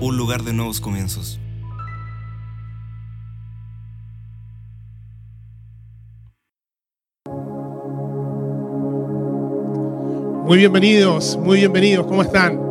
un 0.00 0.16
lugar 0.16 0.42
de 0.42 0.52
nuevos 0.52 0.80
comienzos. 0.80 1.38
Muy 10.46 10.56
bienvenidos, 10.56 11.36
muy 11.36 11.58
bienvenidos, 11.58 12.06
¿cómo 12.06 12.22
están? 12.22 12.67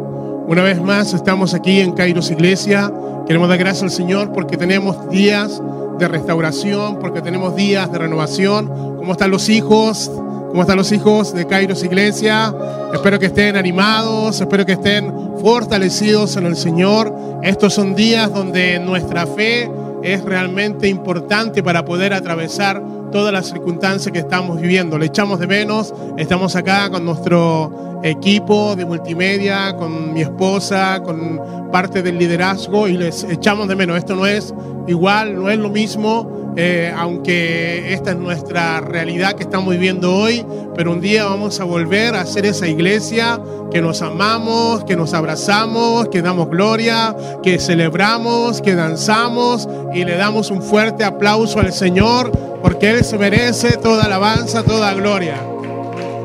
Una 0.47 0.63
vez 0.63 0.81
más 0.81 1.13
estamos 1.13 1.53
aquí 1.53 1.81
en 1.81 1.91
Kairos 1.91 2.31
Iglesia. 2.31 2.89
Queremos 3.27 3.49
dar 3.49 3.57
gracias 3.57 3.83
al 3.83 3.91
Señor 3.91 4.31
porque 4.31 4.55
tenemos 4.55 5.09
días 5.09 5.61
de 5.99 6.07
restauración, 6.07 6.99
porque 6.99 7.21
tenemos 7.21 7.53
días 7.57 7.91
de 7.91 7.97
renovación. 7.97 8.67
¿Cómo 8.95 9.11
están 9.11 9.29
los 9.29 9.49
hijos? 9.49 10.09
¿Cómo 10.49 10.61
están 10.61 10.77
los 10.77 10.93
hijos 10.93 11.33
de 11.33 11.45
Kairos 11.45 11.83
Iglesia? 11.83 12.55
Espero 12.93 13.19
que 13.19 13.25
estén 13.25 13.57
animados, 13.57 14.39
espero 14.39 14.65
que 14.65 14.71
estén 14.71 15.13
fortalecidos 15.41 16.37
en 16.37 16.45
el 16.45 16.55
Señor. 16.55 17.13
Estos 17.43 17.73
son 17.73 17.93
días 17.93 18.33
donde 18.33 18.79
nuestra 18.79 19.27
fe 19.27 19.69
es 20.01 20.23
realmente 20.23 20.87
importante 20.87 21.61
para 21.61 21.83
poder 21.83 22.13
atravesar 22.13 22.81
todas 23.11 23.33
las 23.33 23.47
circunstancias 23.47 24.11
que 24.11 24.19
estamos 24.19 24.59
viviendo. 24.61 24.97
Le 24.97 25.07
echamos 25.07 25.39
de 25.39 25.47
menos, 25.47 25.93
estamos 26.17 26.55
acá 26.55 26.89
con 26.89 27.05
nuestro 27.05 28.01
equipo 28.03 28.75
de 28.75 28.85
multimedia, 28.85 29.75
con 29.75 30.13
mi 30.13 30.21
esposa, 30.21 31.01
con 31.03 31.41
parte 31.71 32.01
del 32.01 32.17
liderazgo 32.17 32.87
y 32.87 32.97
les 32.97 33.23
echamos 33.23 33.67
de 33.67 33.75
menos. 33.75 33.97
Esto 33.97 34.15
no 34.15 34.25
es 34.25 34.53
igual, 34.87 35.35
no 35.35 35.49
es 35.49 35.57
lo 35.57 35.69
mismo, 35.69 36.53
eh, 36.55 36.93
aunque 36.95 37.93
esta 37.93 38.11
es 38.11 38.17
nuestra 38.17 38.81
realidad 38.81 39.33
que 39.33 39.43
estamos 39.43 39.73
viviendo 39.73 40.15
hoy, 40.15 40.45
pero 40.75 40.91
un 40.91 41.01
día 41.01 41.25
vamos 41.25 41.59
a 41.59 41.65
volver 41.65 42.15
a 42.15 42.25
ser 42.25 42.45
esa 42.45 42.67
iglesia 42.67 43.39
que 43.71 43.81
nos 43.81 44.01
amamos, 44.01 44.83
que 44.85 44.95
nos 44.95 45.13
abrazamos, 45.13 46.07
que 46.09 46.21
damos 46.21 46.49
gloria, 46.49 47.15
que 47.43 47.59
celebramos, 47.59 48.61
que 48.61 48.75
danzamos 48.75 49.67
y 49.93 50.05
le 50.05 50.15
damos 50.15 50.49
un 50.49 50.61
fuerte 50.61 51.03
aplauso 51.03 51.59
al 51.59 51.73
Señor 51.73 52.31
porque 52.61 52.89
Él 52.89 52.96
se 53.03 53.17
merece 53.17 53.77
toda 53.77 54.05
alabanza, 54.05 54.63
toda 54.63 54.93
gloria. 54.93 55.35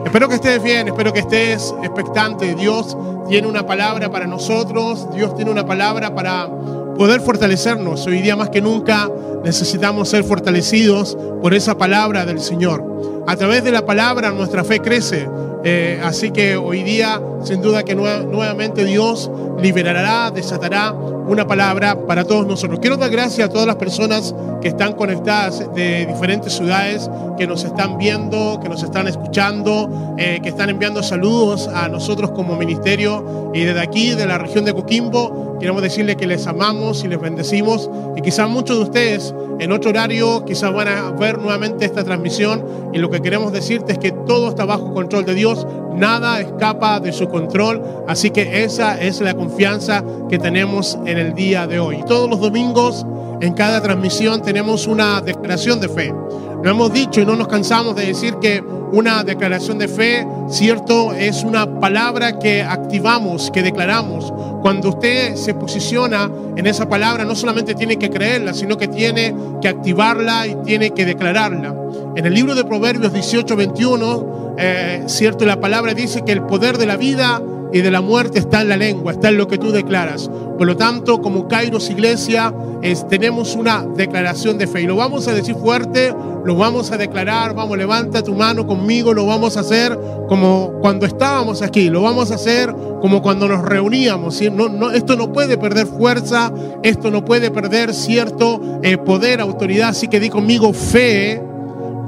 Espero 0.04 0.28
que 0.28 0.34
estés 0.36 0.62
bien, 0.62 0.88
espero 0.88 1.12
que 1.12 1.20
estés 1.20 1.74
expectante. 1.82 2.54
Dios 2.54 2.96
tiene 3.28 3.46
una 3.48 3.64
palabra 3.66 4.10
para 4.10 4.26
nosotros, 4.26 5.06
Dios 5.14 5.34
tiene 5.36 5.50
una 5.50 5.64
palabra 5.64 6.14
para 6.14 6.48
poder 6.96 7.20
fortalecernos. 7.20 8.06
Hoy 8.06 8.20
día 8.20 8.36
más 8.36 8.50
que 8.50 8.60
nunca 8.60 9.08
necesitamos 9.44 10.08
ser 10.08 10.24
fortalecidos 10.24 11.16
por 11.40 11.54
esa 11.54 11.76
palabra 11.76 12.24
del 12.26 12.40
Señor. 12.40 13.22
A 13.26 13.36
través 13.36 13.64
de 13.64 13.70
la 13.70 13.86
palabra 13.86 14.30
nuestra 14.32 14.64
fe 14.64 14.80
crece. 14.80 15.28
Eh, 15.64 16.00
así 16.04 16.32
que 16.32 16.56
hoy 16.56 16.82
día, 16.82 17.20
sin 17.44 17.62
duda 17.62 17.84
que 17.84 17.96
nue- 17.96 18.26
nuevamente 18.26 18.84
Dios 18.84 19.30
liberará, 19.60 20.30
desatará 20.32 20.92
una 21.26 21.46
palabra 21.46 22.06
para 22.06 22.24
todos 22.24 22.46
nosotros. 22.46 22.80
Quiero 22.80 22.96
dar 22.96 23.10
gracias 23.10 23.48
a 23.48 23.52
todas 23.52 23.66
las 23.66 23.76
personas 23.76 24.34
que 24.60 24.68
están 24.68 24.92
conectadas 24.94 25.64
de 25.74 26.06
diferentes 26.06 26.52
ciudades, 26.52 27.10
que 27.36 27.46
nos 27.46 27.64
están 27.64 27.98
viendo, 27.98 28.60
que 28.60 28.68
nos 28.68 28.82
están 28.82 29.08
escuchando, 29.08 30.14
eh, 30.18 30.40
que 30.42 30.48
están 30.48 30.70
enviando 30.70 31.02
saludos 31.02 31.68
a 31.68 31.88
nosotros 31.88 32.30
como 32.30 32.56
ministerio. 32.56 33.50
Y 33.54 33.64
desde 33.64 33.80
aquí, 33.80 34.10
de 34.10 34.26
la 34.26 34.38
región 34.38 34.64
de 34.64 34.72
Coquimbo, 34.72 35.58
queremos 35.58 35.82
decirles 35.82 36.16
que 36.16 36.26
les 36.26 36.46
amamos 36.46 37.04
y 37.04 37.08
les 37.08 37.20
bendecimos. 37.20 37.90
Y 38.16 38.22
quizás 38.22 38.48
muchos 38.48 38.78
de 38.78 38.82
ustedes 38.84 39.34
en 39.58 39.72
otro 39.72 39.90
horario 39.90 40.44
quizás 40.44 40.72
van 40.72 40.88
a 40.88 41.10
ver 41.12 41.38
nuevamente 41.38 41.84
esta 41.84 42.04
transmisión. 42.04 42.64
Y 42.92 42.98
lo 42.98 43.10
que 43.10 43.20
queremos 43.20 43.52
decirte 43.52 43.92
es 43.92 43.98
que 43.98 44.12
todo 44.12 44.48
está 44.48 44.64
bajo 44.64 44.92
control 44.92 45.24
de 45.24 45.34
Dios, 45.34 45.66
nada 45.94 46.40
escapa 46.40 47.00
de 47.00 47.12
su 47.12 47.28
control. 47.28 47.82
Así 48.08 48.30
que 48.30 48.64
esa 48.64 49.00
es 49.00 49.20
la 49.20 49.34
confianza 49.34 50.04
que 50.28 50.38
tenemos 50.38 50.98
en 51.06 51.18
el 51.18 51.34
día 51.34 51.66
de 51.66 51.80
hoy. 51.80 52.02
Todos 52.06 52.28
los 52.28 52.40
domingos, 52.40 53.06
en 53.40 53.54
cada 53.54 53.80
transmisión, 53.80 54.42
tenemos 54.42 54.86
una 54.86 55.20
declaración 55.20 55.80
de 55.80 55.88
fe. 55.88 56.14
Lo 56.62 56.70
hemos 56.70 56.92
dicho 56.92 57.20
y 57.20 57.26
no 57.26 57.34
nos 57.34 57.48
cansamos 57.48 57.96
de 57.96 58.06
decir 58.06 58.36
que 58.40 58.62
una 58.92 59.24
declaración 59.24 59.78
de 59.78 59.88
fe, 59.88 60.26
cierto, 60.48 61.12
es 61.12 61.42
una 61.42 61.80
palabra 61.80 62.38
que 62.38 62.62
activamos, 62.62 63.50
que 63.50 63.62
declaramos. 63.62 64.32
Cuando 64.62 64.90
usted 64.90 65.34
se 65.34 65.54
posiciona 65.54 66.30
en 66.56 66.66
esa 66.66 66.88
palabra, 66.88 67.24
no 67.24 67.34
solamente 67.34 67.74
tiene 67.74 67.96
que 67.96 68.10
creerla, 68.10 68.54
sino 68.54 68.76
que 68.76 68.86
tiene 68.86 69.34
que 69.60 69.68
activarla 69.68 70.46
y 70.46 70.54
tiene 70.64 70.90
que 70.90 71.04
declararla. 71.04 71.74
En 72.14 72.26
el 72.26 72.34
libro 72.34 72.54
de 72.54 72.64
Proverbios 72.64 73.12
18, 73.12 73.56
21, 73.56 74.54
eh, 74.58 75.02
cierto, 75.06 75.44
la 75.46 75.58
palabra 75.58 75.94
dice 75.94 76.22
que 76.24 76.32
el 76.32 76.42
poder 76.42 76.78
de 76.78 76.86
la 76.86 76.96
vida 76.96 77.42
y 77.72 77.80
de 77.80 77.90
la 77.90 78.00
muerte 78.00 78.38
está 78.38 78.62
en 78.62 78.68
la 78.68 78.76
lengua, 78.76 79.12
está 79.12 79.28
en 79.30 79.38
lo 79.38 79.48
que 79.48 79.58
tú 79.58 79.72
declaras. 79.72 80.30
Por 80.58 80.66
lo 80.66 80.76
tanto, 80.76 81.20
como 81.20 81.48
Kairos 81.48 81.90
Iglesia, 81.90 82.52
es- 82.82 83.06
tenemos 83.08 83.56
una 83.56 83.84
declaración 83.96 84.58
de 84.58 84.66
fe 84.66 84.82
y 84.82 84.86
lo 84.86 84.96
vamos 84.96 85.26
a 85.28 85.32
decir 85.34 85.54
fuerte, 85.54 86.14
lo 86.44 86.56
vamos 86.56 86.90
a 86.90 86.96
declarar, 86.98 87.54
vamos, 87.54 87.78
levanta 87.78 88.22
tu 88.22 88.34
mano 88.34 88.66
conmigo, 88.66 89.14
lo 89.14 89.26
vamos 89.26 89.56
a 89.56 89.60
hacer 89.60 89.96
como 90.28 90.72
cuando 90.80 91.06
estábamos 91.06 91.62
aquí, 91.62 91.88
lo 91.88 92.02
vamos 92.02 92.30
a 92.30 92.34
hacer 92.34 92.74
como 93.00 93.22
cuando 93.22 93.48
nos 93.48 93.62
reuníamos. 93.64 94.36
¿sí? 94.36 94.50
No, 94.50 94.68
no, 94.68 94.90
esto 94.90 95.16
no 95.16 95.32
puede 95.32 95.56
perder 95.56 95.86
fuerza, 95.86 96.52
esto 96.82 97.10
no 97.10 97.24
puede 97.24 97.50
perder 97.50 97.94
cierto 97.94 98.60
eh, 98.82 98.98
poder, 98.98 99.40
autoridad, 99.40 99.90
así 99.90 100.08
que 100.08 100.20
di 100.20 100.28
conmigo 100.28 100.72
fe 100.72 101.40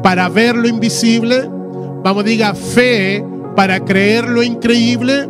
para 0.03 0.29
ver 0.29 0.57
lo 0.57 0.69
invisible, 0.69 1.49
vamos, 2.03 2.25
diga 2.25 2.55
fe 2.55 3.25
para 3.57 3.81
creer 3.81 4.29
lo 4.29 4.43
increíble, 4.43 5.29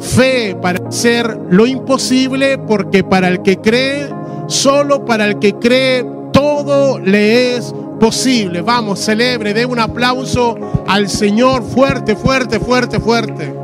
fe 0.00 0.56
para 0.60 0.88
hacer 0.88 1.38
lo 1.50 1.66
imposible, 1.66 2.58
porque 2.58 3.04
para 3.04 3.28
el 3.28 3.42
que 3.42 3.58
cree, 3.58 4.08
solo 4.48 5.04
para 5.04 5.26
el 5.26 5.38
que 5.38 5.54
cree, 5.54 6.04
todo 6.32 6.98
le 6.98 7.56
es 7.56 7.74
posible. 8.00 8.62
Vamos, 8.62 8.98
celebre, 8.98 9.54
dé 9.54 9.66
un 9.66 9.78
aplauso 9.78 10.56
al 10.88 11.08
Señor 11.08 11.62
fuerte, 11.62 12.16
fuerte, 12.16 12.58
fuerte, 12.58 12.98
fuerte. 12.98 13.54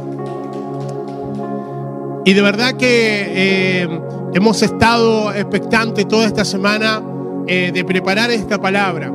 Y 2.25 2.33
de 2.33 2.43
verdad 2.43 2.75
que 2.75 2.87
eh, 2.89 4.01
hemos 4.35 4.63
estado 4.63 5.33
expectantes 5.33 6.07
toda 6.07 6.27
esta 6.27 6.45
semana 6.45 7.03
eh, 7.47 7.71
de 7.73 7.85
preparar 7.85 8.31
esta 8.31 8.61
palabra. 8.61 9.13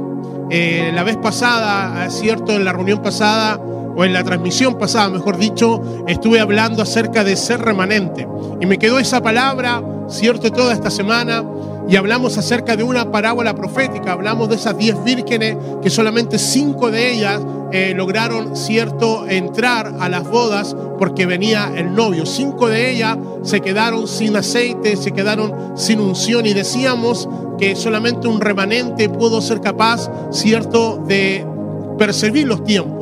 Eh, 0.50 0.92
la 0.94 1.04
vez 1.04 1.18
pasada, 1.18 2.10
cierto, 2.10 2.54
en 2.54 2.66
la 2.66 2.74
reunión 2.74 3.02
pasada, 3.02 3.60
o 3.96 4.06
en 4.06 4.14
la 4.14 4.24
transmisión 4.24 4.78
pasada, 4.78 5.10
mejor 5.10 5.38
dicho, 5.38 5.82
estuve 6.08 6.40
hablando 6.40 6.82
acerca 6.82 7.24
de 7.24 7.36
ser 7.36 7.62
remanente. 7.62 8.28
Y 8.60 8.66
me 8.66 8.78
quedó 8.78 9.00
esa 9.00 9.22
palabra, 9.22 9.82
cierto, 10.08 10.52
toda 10.52 10.74
esta 10.74 10.90
semana. 10.90 11.44
Y 11.90 11.96
hablamos 11.96 12.38
acerca 12.38 12.78
de 12.78 12.84
una 12.84 13.12
parábola 13.12 13.56
profética. 13.56 14.14
Hablamos 14.14 14.50
de 14.50 14.56
esas 14.56 14.78
diez 14.78 15.04
vírgenes 15.04 15.58
que 15.82 15.90
solamente 15.90 16.38
cinco 16.38 16.92
de 16.92 17.12
ellas 17.12 17.42
eh, 17.72 17.94
lograron, 17.96 18.56
cierto, 18.56 19.28
entrar 19.28 19.96
a 20.00 20.08
las 20.08 20.30
bodas 20.30 20.76
porque 21.00 21.26
venía 21.26 21.72
el 21.76 21.94
novio. 21.94 22.26
Cinco 22.26 22.68
de 22.68 22.92
ellas 22.92 23.18
se 23.44 23.62
quedaron 23.62 24.08
sin 24.08 24.36
aceite, 24.36 24.96
se 24.96 25.12
quedaron 25.12 25.74
sin 25.76 26.00
unción 26.00 26.46
y 26.46 26.54
decíamos 26.54 27.28
que 27.58 27.76
solamente 27.76 28.28
un 28.28 28.42
remanente 28.42 29.10
pudo 29.10 29.42
ser 29.42 29.62
capaz, 29.62 30.10
cierto, 30.32 31.04
de 31.08 31.46
percibir 31.98 32.48
los 32.48 32.64
tiempos. 32.64 33.01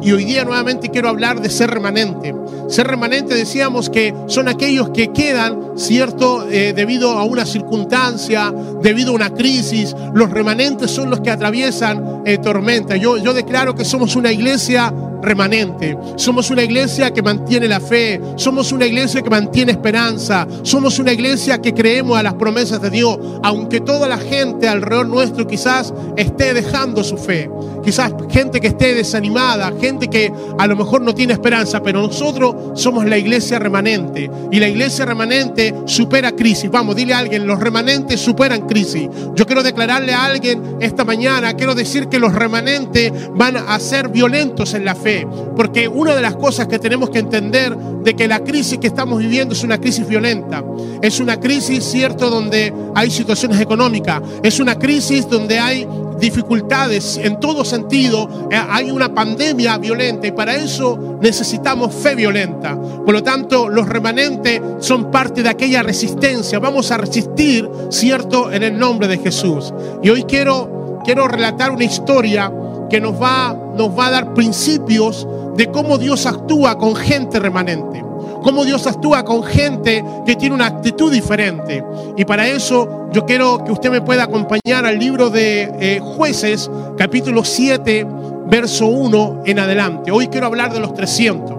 Y 0.00 0.12
hoy 0.12 0.24
día 0.24 0.44
nuevamente 0.44 0.88
quiero 0.90 1.08
hablar 1.08 1.40
de 1.40 1.50
ser 1.50 1.70
remanente. 1.70 2.34
Ser 2.68 2.86
remanente 2.86 3.34
decíamos 3.34 3.88
que 3.88 4.14
son 4.26 4.48
aquellos 4.48 4.90
que 4.90 5.12
quedan, 5.12 5.72
¿cierto? 5.76 6.46
Eh, 6.50 6.72
debido 6.74 7.12
a 7.12 7.24
una 7.24 7.46
circunstancia, 7.46 8.52
debido 8.82 9.12
a 9.12 9.14
una 9.14 9.30
crisis. 9.30 9.94
Los 10.14 10.30
remanentes 10.30 10.90
son 10.90 11.10
los 11.10 11.20
que 11.20 11.30
atraviesan 11.30 12.22
eh, 12.24 12.38
tormenta. 12.38 12.96
Yo, 12.96 13.16
yo 13.16 13.32
declaro 13.32 13.74
que 13.74 13.84
somos 13.84 14.16
una 14.16 14.30
iglesia 14.30 14.92
remanente. 15.22 15.96
Somos 16.16 16.50
una 16.50 16.62
iglesia 16.62 17.12
que 17.12 17.22
mantiene 17.22 17.68
la 17.68 17.80
fe. 17.80 18.20
Somos 18.36 18.72
una 18.72 18.86
iglesia 18.86 19.22
que 19.22 19.30
mantiene 19.30 19.72
esperanza. 19.72 20.46
Somos 20.62 20.98
una 20.98 21.12
iglesia 21.12 21.58
que 21.58 21.74
creemos 21.74 22.18
a 22.18 22.22
las 22.22 22.34
promesas 22.34 22.80
de 22.80 22.90
Dios. 22.90 23.18
Aunque 23.42 23.80
toda 23.80 24.08
la 24.08 24.18
gente 24.18 24.68
alrededor 24.68 25.06
nuestro 25.06 25.46
quizás 25.46 25.92
esté 26.16 26.54
dejando 26.54 27.04
su 27.04 27.16
fe. 27.16 27.50
Quizás 27.84 28.12
gente 28.30 28.60
que 28.60 28.68
esté 28.68 28.94
desanimada, 28.94 29.72
que 29.96 30.32
a 30.58 30.66
lo 30.66 30.76
mejor 30.76 31.00
no 31.00 31.14
tiene 31.14 31.32
esperanza, 31.32 31.82
pero 31.82 32.02
nosotros 32.02 32.80
somos 32.80 33.04
la 33.06 33.16
iglesia 33.16 33.58
remanente. 33.58 34.30
Y 34.50 34.60
la 34.60 34.68
iglesia 34.68 35.04
remanente 35.04 35.74
supera 35.86 36.32
crisis. 36.32 36.70
Vamos, 36.70 36.96
dile 36.96 37.14
a 37.14 37.18
alguien, 37.18 37.46
los 37.46 37.58
remanentes 37.58 38.20
superan 38.20 38.66
crisis. 38.66 39.08
Yo 39.34 39.46
quiero 39.46 39.62
declararle 39.62 40.12
a 40.12 40.24
alguien 40.24 40.76
esta 40.80 41.04
mañana, 41.04 41.54
quiero 41.54 41.74
decir 41.74 42.08
que 42.08 42.18
los 42.18 42.34
remanentes 42.34 43.12
van 43.34 43.56
a 43.56 43.78
ser 43.80 44.08
violentos 44.08 44.74
en 44.74 44.84
la 44.84 44.94
fe 44.94 45.26
porque 45.56 45.88
una 45.88 46.14
de 46.14 46.22
las 46.22 46.36
cosas 46.36 46.68
que 46.68 46.78
tenemos 46.78 47.10
que 47.10 47.18
entender 47.18 47.76
de 47.76 48.14
que 48.14 48.28
la 48.28 48.40
crisis 48.44 48.78
que 48.78 48.86
estamos 48.86 49.18
viviendo 49.18 49.54
es 49.54 49.62
una 49.64 49.78
crisis 49.78 50.06
violenta, 50.06 50.64
es 51.02 51.20
una 51.20 51.40
crisis, 51.40 51.84
cierto, 51.84 52.30
donde 52.30 52.72
hay 52.94 53.10
situaciones 53.10 53.60
económicas, 53.60 54.22
es 54.42 54.60
una 54.60 54.78
crisis 54.78 55.28
donde 55.28 55.58
hay 55.58 55.86
dificultades 56.18 57.18
en 57.18 57.40
todo 57.40 57.64
sentido, 57.64 58.48
eh, 58.50 58.56
hay 58.68 58.90
una 58.90 59.14
pandemia 59.14 59.78
violenta 59.78 60.26
y 60.26 60.32
para 60.32 60.56
eso 60.56 61.18
necesitamos 61.20 61.94
fe 61.94 62.14
violenta. 62.14 62.78
Por 62.78 63.12
lo 63.12 63.22
tanto, 63.22 63.68
los 63.68 63.88
remanentes 63.88 64.60
son 64.80 65.10
parte 65.10 65.42
de 65.42 65.48
aquella 65.48 65.82
resistencia. 65.82 66.58
Vamos 66.58 66.90
a 66.90 66.96
resistir, 66.96 67.68
cierto, 67.90 68.50
en 68.52 68.62
el 68.62 68.78
nombre 68.78 69.08
de 69.08 69.18
Jesús. 69.18 69.72
Y 70.02 70.10
hoy 70.10 70.24
quiero, 70.24 71.00
quiero 71.04 71.28
relatar 71.28 71.70
una 71.70 71.84
historia 71.84 72.52
que 72.90 73.00
nos 73.00 73.20
va, 73.20 73.56
nos 73.76 73.96
va 73.96 74.06
a 74.06 74.10
dar 74.10 74.34
principios 74.34 75.26
de 75.56 75.70
cómo 75.70 75.98
Dios 75.98 76.26
actúa 76.26 76.78
con 76.78 76.94
gente 76.94 77.38
remanente 77.38 78.07
cómo 78.42 78.64
Dios 78.64 78.86
actúa 78.86 79.24
con 79.24 79.42
gente 79.42 80.04
que 80.26 80.36
tiene 80.36 80.54
una 80.54 80.66
actitud 80.66 81.12
diferente. 81.12 81.84
Y 82.16 82.24
para 82.24 82.48
eso 82.48 83.08
yo 83.12 83.24
quiero 83.24 83.64
que 83.64 83.72
usted 83.72 83.90
me 83.90 84.00
pueda 84.00 84.24
acompañar 84.24 84.86
al 84.86 84.98
libro 84.98 85.30
de 85.30 85.70
eh, 85.80 86.00
jueces, 86.00 86.70
capítulo 86.96 87.44
7, 87.44 88.06
verso 88.46 88.86
1 88.86 89.42
en 89.46 89.58
adelante. 89.58 90.10
Hoy 90.10 90.28
quiero 90.28 90.46
hablar 90.46 90.72
de 90.72 90.80
los 90.80 90.94
300. 90.94 91.56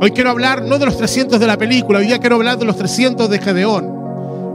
Hoy 0.00 0.10
quiero 0.10 0.30
hablar 0.30 0.62
no 0.62 0.78
de 0.78 0.86
los 0.86 0.96
300 0.96 1.38
de 1.38 1.46
la 1.46 1.56
película, 1.56 2.00
hoy 2.00 2.06
día 2.06 2.18
quiero 2.18 2.36
hablar 2.36 2.58
de 2.58 2.64
los 2.64 2.76
300 2.76 3.30
de 3.30 3.38
Gedeón. 3.38 4.02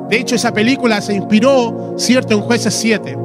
De 0.09 0.17
hecho, 0.17 0.35
esa 0.35 0.53
película 0.53 1.01
se 1.01 1.13
inspiró, 1.13 1.95
cierto, 1.97 2.33
en 2.33 2.41
jueces 2.41 2.73
7. 2.73 3.17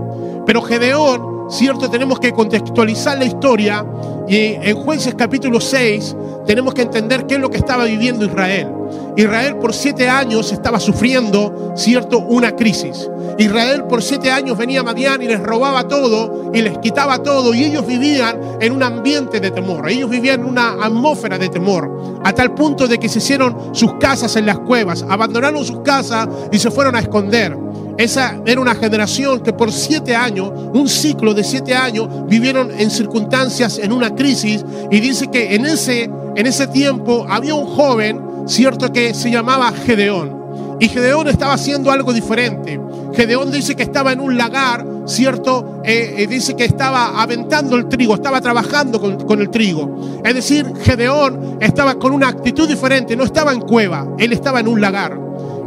Pero 0.47 0.63
Gedeón, 0.63 1.32
cierto, 1.57 1.91
tenemos 1.91 2.19
que 2.19 2.33
contextualizar 2.33 3.19
la 3.19 3.25
historia 3.25 3.85
y 4.29 4.37
en 4.37 4.77
jueces 4.77 5.15
capítulo 5.15 5.61
6 5.61 6.17
tenemos 6.47 6.75
que 6.75 6.83
entender 6.83 7.27
qué 7.27 7.35
es 7.35 7.41
lo 7.41 7.51
que 7.51 7.59
estaba 7.59 7.85
viviendo 7.85 8.25
Israel. 8.25 8.69
Israel 9.17 9.57
por 9.57 9.75
siete 9.75 10.09
años 10.09 10.53
estaba 10.53 10.81
sufriendo, 10.81 11.73
cierto, 11.77 12.19
una 12.19 12.57
crisis. 12.57 13.09
Israel 13.39 13.85
por 13.85 14.03
siete 14.03 14.31
años 14.31 14.57
venía 14.57 14.81
a 14.81 14.83
Madián 14.83 15.23
y 15.23 15.27
les 15.27 15.41
robaba 15.41 15.87
todo 15.87 16.51
y 16.53 16.63
les 16.63 16.79
quitaba 16.79 17.19
todo 17.23 17.55
y 17.55 17.65
ellos 17.65 17.87
vivían 17.87 18.39
en 18.61 18.73
un 18.73 18.83
ambiente 18.83 19.41
de 19.41 19.51
temor. 19.51 19.89
Ellos 19.89 20.09
vivían 20.09 20.41
en 20.41 20.47
una 20.47 20.73
atmósfera 20.83 21.39
de 21.39 21.49
temor, 21.49 22.21
a 22.25 22.33
tal 22.33 22.55
punto 22.55 22.89
de 22.89 22.99
que 22.99 23.09
se 23.09 23.19
hicieron 23.19 23.75
sus 23.75 23.95
casas 23.95 24.37
en 24.37 24.47
las 24.47 24.59
cuevas, 24.61 25.05
abandonaron 25.09 25.65
sus 25.65 25.81
casas 25.81 26.29
y 26.51 26.59
se 26.59 26.71
fueron 26.71 26.97
a 26.97 27.01
esconder. 27.01 27.57
Esa 27.99 28.41
era 28.47 28.61
una 28.61 28.75
generación 28.75 29.41
que 29.41 29.53
por 29.53 29.73
siete 29.73 30.15
años, 30.15 30.51
un 30.73 30.89
ciclo 30.89 31.35
de 31.35 31.45
siete 31.45 31.75
años, 31.75 32.09
vivieron 32.27 32.71
en 32.77 32.91
circunstancias, 32.91 33.79
en 33.79 33.93
una 33.93 34.15
crisis. 34.15 34.65
Y 34.91 35.01
dice 35.01 35.29
que 35.29 35.55
en 35.55 35.67
ese, 35.67 36.11
en 36.37 36.47
ese 36.47 36.67
tiempo 36.69 37.27
había 37.29 37.55
un 37.55 37.67
joven, 37.67 38.21
cierto, 38.47 38.93
que 38.93 39.15
se 39.15 39.31
llamaba 39.31 39.73
Gedeón. 39.73 40.43
Y 40.81 40.89
Gedeón 40.89 41.29
estaba 41.29 41.55
haciendo 41.55 41.91
algo 41.91 42.13
diferente. 42.13 42.81
Gedeón 43.15 43.51
dice 43.51 43.77
que 43.77 43.83
estaba 43.83 44.13
en 44.13 44.21
un 44.21 44.37
lagar, 44.37 44.85
¿cierto? 45.07 45.81
Eh, 45.85 46.15
eh, 46.19 46.27
dice 46.27 46.57
que 46.57 46.65
estaba 46.65 47.23
aventando 47.23 47.77
el 47.77 47.89
trigo, 47.89 48.15
estaba 48.15 48.41
trabajando 48.41 49.01
con, 49.01 49.21
con, 49.25 49.41
el 49.41 49.51
trigo. 49.51 50.21
Es 50.25 50.35
decir, 50.35 50.67
Gedeón 50.83 51.59
estaba 51.61 51.97
con 51.97 52.13
una 52.13 52.29
actitud 52.29 52.69
diferente, 52.69 53.17
no 53.17 53.25
estaba 53.25 53.53
en 53.53 53.61
cueva, 53.61 54.09
él 54.19 54.33
estaba 54.33 54.61
en 54.61 54.69
un 54.69 54.81
lagar. 54.81 55.21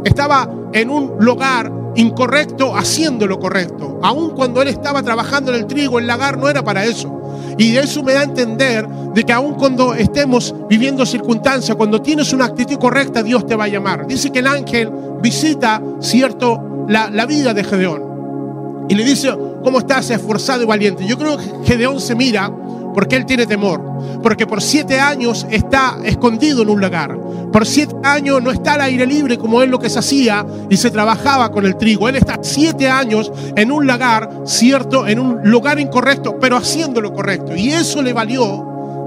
Estaba 0.04 0.48
en 0.72 0.90
un 0.90 1.14
lugar 1.18 1.72
incorrecto 1.96 2.76
haciendo 2.76 3.26
lo 3.26 3.38
correcto. 3.38 3.98
Aun 4.02 4.30
cuando 4.30 4.62
él 4.62 4.68
estaba 4.68 5.02
trabajando 5.02 5.52
en 5.52 5.60
el 5.60 5.66
trigo, 5.66 5.98
el 5.98 6.06
lagar 6.06 6.38
no 6.38 6.48
era 6.48 6.62
para 6.62 6.84
eso. 6.84 7.12
Y 7.58 7.76
eso 7.76 8.02
me 8.02 8.12
da 8.12 8.20
a 8.20 8.24
entender 8.24 8.86
de 8.88 9.24
que 9.24 9.32
aun 9.32 9.54
cuando 9.54 9.94
estemos 9.94 10.54
viviendo 10.68 11.06
circunstancias, 11.06 11.76
cuando 11.76 12.02
tienes 12.02 12.32
una 12.32 12.44
actitud 12.44 12.78
correcta, 12.78 13.22
Dios 13.22 13.46
te 13.46 13.56
va 13.56 13.64
a 13.64 13.68
llamar. 13.68 14.06
Dice 14.06 14.30
que 14.30 14.40
el 14.40 14.46
ángel 14.46 14.90
visita, 15.22 15.82
cierto, 16.00 16.84
la, 16.88 17.10
la 17.10 17.26
vida 17.26 17.54
de 17.54 17.64
Gedeón. 17.64 18.86
Y 18.88 18.94
le 18.94 19.04
dice, 19.04 19.34
¿cómo 19.64 19.78
estás 19.78 20.10
esforzado 20.10 20.62
y 20.62 20.66
valiente? 20.66 21.06
Yo 21.06 21.18
creo 21.18 21.38
que 21.38 21.44
Gedeón 21.64 22.00
se 22.00 22.14
mira 22.14 22.52
porque 22.96 23.14
él 23.14 23.26
tiene 23.26 23.44
temor. 23.44 23.82
Porque 24.22 24.46
por 24.46 24.62
siete 24.62 24.98
años 24.98 25.46
está 25.50 25.98
escondido 26.02 26.62
en 26.62 26.70
un 26.70 26.80
lagar. 26.80 27.14
Por 27.52 27.66
siete 27.66 27.94
años 28.02 28.42
no 28.42 28.50
está 28.50 28.72
al 28.72 28.80
aire 28.80 29.06
libre 29.06 29.36
como 29.36 29.60
él 29.60 29.68
lo 29.68 29.78
que 29.78 29.90
se 29.90 29.98
hacía 29.98 30.46
y 30.70 30.78
se 30.78 30.90
trabajaba 30.90 31.52
con 31.52 31.66
el 31.66 31.76
trigo. 31.76 32.08
Él 32.08 32.16
está 32.16 32.38
siete 32.40 32.88
años 32.88 33.30
en 33.54 33.70
un 33.70 33.86
lagar, 33.86 34.44
cierto, 34.46 35.06
en 35.06 35.20
un 35.20 35.42
lugar 35.44 35.78
incorrecto, 35.78 36.38
pero 36.40 36.56
haciendo 36.56 37.02
lo 37.02 37.12
correcto. 37.12 37.54
Y 37.54 37.68
eso 37.68 38.00
le 38.00 38.14
valió 38.14 38.65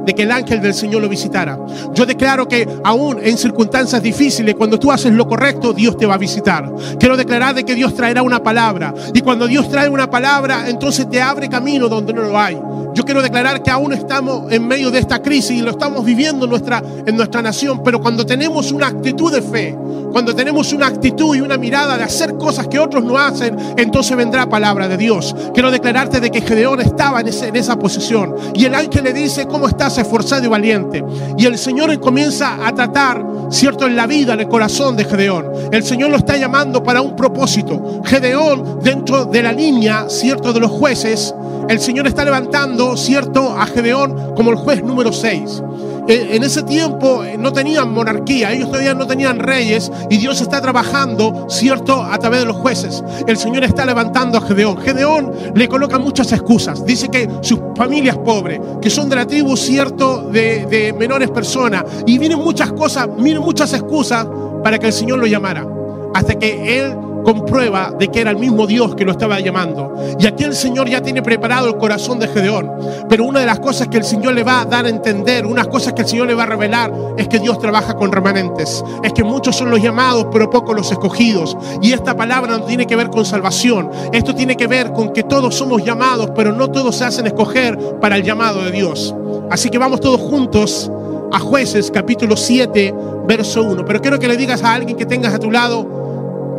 de 0.09 0.15
que 0.15 0.23
el 0.23 0.31
ángel 0.31 0.59
del 0.59 0.73
Señor 0.73 1.03
lo 1.03 1.07
visitara. 1.07 1.55
Yo 1.93 2.03
declaro 2.03 2.47
que 2.47 2.67
aún 2.83 3.19
en 3.21 3.37
circunstancias 3.37 4.01
difíciles, 4.01 4.55
cuando 4.55 4.79
tú 4.79 4.91
haces 4.91 5.13
lo 5.13 5.27
correcto, 5.27 5.71
Dios 5.71 5.97
te 5.97 6.07
va 6.07 6.15
a 6.15 6.17
visitar. 6.17 6.67
Quiero 6.99 7.15
declarar 7.15 7.53
de 7.53 7.63
que 7.63 7.75
Dios 7.75 7.93
traerá 7.93 8.23
una 8.23 8.41
palabra. 8.41 8.91
Y 9.13 9.21
cuando 9.21 9.45
Dios 9.45 9.69
trae 9.69 9.87
una 9.87 10.09
palabra, 10.09 10.67
entonces 10.67 11.07
te 11.11 11.21
abre 11.21 11.47
camino 11.47 11.87
donde 11.87 12.11
no 12.11 12.23
lo 12.23 12.39
hay. 12.39 12.59
Yo 12.95 13.03
quiero 13.05 13.21
declarar 13.21 13.61
que 13.61 13.69
aún 13.69 13.93
estamos 13.93 14.51
en 14.51 14.67
medio 14.67 14.89
de 14.89 14.97
esta 14.97 15.21
crisis 15.21 15.51
y 15.51 15.61
lo 15.61 15.69
estamos 15.69 16.03
viviendo 16.03 16.45
en 16.45 16.49
nuestra, 16.49 16.81
en 17.05 17.15
nuestra 17.15 17.43
nación, 17.43 17.83
pero 17.83 18.01
cuando 18.01 18.25
tenemos 18.25 18.71
una 18.71 18.87
actitud 18.87 19.31
de 19.31 19.43
fe, 19.43 19.77
cuando 20.11 20.33
tenemos 20.35 20.73
una 20.73 20.87
actitud 20.87 21.35
y 21.35 21.41
una 21.41 21.57
mirada 21.57 21.97
de 21.97 22.03
hacer 22.03 22.35
cosas 22.35 22.67
que 22.67 22.79
otros 22.79 23.03
no 23.03 23.17
hacen, 23.17 23.55
entonces 23.77 24.17
vendrá 24.17 24.49
palabra 24.49 24.87
de 24.87 24.97
Dios. 24.97 25.35
Quiero 25.53 25.69
declararte 25.69 26.19
de 26.19 26.31
que 26.31 26.41
Gedeón 26.41 26.81
estaba 26.81 27.21
en, 27.21 27.27
en 27.27 27.55
esa 27.55 27.77
posición 27.77 28.35
y 28.55 28.65
el 28.65 28.73
ángel 28.73 29.03
le 29.03 29.13
dice, 29.13 29.45
¿cómo 29.45 29.67
estás 29.67 29.98
esforzado 30.01 30.45
y 30.45 30.47
valiente? 30.47 31.03
Y 31.37 31.45
el 31.45 31.57
Señor 31.57 31.97
comienza 31.99 32.65
a 32.65 32.73
tratar, 32.73 33.25
cierto, 33.49 33.87
en 33.87 33.95
la 33.95 34.07
vida, 34.07 34.33
en 34.33 34.41
el 34.41 34.47
corazón 34.47 34.95
de 34.95 35.05
Gedeón. 35.05 35.47
El 35.71 35.83
Señor 35.83 36.09
lo 36.09 36.17
está 36.17 36.37
llamando 36.37 36.83
para 36.83 37.01
un 37.01 37.15
propósito. 37.15 38.01
Gedeón, 38.05 38.79
dentro 38.81 39.25
de 39.25 39.43
la 39.43 39.51
línea, 39.51 40.09
cierto, 40.09 40.53
de 40.53 40.59
los 40.59 40.71
jueces, 40.71 41.33
el 41.67 41.79
Señor 41.79 42.07
está 42.07 42.25
levantando, 42.25 42.97
cierto, 42.97 43.55
a 43.57 43.65
Gedeón 43.65 44.33
como 44.35 44.51
el 44.51 44.57
juez 44.57 44.83
número 44.83 45.11
6. 45.13 45.61
En 46.07 46.43
ese 46.43 46.63
tiempo 46.63 47.23
no 47.37 47.53
tenían 47.53 47.91
monarquía, 47.93 48.51
ellos 48.51 48.69
todavía 48.69 48.93
no 48.93 49.05
tenían 49.05 49.39
reyes 49.39 49.91
y 50.09 50.17
Dios 50.17 50.41
está 50.41 50.61
trabajando, 50.61 51.47
cierto, 51.49 52.01
a 52.01 52.17
través 52.17 52.41
de 52.41 52.45
los 52.45 52.57
jueces. 52.57 53.03
El 53.27 53.37
Señor 53.37 53.63
está 53.63 53.85
levantando 53.85 54.37
a 54.37 54.41
Gedeón. 54.41 54.77
Gedeón 54.77 55.31
le 55.55 55.67
coloca 55.67 55.99
muchas 55.99 56.31
excusas. 56.31 56.85
Dice 56.85 57.09
que 57.09 57.29
su 57.41 57.73
familia 57.75 58.11
es 58.13 58.17
pobre, 58.17 58.61
que 58.81 58.89
son 58.89 59.09
de 59.09 59.15
la 59.15 59.25
tribu, 59.25 59.55
cierto, 59.55 60.29
de, 60.31 60.95
menores 60.97 61.29
personas. 61.29 61.83
Y 62.05 62.17
vienen 62.17 62.39
muchas 62.39 62.71
cosas, 62.71 63.07
miren 63.17 63.41
muchas 63.41 63.73
excusas 63.73 64.27
para 64.63 64.77
que 64.79 64.87
el 64.87 64.93
Señor 64.93 65.19
lo 65.19 65.27
llamara. 65.27 65.65
Hasta 66.13 66.37
que 66.37 66.79
Él 66.79 66.95
comprueba 67.23 67.93
de 67.97 68.07
que 68.07 68.21
era 68.21 68.31
el 68.31 68.37
mismo 68.37 68.67
Dios 68.67 68.95
que 68.95 69.05
lo 69.05 69.11
estaba 69.11 69.39
llamando. 69.39 69.93
Y 70.19 70.25
aquí 70.25 70.43
el 70.43 70.55
Señor 70.55 70.89
ya 70.89 71.01
tiene 71.01 71.21
preparado 71.21 71.67
el 71.67 71.77
corazón 71.77 72.19
de 72.19 72.27
Gedeón. 72.27 72.71
Pero 73.07 73.25
una 73.25 73.39
de 73.39 73.45
las 73.45 73.59
cosas 73.59 73.87
que 73.87 73.97
el 73.97 74.03
Señor 74.03 74.33
le 74.33 74.43
va 74.43 74.61
a 74.61 74.65
dar 74.65 74.85
a 74.85 74.89
entender, 74.89 75.45
unas 75.45 75.67
cosas 75.67 75.93
que 75.93 76.01
el 76.01 76.07
Señor 76.07 76.27
le 76.27 76.35
va 76.35 76.43
a 76.43 76.47
revelar, 76.47 76.91
es 77.17 77.27
que 77.27 77.39
Dios 77.39 77.59
trabaja 77.59 77.95
con 77.95 78.11
remanentes. 78.11 78.83
Es 79.03 79.13
que 79.13 79.23
muchos 79.23 79.55
son 79.55 79.69
los 79.69 79.81
llamados, 79.81 80.27
pero 80.31 80.49
pocos 80.49 80.75
los 80.75 80.91
escogidos. 80.91 81.57
Y 81.81 81.93
esta 81.93 82.15
palabra 82.15 82.57
no 82.57 82.63
tiene 82.63 82.85
que 82.85 82.95
ver 82.95 83.09
con 83.09 83.25
salvación. 83.25 83.89
Esto 84.11 84.33
tiene 84.35 84.55
que 84.55 84.67
ver 84.67 84.91
con 84.93 85.13
que 85.13 85.23
todos 85.23 85.55
somos 85.55 85.83
llamados, 85.83 86.31
pero 86.35 86.51
no 86.51 86.69
todos 86.69 86.95
se 86.95 87.05
hacen 87.05 87.27
escoger 87.27 87.77
para 87.99 88.15
el 88.15 88.23
llamado 88.23 88.63
de 88.63 88.71
Dios. 88.71 89.13
Así 89.49 89.69
que 89.69 89.77
vamos 89.77 89.99
todos 89.99 90.19
juntos 90.19 90.91
a 91.31 91.39
jueces 91.39 91.91
capítulo 91.91 92.35
7, 92.35 92.93
verso 93.27 93.63
1. 93.63 93.85
Pero 93.85 94.01
quiero 94.01 94.19
que 94.19 94.27
le 94.27 94.37
digas 94.37 94.63
a 94.63 94.73
alguien 94.73 94.97
que 94.97 95.05
tengas 95.05 95.33
a 95.33 95.39
tu 95.39 95.51
lado, 95.51 95.98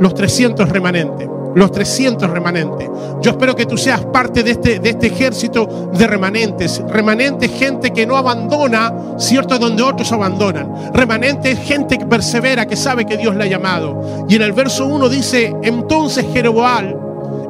los 0.01 0.15
300 0.15 0.69
remanentes. 0.69 1.29
Los 1.55 1.73
300 1.73 2.31
remanentes. 2.31 2.89
Yo 3.23 3.33
espero 3.33 3.55
que 3.55 3.67
tú 3.67 3.77
seas 3.77 4.05
parte 4.07 4.43
de 4.43 4.53
este, 4.53 4.79
de 4.79 4.91
este 4.91 5.09
ejército 5.09 5.91
de 5.93 6.07
remanentes. 6.07 6.83
Remanentes, 6.89 7.51
gente 7.51 7.91
que 7.91 8.07
no 8.07 8.17
abandona, 8.17 8.93
¿cierto? 9.19 9.59
Donde 9.59 9.83
otros 9.83 10.11
abandonan. 10.13 10.93
Remanentes, 10.95 11.59
gente 11.59 11.99
que 11.99 12.07
persevera, 12.07 12.67
que 12.67 12.77
sabe 12.77 13.05
que 13.05 13.17
Dios 13.17 13.37
la 13.37 13.45
ha 13.45 13.49
llamado. 13.49 14.27
Y 14.29 14.37
en 14.37 14.43
el 14.43 14.53
verso 14.53 14.87
1 14.87 15.09
dice: 15.09 15.55
Entonces 15.63 16.25
Jeroboal, 16.33 16.97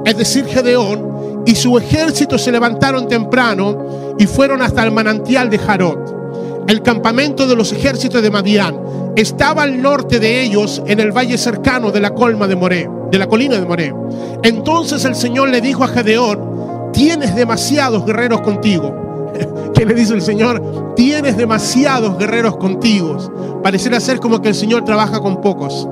es 0.05 0.17
decir, 0.17 0.47
Gedeón, 0.47 1.43
y 1.47 1.55
su 1.55 1.77
ejército 1.79 2.39
se 2.39 2.51
levantaron 2.51 3.07
temprano 3.07 4.15
y 4.19 4.27
fueron 4.27 4.63
hasta 4.63 4.83
el 4.83 4.93
manantial 4.93 5.51
de 5.51 5.59
Jarot 5.59 6.20
el 6.69 6.83
campamento 6.83 7.47
de 7.47 7.57
los 7.57 7.73
ejércitos 7.73 8.23
de 8.23 8.31
Madián 8.31 8.79
estaba 9.17 9.63
al 9.63 9.81
norte 9.81 10.21
de 10.21 10.43
ellos 10.43 10.83
en 10.87 11.01
el 11.01 11.13
valle 11.13 11.37
cercano 11.37 11.91
de 11.91 12.01
la 12.01 12.11
colma 12.11 12.47
de 12.47 12.57
Moré, 12.57 12.89
de 13.11 13.19
la 13.19 13.27
colina 13.27 13.59
de 13.59 13.67
Moré. 13.67 13.95
Entonces 14.43 15.05
el 15.05 15.15
Señor 15.15 15.49
le 15.49 15.61
dijo 15.61 15.85
a 15.85 15.89
Gedeón, 15.89 16.91
tienes 16.93 17.35
demasiados 17.35 18.05
guerreros 18.07 18.41
contigo. 18.43 19.33
¿Qué 19.75 19.85
le 19.85 19.95
dice 19.95 20.15
el 20.15 20.23
Señor? 20.23 20.95
Tienes 20.95 21.37
demasiados 21.37 22.19
guerreros 22.19 22.57
contigo. 22.57 23.61
Pareciera 23.63 24.01
ser 24.01 24.21
como 24.21 24.41
que 24.41 24.49
el 24.49 24.55
Señor 24.55 24.85
trabaja 24.85 25.21
con 25.21 25.41
pocos. 25.41 25.89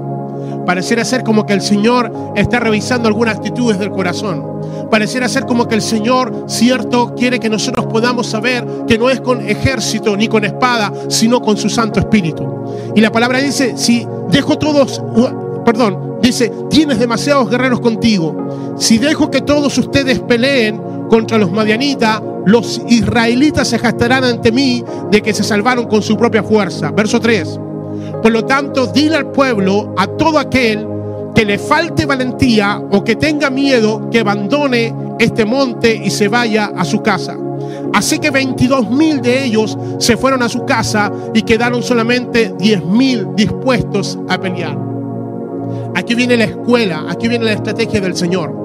Pareciera 0.67 1.05
ser 1.05 1.25
como 1.25 1.47
que 1.47 1.55
el 1.55 1.63
Señor 1.63 2.13
está 2.37 2.61
revisando 2.61 3.09
algunas 3.09 3.37
actitudes 3.37 3.79
del 3.79 3.91
corazón. 3.91 4.45
Pareciera 4.91 5.29
ser 5.29 5.47
como 5.47 5.67
que 5.67 5.75
el 5.75 5.83
Señor, 5.83 6.45
cierto, 6.47 7.15
quiere 7.15 7.41
que 7.41 7.49
nosotros 7.49 7.78
podamos 7.89 8.27
saber 8.27 8.67
que 8.87 8.99
no 8.99 9.11
es 9.11 9.21
con 9.21 9.47
ejército 9.47 10.17
ni 10.17 10.29
con 10.29 10.45
espada, 10.45 10.93
sino 11.09 11.41
con 11.41 11.57
su 11.57 11.69
Santo 11.69 12.01
Espíritu. 12.01 12.47
Y 12.95 13.01
la 13.01 13.13
palabra 13.13 13.39
dice, 13.39 13.77
si 13.77 14.07
dejo 14.31 14.59
todos, 14.59 15.03
perdón, 15.65 16.19
dice, 16.23 16.53
tienes 16.71 16.99
demasiados 16.99 17.51
guerreros 17.51 17.81
contigo. 17.81 18.77
Si 18.79 18.99
dejo 18.99 19.31
que 19.31 19.41
todos 19.41 19.77
ustedes 19.79 20.21
peleen 20.21 20.81
contra 21.09 21.39
los 21.39 21.51
madianitas, 21.51 22.23
los 22.47 22.81
israelitas 22.89 23.69
se 23.69 23.79
gastarán 23.79 24.25
ante 24.25 24.53
mí 24.53 24.85
de 25.11 25.23
que 25.23 25.35
se 25.35 25.45
salvaron 25.45 25.87
con 25.87 26.03
su 26.03 26.17
propia 26.17 26.43
fuerza. 26.43 26.91
Verso 26.91 27.21
3. 27.21 27.61
Por 28.23 28.33
lo 28.33 28.45
tanto, 28.45 28.87
dile 28.87 29.17
al 29.17 29.31
pueblo, 29.31 29.95
a 29.97 30.07
todo 30.07 30.39
aquel 30.39 30.87
que 31.35 31.45
le 31.45 31.59
falte 31.59 32.07
valentía 32.07 32.83
o 32.91 33.05
que 33.05 33.17
tenga 33.17 33.51
miedo, 33.51 34.09
que 34.11 34.21
abandone 34.21 34.95
este 35.19 35.45
monte 35.45 35.95
y 35.95 36.11
se 36.11 36.29
vaya 36.29 36.73
a 36.77 36.85
su 36.85 37.03
casa. 37.03 37.37
Así 37.95 38.19
que 38.19 38.31
22 38.31 38.91
mil 38.91 39.21
de 39.21 39.45
ellos 39.45 39.77
se 39.99 40.17
fueron 40.17 40.43
a 40.43 40.49
su 40.49 40.65
casa 40.65 41.13
y 41.35 41.43
quedaron 41.43 41.83
solamente 41.83 42.55
10 42.59 42.85
mil 42.85 43.27
dispuestos 43.35 44.19
a 44.29 44.39
pelear. 44.39 44.79
Aquí 45.95 46.15
viene 46.15 46.37
la 46.37 46.45
escuela, 46.45 47.05
aquí 47.09 47.29
viene 47.29 47.45
la 47.45 47.53
estrategia 47.53 48.01
del 48.01 48.17
Señor. 48.17 48.58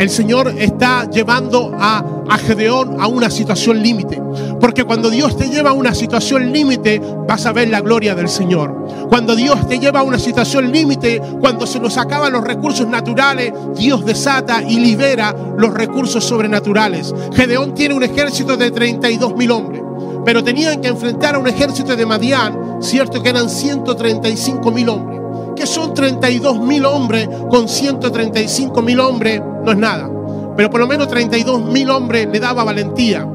El 0.00 0.08
Señor 0.08 0.54
está 0.56 1.10
llevando 1.10 1.72
a, 1.78 2.02
a 2.26 2.38
Gedeón 2.38 2.96
a 3.02 3.06
una 3.06 3.28
situación 3.28 3.82
límite. 3.82 4.18
Porque 4.58 4.84
cuando 4.84 5.10
Dios 5.10 5.36
te 5.36 5.50
lleva 5.50 5.70
a 5.70 5.74
una 5.74 5.94
situación 5.94 6.50
límite, 6.50 7.02
vas 7.28 7.44
a 7.44 7.52
ver 7.52 7.68
la 7.68 7.82
gloria 7.82 8.14
del 8.14 8.30
Señor. 8.30 9.08
Cuando 9.10 9.36
Dios 9.36 9.68
te 9.68 9.78
lleva 9.78 10.00
a 10.00 10.02
una 10.02 10.18
situación 10.18 10.72
límite, 10.72 11.20
cuando 11.38 11.66
se 11.66 11.78
nos 11.78 11.98
acaban 11.98 12.32
los 12.32 12.42
recursos 12.42 12.88
naturales, 12.88 13.52
Dios 13.76 14.06
desata 14.06 14.62
y 14.62 14.80
libera 14.80 15.36
los 15.58 15.74
recursos 15.74 16.24
sobrenaturales. 16.24 17.14
Gedeón 17.34 17.74
tiene 17.74 17.94
un 17.94 18.02
ejército 18.02 18.56
de 18.56 18.70
32 18.70 19.36
mil 19.36 19.50
hombres 19.50 19.82
pero 20.24 20.44
tenían 20.44 20.80
que 20.80 20.88
enfrentar 20.88 21.34
a 21.34 21.38
un 21.38 21.48
ejército 21.48 21.96
de 21.96 22.04
Madián, 22.06 22.78
cierto 22.80 23.22
que 23.22 23.30
eran 23.30 23.48
135 23.48 24.70
mil 24.70 24.88
hombres. 24.88 25.19
¿Qué 25.60 25.66
son 25.66 25.92
32 25.92 26.58
mil 26.58 26.86
hombres 26.86 27.28
con 27.50 27.68
135 27.68 28.80
mil 28.80 28.98
hombres? 28.98 29.42
No 29.62 29.72
es 29.72 29.76
nada. 29.76 30.10
Pero 30.56 30.70
por 30.70 30.80
lo 30.80 30.86
menos 30.86 31.06
32 31.08 31.66
mil 31.66 31.90
hombres 31.90 32.26
le 32.32 32.40
daba 32.40 32.64
valentía. 32.64 33.28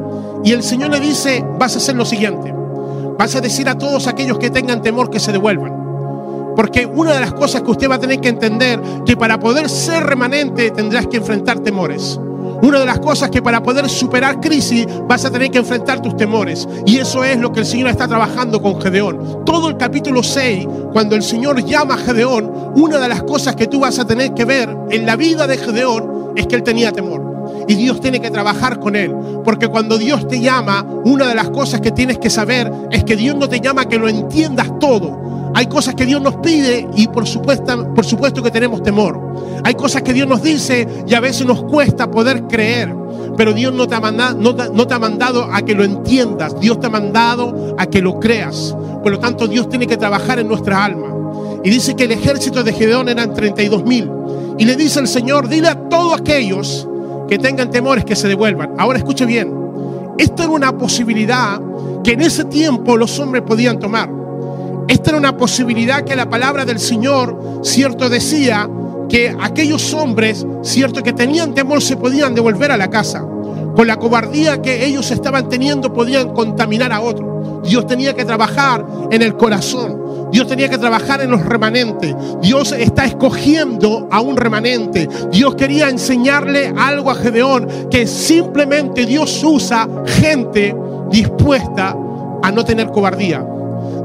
Y 0.44 0.51
el 0.51 0.63
Señor 0.63 0.89
le 0.89 1.00
dice, 1.00 1.46
vas 1.60 1.75
a 1.75 1.77
hacer 1.77 1.96
lo 1.96 2.03
siguiente. 2.03 2.51
Vas 3.15 3.36
a 3.36 3.41
decir 3.41 3.70
a 3.70 3.77
todos 3.77 4.08
aquellos 4.08 4.39
que 4.39 4.50
tengan 4.50 4.82
temor 4.82 5.12
que 5.12 5.20
se 5.20 5.32
devuelvan. 5.32 6.53
Porque 6.55 6.88
una 6.88 7.13
de 7.13 7.20
las 7.20 7.32
cosas 7.32 7.62
que 7.62 7.70
usted 7.70 7.91
va 7.91 7.96
a 7.96 8.00
tener 8.00 8.20
que 8.20 8.29
entender, 8.29 8.82
que 9.05 9.15
para 9.15 9.39
poder 9.39 9.70
ser 9.70 10.03
remanente 10.03 10.72
tendrás 10.72 11.05
que 11.05 11.17
enfrentar 11.17 11.60
temores. 11.60 12.20
Una 12.62 12.79
de 12.79 12.85
las 12.85 13.00
cosas 13.00 13.29
que 13.29 13.41
para 13.41 13.62
poder 13.62 13.89
superar 13.89 14.39
crisis 14.39 14.88
vas 15.07 15.25
a 15.25 15.31
tener 15.31 15.51
que 15.51 15.59
enfrentar 15.59 16.01
tus 16.01 16.15
temores. 16.15 16.67
Y 16.85 16.97
eso 16.97 17.24
es 17.24 17.38
lo 17.38 17.51
que 17.51 17.62
el 17.62 17.65
Señor 17.65 17.89
está 17.89 18.07
trabajando 18.07 18.62
con 18.62 18.81
Gedeón. 18.81 19.43
Todo 19.45 19.69
el 19.69 19.77
capítulo 19.77 20.24
6, 20.24 20.67
cuando 20.91 21.15
el 21.15 21.24
Señor 21.24 21.63
llama 21.63 21.95
a 21.95 21.97
Gedeón, 21.97 22.51
una 22.75 23.00
de 23.00 23.09
las 23.09 23.24
cosas 23.24 23.55
que 23.55 23.67
tú 23.67 23.79
vas 23.79 24.00
a 24.00 24.05
tener 24.05 24.33
que 24.33 24.45
ver 24.45 24.75
en 24.89 25.05
la 25.05 25.15
vida 25.15 25.47
de 25.47 25.57
Gedeón 25.57 26.33
es 26.35 26.47
que 26.47 26.55
él 26.55 26.63
tenía 26.63 26.91
temor. 26.91 27.35
Y 27.67 27.75
Dios 27.75 28.00
tiene 28.00 28.19
que 28.19 28.31
trabajar 28.31 28.79
con 28.79 28.95
él. 28.95 29.13
Porque 29.43 29.67
cuando 29.67 29.97
Dios 29.97 30.27
te 30.27 30.39
llama, 30.39 30.85
una 31.03 31.27
de 31.27 31.35
las 31.35 31.50
cosas 31.50 31.81
que 31.81 31.91
tienes 31.91 32.17
que 32.17 32.29
saber 32.29 32.71
es 32.91 33.03
que 33.03 33.15
Dios 33.15 33.35
no 33.35 33.47
te 33.50 33.59
llama 33.59 33.85
que 33.85 33.97
lo 33.97 34.07
entiendas 34.07 34.79
todo. 34.79 35.35
Hay 35.55 35.67
cosas 35.67 35.95
que 35.95 36.05
Dios 36.05 36.21
nos 36.21 36.35
pide 36.35 36.85
y 36.97 37.07
por 37.07 37.25
supuesto, 37.25 37.93
por 37.93 38.05
supuesto 38.05 38.43
que 38.43 38.51
tenemos 38.51 38.83
temor. 38.83 39.17
Hay 39.63 39.74
cosas 39.75 40.01
que 40.01 40.12
Dios 40.12 40.27
nos 40.27 40.43
dice 40.43 40.85
y 41.07 41.13
a 41.13 41.21
veces 41.21 41.47
nos 41.47 41.63
cuesta 41.63 42.12
poder 42.12 42.43
creer. 42.43 42.93
Pero 43.38 43.53
Dios 43.53 43.74
no 43.74 43.88
te, 43.88 43.95
ha 43.95 44.01
mandado, 44.01 44.38
no, 44.38 44.83
ha 44.89 45.00
mandado 45.00 45.45
a 45.50 45.62
que 45.62 45.74
lo 45.74 45.85
entiendas. 45.85 46.59
Dios 46.59 46.81
te 46.81 46.88
ha 46.88 46.89
mandado 46.89 47.74
a 47.77 47.85
que 47.85 48.01
lo 48.01 48.19
creas. 48.19 48.75
Por 49.01 49.13
lo 49.13 49.19
tanto, 49.19 49.47
Dios 49.47 49.69
tiene 49.69 49.88
que 49.88 49.95
trabajar 49.95 50.39
en 50.39 50.50
nuestra 50.50 50.83
alma. 50.83 51.07
Y 51.63 51.69
dice 51.69 51.95
que 51.95 52.03
el 52.03 52.12
ejército 52.12 52.62
de 52.62 52.74
Gedeón 52.74 53.07
eran 53.07 53.33
32 53.33 53.85
mil. 53.85 54.12
Y 54.57 54.65
le 54.65 54.75
dice 54.75 55.00
el 55.00 55.07
Señor, 55.07 55.47
dile 55.47 55.69
a 55.69 55.88
todos 55.88 56.19
aquellos 56.19 56.85
que 57.29 57.39
tengan 57.39 57.71
temores 57.71 58.03
que 58.03 58.17
se 58.17 58.27
devuelvan. 58.27 58.74
Ahora 58.77 58.97
escuche 58.97 59.25
bien. 59.25 59.53
Esta 60.17 60.43
era 60.43 60.51
una 60.51 60.77
posibilidad 60.77 61.62
que 62.03 62.12
en 62.12 62.21
ese 62.21 62.43
tiempo 62.43 62.97
los 62.97 63.17
hombres 63.19 63.43
podían 63.43 63.79
tomar. 63.79 64.25
Esta 64.88 65.10
era 65.12 65.18
una 65.18 65.38
posibilidad 65.38 66.04
que 66.04 66.15
la 66.15 66.30
palabra 66.30 66.65
del 66.65 66.80
Señor, 66.80 67.62
cierto, 67.63 68.10
decía 68.10 68.70
que 69.10 69.36
aquellos 69.39 69.94
hombres, 69.94 70.46
cierto, 70.62 71.01
que 71.01 71.13
tenían 71.13 71.54
temor 71.54 71.82
se 71.82 71.98
podían 71.98 72.36
devolver 72.36 72.72
a 72.72 72.77
la 72.77 72.89
casa. 72.89 73.25
Con 73.75 73.88
la 73.88 73.98
cobardía 73.98 74.62
que 74.62 74.86
ellos 74.86 75.12
estaban 75.12 75.50
teniendo 75.50 75.92
podían 75.92 76.34
contaminar 76.34 76.94
a 76.94 77.01
otros. 77.01 77.63
Dios 77.68 77.88
tenía 77.88 78.13
que 78.15 78.25
trabajar 78.25 78.86
en 79.12 79.22
el 79.22 79.36
corazón. 79.36 80.30
Dios 80.32 80.48
tenía 80.48 80.70
que 80.70 80.77
trabajar 80.77 81.22
en 81.22 81.32
los 81.32 81.44
remanentes. 81.44 82.15
Dios 82.42 82.72
está 82.72 83.06
escogiendo 83.06 84.08
a 84.12 84.22
un 84.22 84.38
remanente. 84.38 85.10
Dios 85.32 85.56
quería 85.56 85.89
enseñarle 85.89 86.74
algo 86.77 87.10
a 87.10 87.15
Gedeón, 87.15 87.68
que 87.89 88.08
simplemente 88.08 89.06
Dios 89.06 89.44
usa 89.44 89.88
gente 90.06 90.75
dispuesta 91.10 91.96
a 92.44 92.51
no 92.51 92.63
tener 92.63 92.88
cobardía. 92.88 93.46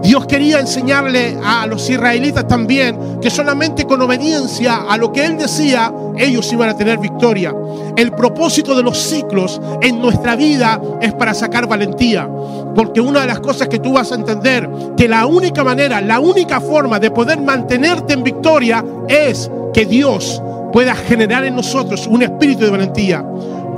Dios 0.02 0.26
quería 0.26 0.61
enseñarle 0.61 1.38
a 1.45 1.66
los 1.66 1.88
israelitas 1.90 2.47
también 2.47 3.21
que 3.21 3.28
solamente 3.28 3.85
con 3.85 4.00
obediencia 4.00 4.87
a 4.88 4.97
lo 4.97 5.12
que 5.12 5.25
Él 5.25 5.37
decía, 5.37 5.92
ellos 6.16 6.50
iban 6.52 6.71
a 6.71 6.76
tener 6.76 6.99
victoria. 6.99 7.54
El 7.97 8.12
propósito 8.12 8.75
de 8.75 8.83
los 8.83 8.99
ciclos 8.99 9.61
en 9.83 10.00
nuestra 10.00 10.37
vida 10.37 10.80
es 11.00 11.12
para 11.12 11.35
sacar 11.35 11.66
valentía. 11.66 12.28
Porque 12.75 13.00
una 13.00 13.21
de 13.21 13.26
las 13.26 13.40
cosas 13.40 13.69
que 13.69 13.78
tú 13.78 13.92
vas 13.92 14.11
a 14.12 14.14
entender, 14.14 14.69
que 14.97 15.07
la 15.09 15.26
única 15.26 15.62
manera, 15.64 16.00
la 16.00 16.19
única 16.19 16.61
forma 16.61 16.99
de 16.99 17.11
poder 17.11 17.40
mantenerte 17.40 18.14
en 18.14 18.23
victoria 18.23 18.85
es 19.09 19.50
que 19.75 19.85
Dios 19.85 20.42
pueda 20.73 20.95
generar 20.95 21.45
en 21.45 21.57
nosotros 21.57 22.07
un 22.07 22.23
espíritu 22.23 22.64
de 22.64 22.71
valentía. 22.71 23.23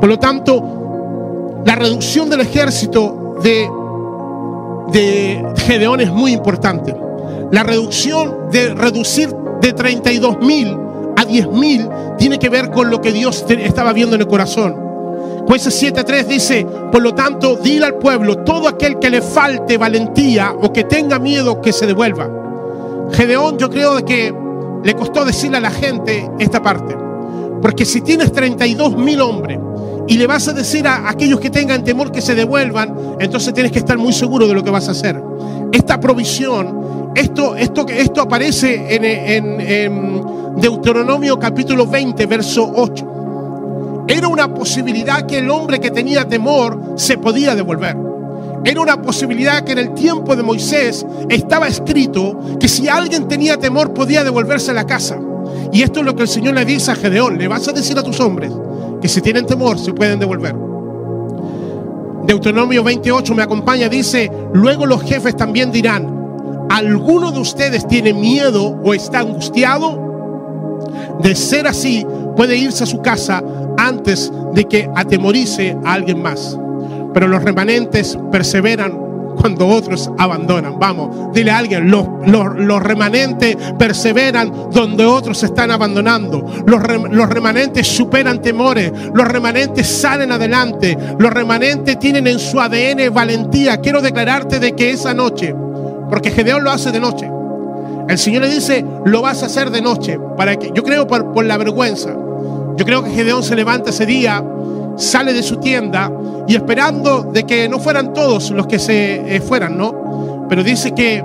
Por 0.00 0.09
lo 0.09 0.19
tanto, 0.19 1.62
la 1.64 1.75
reducción 1.75 2.29
del 2.29 2.41
ejército 2.41 3.37
de 3.43 3.69
de 4.93 5.43
Gedeón 5.57 6.01
es 6.01 6.11
muy 6.11 6.33
importante. 6.33 6.95
La 7.51 7.63
reducción 7.63 8.51
de 8.51 8.75
reducir 8.75 9.31
de 9.61 9.73
32 9.73 10.39
mil 10.41 10.77
a 11.17 11.25
10 11.25 11.49
mil 11.49 11.89
tiene 12.19 12.39
que 12.39 12.49
ver 12.49 12.71
con 12.71 12.91
lo 12.91 13.01
que 13.01 13.13
Dios 13.13 13.45
estaba 13.49 13.93
viendo 13.93 14.15
en 14.15 14.23
el 14.23 14.29
corazón. 14.29 14.75
Jueces 15.47 15.83
7.3 15.83 16.25
dice, 16.27 16.67
por 16.91 17.03
lo 17.03 17.15
tanto, 17.15 17.57
dile 17.57 17.87
al 17.87 17.95
pueblo, 17.95 18.39
todo 18.39 18.69
aquel 18.69 18.99
que 18.99 19.11
le 19.11 19.21
falte 19.21 19.77
valentía 19.77 20.53
o 20.53 20.73
que 20.73 20.85
tenga 20.85 21.19
miedo, 21.19 21.61
que 21.61 21.73
se 21.73 21.87
devuelva. 21.87 22.31
Gedeón 23.13 23.59
yo 23.59 23.69
creo 23.69 23.97
de 23.97 24.05
que 24.05 24.33
le 24.83 24.95
costó 24.95 25.25
decirle 25.25 25.59
a 25.59 25.61
la 25.61 25.71
gente 25.71 26.31
esta 26.39 26.63
parte. 26.63 26.97
Porque 27.61 27.85
si 27.85 28.01
tienes 28.01 28.33
32 28.33 28.97
mil 28.97 29.21
hombres 29.21 29.59
y 30.09 30.17
le 30.17 30.27
vas 30.27 30.49
a 30.49 30.53
decir 30.53 30.87
a 30.87 31.09
aquellos 31.09 31.41
que 31.41 31.51
tengan 31.51 31.85
temor 31.85 32.11
que 32.11 32.21
se 32.21 32.35
devuelvan, 32.35 32.95
entonces 33.21 33.55
tienes 33.55 33.73
que 33.73 33.79
estar 33.79 33.97
muy 33.99 34.13
seguro 34.13 34.47
de 34.49 34.55
lo 34.55 34.63
que 34.65 34.71
vas 34.71 34.89
a 34.89 34.93
hacer. 34.93 35.21
Esta 35.73 35.99
provisión, 36.01 37.13
esto, 37.15 37.57
esto, 37.57 37.87
esto 37.89 38.21
aparece 38.21 38.95
en, 38.95 39.05
en- 39.05 40.23
Deuteronomio 40.57 41.39
capítulo 41.39 41.87
20, 41.87 42.27
verso 42.27 42.71
8. 42.77 44.05
Era 44.09 44.29
una 44.29 44.53
posibilidad 44.53 45.25
que 45.25 45.39
el 45.39 45.51
hombre 45.51 45.81
que 45.81 45.91
tenía 45.91 46.29
temor 46.29 46.93
se 46.97 47.17
podía 47.17 47.55
devolver. 47.55 47.97
Era 48.65 48.81
una 48.81 49.01
posibilidad 49.01 49.65
que 49.65 49.73
en 49.73 49.79
el 49.79 49.95
tiempo 49.95 50.37
de 50.37 50.43
Moisés 50.43 51.07
estaba 51.31 51.69
escrito 51.69 52.39
que 52.61 52.69
si 52.69 52.87
alguien 52.87 53.29
tenía 53.29 53.57
temor 53.57 53.95
podía 53.95 54.23
devolverse 54.25 54.73
a 54.73 54.75
la 54.75 54.85
casa. 54.85 55.19
Y 55.73 55.83
esto 55.83 56.01
es 56.01 56.07
lo 56.07 56.15
que 56.15 56.23
el 56.23 56.29
Señor 56.29 56.55
le 56.55 56.65
dice 56.65 56.91
a 56.91 56.95
Gedeón. 56.97 57.39
Le 57.39 57.49
vas 57.49 57.67
a 57.69 57.73
decir 57.73 57.99
a 57.99 58.03
tus 58.03 58.21
hombres 58.21 58.53
que 59.03 59.09
si 59.09 59.21
tienen 59.21 59.45
temor 59.45 59.79
se 59.79 59.93
pueden 59.93 60.19
devolver. 60.19 60.55
Deuteronomio 62.25 62.85
28 62.85 63.35
me 63.35 63.43
acompaña, 63.43 63.89
dice, 63.89 64.31
luego 64.55 64.87
los 64.87 65.03
jefes 65.03 65.37
también 65.37 65.73
dirán, 65.73 66.67
¿alguno 66.71 67.33
de 67.33 67.41
ustedes 67.41 67.87
tiene 67.89 68.15
miedo 68.15 68.81
o 68.83 68.95
está 68.95 69.19
angustiado? 69.19 70.81
De 71.21 71.35
ser 71.35 71.67
así, 71.67 72.07
puede 72.37 72.57
irse 72.57 72.85
a 72.85 72.87
su 72.87 73.03
casa 73.03 73.43
antes 73.77 74.33
de 74.55 74.65
que 74.65 74.89
atemorice 74.95 75.77
a 75.85 75.95
alguien 75.95 76.23
más. 76.23 76.57
Pero 77.13 77.27
los 77.27 77.43
remanentes 77.43 78.17
perseveran 78.31 78.97
cuando 79.41 79.67
otros 79.69 80.11
abandonan. 80.19 80.79
Vamos, 80.79 81.33
dile 81.33 81.51
a 81.51 81.59
alguien, 81.59 81.91
los, 81.91 82.07
los- 82.27 82.55
los 82.57 82.83
remanentes 82.83 83.57
perseveran 83.79 84.53
donde 84.73 85.05
otros 85.07 85.43
están 85.43 85.71
abandonando. 85.71 86.45
Los, 86.67 86.81
rem- 86.83 87.11
los 87.11 87.29
remanentes 87.29 87.87
superan 87.87 88.41
temores. 88.43 88.93
Los 89.15 89.27
remanentes 89.29 89.87
salen 89.87 90.33
adelante. 90.33 90.97
Los 91.19 91.31
remanentes 91.33 91.99
tienen 91.99 92.27
en 92.27 92.39
su 92.39 92.61
ADN 92.61 93.12
valentía. 93.12 93.79
Quiero 93.79 94.01
declararte 94.01 94.59
de 94.61 94.73
que 94.73 94.91
esa 94.91 95.12
noche, 95.15 95.55
porque 96.11 96.31
Gedeón 96.31 96.65
lo 96.65 96.71
hace 96.71 96.91
de 96.93 97.01
noche. 97.01 97.31
El 98.09 98.19
Señor 98.19 98.43
le 98.43 98.49
dice, 98.55 98.85
lo 99.05 99.23
vas 99.23 99.43
a 99.43 99.47
hacer 99.47 99.71
de 99.71 99.81
noche. 99.81 100.19
Para 100.37 100.57
que, 100.57 100.71
yo 100.75 100.83
creo 100.83 101.07
por, 101.07 101.33
por 101.33 101.45
la 101.45 101.57
vergüenza. 101.57 102.11
Yo 102.77 102.85
creo 102.85 103.05
que 103.05 103.11
Gedeón 103.11 103.43
se 103.43 103.55
levanta 103.55 103.91
ese 103.91 104.07
día 104.07 104.43
sale 104.97 105.33
de 105.33 105.43
su 105.43 105.57
tienda 105.57 106.11
y 106.47 106.55
esperando 106.55 107.23
de 107.23 107.45
que 107.45 107.69
no 107.69 107.79
fueran 107.79 108.13
todos 108.13 108.51
los 108.51 108.67
que 108.67 108.79
se 108.79 109.37
eh, 109.37 109.41
fueran, 109.41 109.77
¿no? 109.77 110.47
Pero 110.49 110.63
dice 110.63 110.93
que 110.93 111.25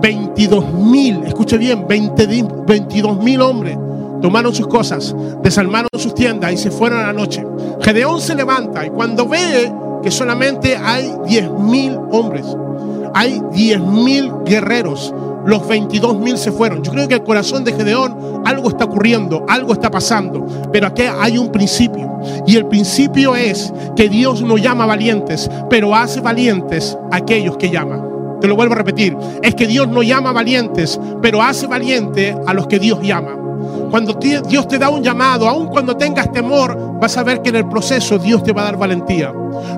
22 0.00 0.72
mil, 0.74 1.22
escuche 1.24 1.58
bien, 1.58 1.86
22 1.86 3.22
mil 3.22 3.40
hombres 3.42 3.76
tomaron 4.20 4.54
sus 4.54 4.66
cosas, 4.66 5.14
desarmaron 5.42 5.88
sus 5.96 6.14
tiendas 6.14 6.52
y 6.52 6.56
se 6.56 6.70
fueron 6.70 7.00
a 7.00 7.06
la 7.06 7.12
noche. 7.12 7.44
Gedeón 7.80 8.20
se 8.20 8.34
levanta 8.34 8.86
y 8.86 8.90
cuando 8.90 9.26
ve 9.26 9.72
que 10.02 10.10
solamente 10.10 10.76
hay 10.76 11.12
10 11.26 11.50
mil 11.52 11.98
hombres, 12.12 12.46
hay 13.14 13.40
10 13.52 13.80
mil 13.80 14.32
guerreros, 14.44 15.12
los 15.46 15.66
22 15.66 16.18
mil 16.18 16.36
se 16.38 16.52
fueron. 16.52 16.82
Yo 16.82 16.92
creo 16.92 17.08
que 17.08 17.14
el 17.14 17.22
corazón 17.22 17.64
de 17.64 17.72
Gedeón 17.72 18.42
algo 18.44 18.68
está 18.68 18.84
ocurriendo, 18.84 19.44
algo 19.48 19.72
está 19.72 19.90
pasando, 19.90 20.46
pero 20.72 20.86
aquí 20.86 21.02
hay 21.02 21.38
un 21.38 21.50
principio. 21.50 22.20
Y 22.46 22.56
el 22.56 22.66
principio 22.66 23.34
es 23.34 23.72
que 23.96 24.08
Dios 24.08 24.42
no 24.42 24.58
llama 24.58 24.86
valientes, 24.86 25.50
pero 25.68 25.94
hace 25.94 26.20
valientes 26.20 26.96
a 27.10 27.16
aquellos 27.16 27.56
que 27.56 27.70
llaman. 27.70 28.08
Te 28.40 28.48
lo 28.48 28.56
vuelvo 28.56 28.74
a 28.74 28.78
repetir, 28.78 29.16
es 29.42 29.54
que 29.54 29.66
Dios 29.66 29.88
no 29.88 30.02
llama 30.02 30.32
valientes, 30.32 30.98
pero 31.20 31.42
hace 31.42 31.66
valiente 31.66 32.34
a 32.46 32.54
los 32.54 32.66
que 32.66 32.78
Dios 32.78 33.00
llama. 33.02 33.39
Cuando 33.90 34.14
Dios 34.14 34.68
te 34.68 34.78
da 34.78 34.88
un 34.88 35.02
llamado, 35.02 35.48
aun 35.48 35.66
cuando 35.68 35.96
tengas 35.96 36.30
temor, 36.32 36.98
vas 37.00 37.16
a 37.16 37.24
ver 37.24 37.42
que 37.42 37.48
en 37.48 37.56
el 37.56 37.68
proceso 37.68 38.18
Dios 38.18 38.42
te 38.42 38.52
va 38.52 38.62
a 38.62 38.64
dar 38.66 38.76
valentía. 38.76 39.32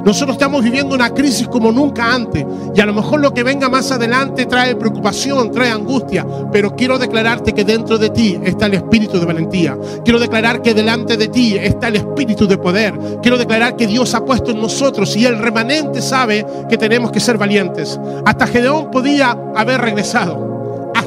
Nosotros 0.05 0.37
estamos 0.37 0.63
viviendo 0.63 0.95
una 0.95 1.11
crisis 1.11 1.49
como 1.49 1.73
nunca 1.73 2.13
antes 2.13 2.45
y 2.75 2.81
a 2.81 2.87
lo 2.87 2.93
mejor 2.93 3.21
lo 3.21 3.33
que 3.33 3.43
venga 3.43 3.69
más 3.69 3.91
adelante 3.91 4.47
trae 4.47 4.77
preocupación, 4.77 5.51
trae 5.51 5.71
angustia, 5.71 6.27
pero 6.53 6.75
quiero 6.77 6.99
declararte 6.99 7.53
que 7.53 7.65
dentro 7.65 7.99
de 7.99 8.11
ti 8.11 8.39
está 8.43 8.67
el 8.67 8.75
espíritu 8.75 9.19
de 9.19 9.27
valentía. 9.27 9.79
Quiero 10.05 10.19
declarar 10.19 10.61
que 10.61 10.75
delante 10.75 11.17
de 11.17 11.29
ti 11.29 11.57
está 11.57 11.89
el 11.89 11.97
espíritu 11.97 12.47
de 12.47 12.59
poder. 12.59 12.99
Quiero 13.23 13.39
declarar 13.39 13.77
que 13.77 13.87
Dios 13.87 14.15
ha 14.15 14.25
puesto 14.25 14.51
en 14.51 14.61
nosotros 14.61 15.17
y 15.17 15.25
el 15.25 15.39
remanente 15.39 16.03
sabe 16.03 16.45
que 16.69 16.77
tenemos 16.77 17.11
que 17.11 17.21
ser 17.21 17.39
valientes. 17.39 17.99
Hasta 18.25 18.47
Gedeón 18.47 18.91
podía 18.91 19.37
haber 19.55 19.81
regresado. 19.81 20.52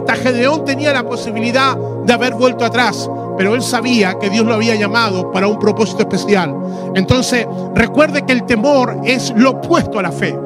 Hasta 0.07 0.63
tenía 0.65 0.93
la 0.93 1.03
posibilidad 1.03 1.75
de 2.05 2.13
haber 2.13 2.35
vuelto 2.35 2.63
atrás, 2.63 3.09
pero 3.37 3.55
él 3.55 3.63
sabía 3.63 4.19
que 4.19 4.29
Dios 4.29 4.45
lo 4.45 4.53
había 4.53 4.75
llamado 4.75 5.31
para 5.31 5.47
un 5.47 5.57
propósito 5.57 6.01
especial. 6.01 6.55
Entonces, 6.93 7.47
recuerde 7.73 8.23
que 8.23 8.33
el 8.33 8.43
temor 8.45 9.01
es 9.03 9.33
lo 9.35 9.51
opuesto 9.51 9.97
a 9.97 10.03
la 10.03 10.11
fe. 10.11 10.37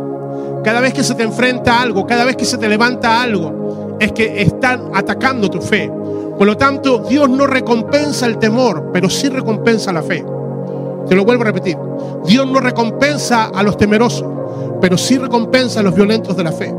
Cada 0.63 0.79
vez 0.79 0.93
que 0.93 1.03
se 1.03 1.13
te 1.13 1.23
enfrenta 1.23 1.81
algo, 1.81 2.07
cada 2.07 2.23
vez 2.23 2.37
que 2.37 2.45
se 2.45 2.57
te 2.57 2.69
levanta 2.69 3.21
algo, 3.21 3.97
es 3.99 4.13
que 4.13 4.41
están 4.41 4.91
atacando 4.93 5.49
tu 5.49 5.61
fe. 5.61 5.91
Por 6.37 6.47
lo 6.47 6.55
tanto, 6.55 6.99
Dios 6.99 7.29
no 7.29 7.45
recompensa 7.45 8.25
el 8.25 8.37
temor, 8.37 8.91
pero 8.93 9.09
sí 9.09 9.27
recompensa 9.27 9.91
la 9.91 10.01
fe. 10.01 10.23
Te 11.07 11.15
lo 11.15 11.25
vuelvo 11.25 11.43
a 11.43 11.47
repetir. 11.47 11.77
Dios 12.25 12.47
no 12.47 12.61
recompensa 12.61 13.45
a 13.53 13.61
los 13.61 13.75
temerosos, 13.75 14.25
pero 14.79 14.97
sí 14.97 15.17
recompensa 15.17 15.81
a 15.81 15.83
los 15.83 15.93
violentos 15.93 16.37
de 16.37 16.43
la 16.43 16.51
fe. 16.51 16.73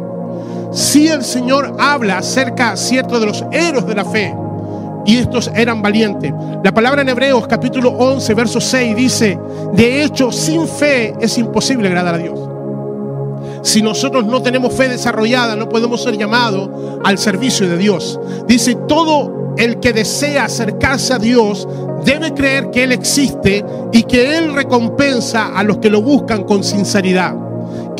Si 0.72 1.08
el 1.08 1.24
Señor 1.24 1.76
habla 1.78 2.18
acerca, 2.18 2.76
cierto, 2.76 3.18
de 3.18 3.26
los 3.26 3.44
héroes 3.50 3.86
de 3.86 3.94
la 3.94 4.04
fe, 4.04 4.34
y 5.06 5.16
estos 5.16 5.50
eran 5.54 5.82
valientes. 5.82 6.32
La 6.62 6.72
palabra 6.72 7.02
en 7.02 7.08
Hebreos 7.08 7.46
capítulo 7.48 7.90
11, 7.90 8.34
verso 8.34 8.60
6 8.60 8.96
dice, 8.96 9.38
de 9.72 10.04
hecho, 10.04 10.30
sin 10.30 10.68
fe 10.68 11.14
es 11.20 11.38
imposible 11.38 11.88
agradar 11.88 12.14
a 12.14 12.18
Dios. 12.18 12.38
Si 13.62 13.82
nosotros 13.82 14.24
no 14.24 14.42
tenemos 14.42 14.72
fe 14.72 14.88
desarrollada, 14.88 15.56
no 15.56 15.68
podemos 15.68 16.02
ser 16.02 16.16
llamados 16.16 16.70
al 17.04 17.18
servicio 17.18 17.68
de 17.68 17.76
Dios. 17.76 18.20
Dice, 18.46 18.76
todo 18.88 19.54
el 19.56 19.80
que 19.80 19.92
desea 19.92 20.44
acercarse 20.44 21.12
a 21.12 21.18
Dios 21.18 21.66
debe 22.04 22.32
creer 22.32 22.70
que 22.70 22.84
Él 22.84 22.92
existe 22.92 23.64
y 23.92 24.04
que 24.04 24.38
Él 24.38 24.54
recompensa 24.54 25.48
a 25.48 25.62
los 25.62 25.78
que 25.78 25.90
lo 25.90 26.00
buscan 26.02 26.44
con 26.44 26.62
sinceridad. 26.64 27.34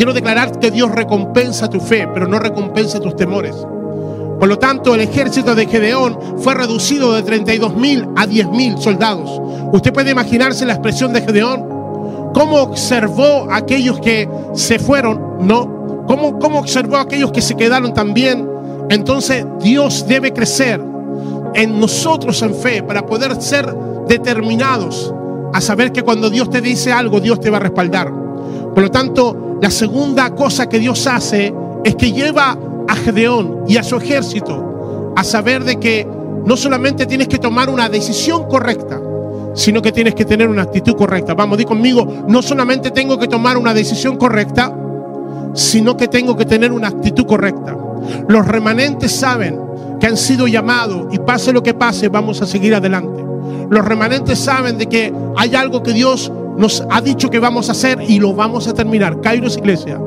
Quiero 0.01 0.15
declarar 0.15 0.59
que 0.59 0.71
Dios 0.71 0.91
recompensa 0.91 1.69
tu 1.69 1.79
fe, 1.79 2.09
pero 2.15 2.27
no 2.27 2.39
recompensa 2.39 2.99
tus 3.01 3.15
temores. 3.17 3.55
Por 3.55 4.49
lo 4.49 4.59
tanto, 4.59 4.95
el 4.95 5.03
ejército 5.03 5.55
de 5.55 5.67
Gedeón 5.67 6.19
fue 6.39 6.55
reducido 6.55 7.13
de 7.13 7.23
32 7.23 7.77
mil 7.77 8.09
a 8.17 8.27
10 8.27 8.49
mil 8.49 8.79
soldados. 8.79 9.31
Usted 9.75 9.93
puede 9.93 10.13
imaginarse 10.13 10.65
la 10.65 10.73
expresión 10.73 11.13
de 11.13 11.21
Gedeón. 11.21 12.33
¿Cómo 12.33 12.63
observó 12.63 13.51
a 13.51 13.57
aquellos 13.57 14.01
que 14.01 14.27
se 14.55 14.79
fueron? 14.79 15.47
No. 15.47 16.07
¿Cómo, 16.07 16.39
¿Cómo 16.39 16.61
observó 16.61 16.97
a 16.97 17.03
aquellos 17.03 17.31
que 17.31 17.43
se 17.43 17.55
quedaron 17.55 17.93
también? 17.93 18.49
Entonces 18.89 19.45
Dios 19.61 20.07
debe 20.09 20.33
crecer 20.33 20.83
en 21.53 21.79
nosotros 21.79 22.41
en 22.41 22.55
fe 22.55 22.83
para 22.83 23.05
poder 23.05 23.39
ser 23.43 23.71
determinados 24.09 25.13
a 25.53 25.61
saber 25.61 25.93
que 25.93 26.03
cuando 26.03 26.31
Dios 26.31 26.49
te 26.49 26.63
dice 26.63 26.91
algo, 26.91 27.21
Dios 27.21 27.39
te 27.39 27.51
va 27.51 27.59
a 27.59 27.61
respaldar. 27.61 28.11
Por 28.75 28.83
lo 28.83 28.91
tanto, 28.91 29.50
la 29.61 29.71
segunda 29.71 30.35
cosa 30.35 30.69
que 30.69 30.79
Dios 30.79 31.07
hace 31.07 31.55
es 31.85 31.95
que 31.97 32.13
lleva 32.13 32.57
a 32.89 32.95
Gedeón 32.95 33.65
y 33.69 33.77
a 33.77 33.83
su 33.83 33.97
ejército 33.97 35.13
a 35.17 35.25
saber 35.25 35.65
de 35.65 35.79
que 35.79 36.07
no 36.45 36.57
solamente 36.57 37.07
tienes 37.07 37.29
que 37.29 37.39
tomar 37.39 37.69
una 37.69 37.89
decisión 37.89 38.49
correcta, 38.49 39.01
sino 39.55 39.83
que 39.83 39.93
tienes 39.93 40.15
que 40.15 40.25
tener 40.25 40.49
una 40.49 40.63
actitud 40.63 40.95
correcta. 40.95 41.35
Vamos, 41.35 41.59
di 41.59 41.65
conmigo, 41.65 42.25
no 42.27 42.41
solamente 42.41 42.91
tengo 42.91 43.19
que 43.19 43.29
tomar 43.29 43.59
una 43.59 43.75
decisión 43.75 44.17
correcta, 44.17 44.75
sino 45.55 45.97
que 45.97 46.09
tengo 46.09 46.37
que 46.37 46.47
tener 46.47 46.73
una 46.73 46.89
actitud 46.89 47.27
correcta. 47.27 47.77
Los 48.29 48.47
remanentes 48.47 49.13
saben 49.13 49.61
que 50.01 50.07
han 50.07 50.17
sido 50.17 50.47
llamados 50.47 51.13
y 51.13 51.19
pase 51.19 51.53
lo 51.53 51.63
que 51.63 51.75
pase, 51.75 52.09
vamos 52.09 52.41
a 52.41 52.47
seguir 52.47 52.75
adelante. 52.75 53.23
Los 53.69 53.85
remanentes 53.85 54.39
saben 54.39 54.79
de 54.79 54.87
que 54.87 55.13
hay 55.37 55.55
algo 55.55 55.83
que 55.83 55.93
Dios 55.93 56.33
nos 56.61 56.85
ha 56.91 57.01
dicho 57.01 57.31
que 57.31 57.39
vamos 57.39 57.71
a 57.71 57.73
hacer 57.73 57.99
y 58.07 58.21
lo 58.21 58.35
vamos 58.35 58.69
a 58.69 58.75
terminar. 58.75 59.21
Kairos 59.23 59.57
Iglesia, 59.57 59.99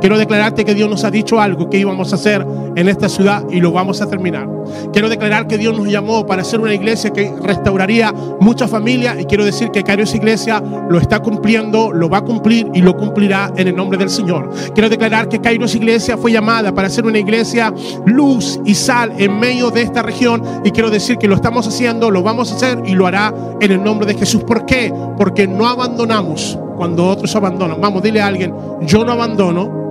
quiero 0.00 0.18
declararte 0.18 0.64
que 0.64 0.74
Dios 0.74 0.88
nos 0.88 1.04
ha 1.04 1.10
dicho 1.10 1.40
algo 1.40 1.68
que 1.70 1.78
íbamos 1.78 2.12
a 2.12 2.16
hacer 2.16 2.46
en 2.76 2.88
esta 2.88 3.08
ciudad 3.08 3.44
y 3.50 3.60
lo 3.60 3.72
vamos 3.72 4.00
a 4.02 4.08
terminar. 4.08 4.48
Quiero 4.92 5.08
declarar 5.08 5.46
que 5.46 5.58
Dios 5.58 5.76
nos 5.76 5.88
llamó 5.88 6.26
para 6.26 6.44
ser 6.44 6.60
una 6.60 6.74
iglesia 6.74 7.10
que 7.10 7.32
restauraría 7.42 8.12
muchas 8.40 8.70
familias 8.70 9.16
y 9.20 9.24
quiero 9.24 9.44
decir 9.44 9.70
que 9.70 9.82
Kairos 9.82 10.14
Iglesia 10.14 10.62
lo 10.88 10.98
está 10.98 11.20
cumpliendo, 11.20 11.92
lo 11.92 12.08
va 12.08 12.18
a 12.18 12.24
cumplir 12.24 12.68
y 12.74 12.82
lo 12.82 12.96
cumplirá 12.96 13.52
en 13.56 13.68
el 13.68 13.76
nombre 13.76 13.98
del 13.98 14.10
Señor. 14.10 14.50
Quiero 14.74 14.88
declarar 14.88 15.28
que 15.28 15.40
Kairos 15.40 15.74
Iglesia 15.74 16.16
fue 16.16 16.32
llamada 16.32 16.74
para 16.74 16.90
ser 16.90 17.06
una 17.06 17.18
iglesia 17.18 17.72
luz 18.04 18.60
y 18.64 18.74
sal 18.74 19.12
en 19.18 19.38
medio 19.38 19.70
de 19.70 19.82
esta 19.82 20.02
región 20.02 20.42
y 20.64 20.70
quiero 20.70 20.90
decir 20.90 21.18
que 21.18 21.28
lo 21.28 21.34
estamos 21.34 21.66
haciendo, 21.66 22.10
lo 22.10 22.22
vamos 22.22 22.52
a 22.52 22.56
hacer 22.56 22.82
y 22.86 22.94
lo 22.94 23.06
hará 23.06 23.32
en 23.60 23.72
el 23.72 23.82
nombre 23.82 24.06
de 24.06 24.14
Jesús. 24.14 24.44
¿Por 24.44 24.66
qué? 24.66 24.92
Porque 25.16 25.46
no 25.46 25.66
abandonamos 25.66 26.58
cuando 26.76 27.08
otros 27.08 27.34
abandonan. 27.34 27.80
Vamos, 27.80 28.02
dile 28.02 28.20
a 28.20 28.26
alguien, 28.26 28.54
yo 28.82 29.04
no 29.04 29.12
abandono 29.12 29.85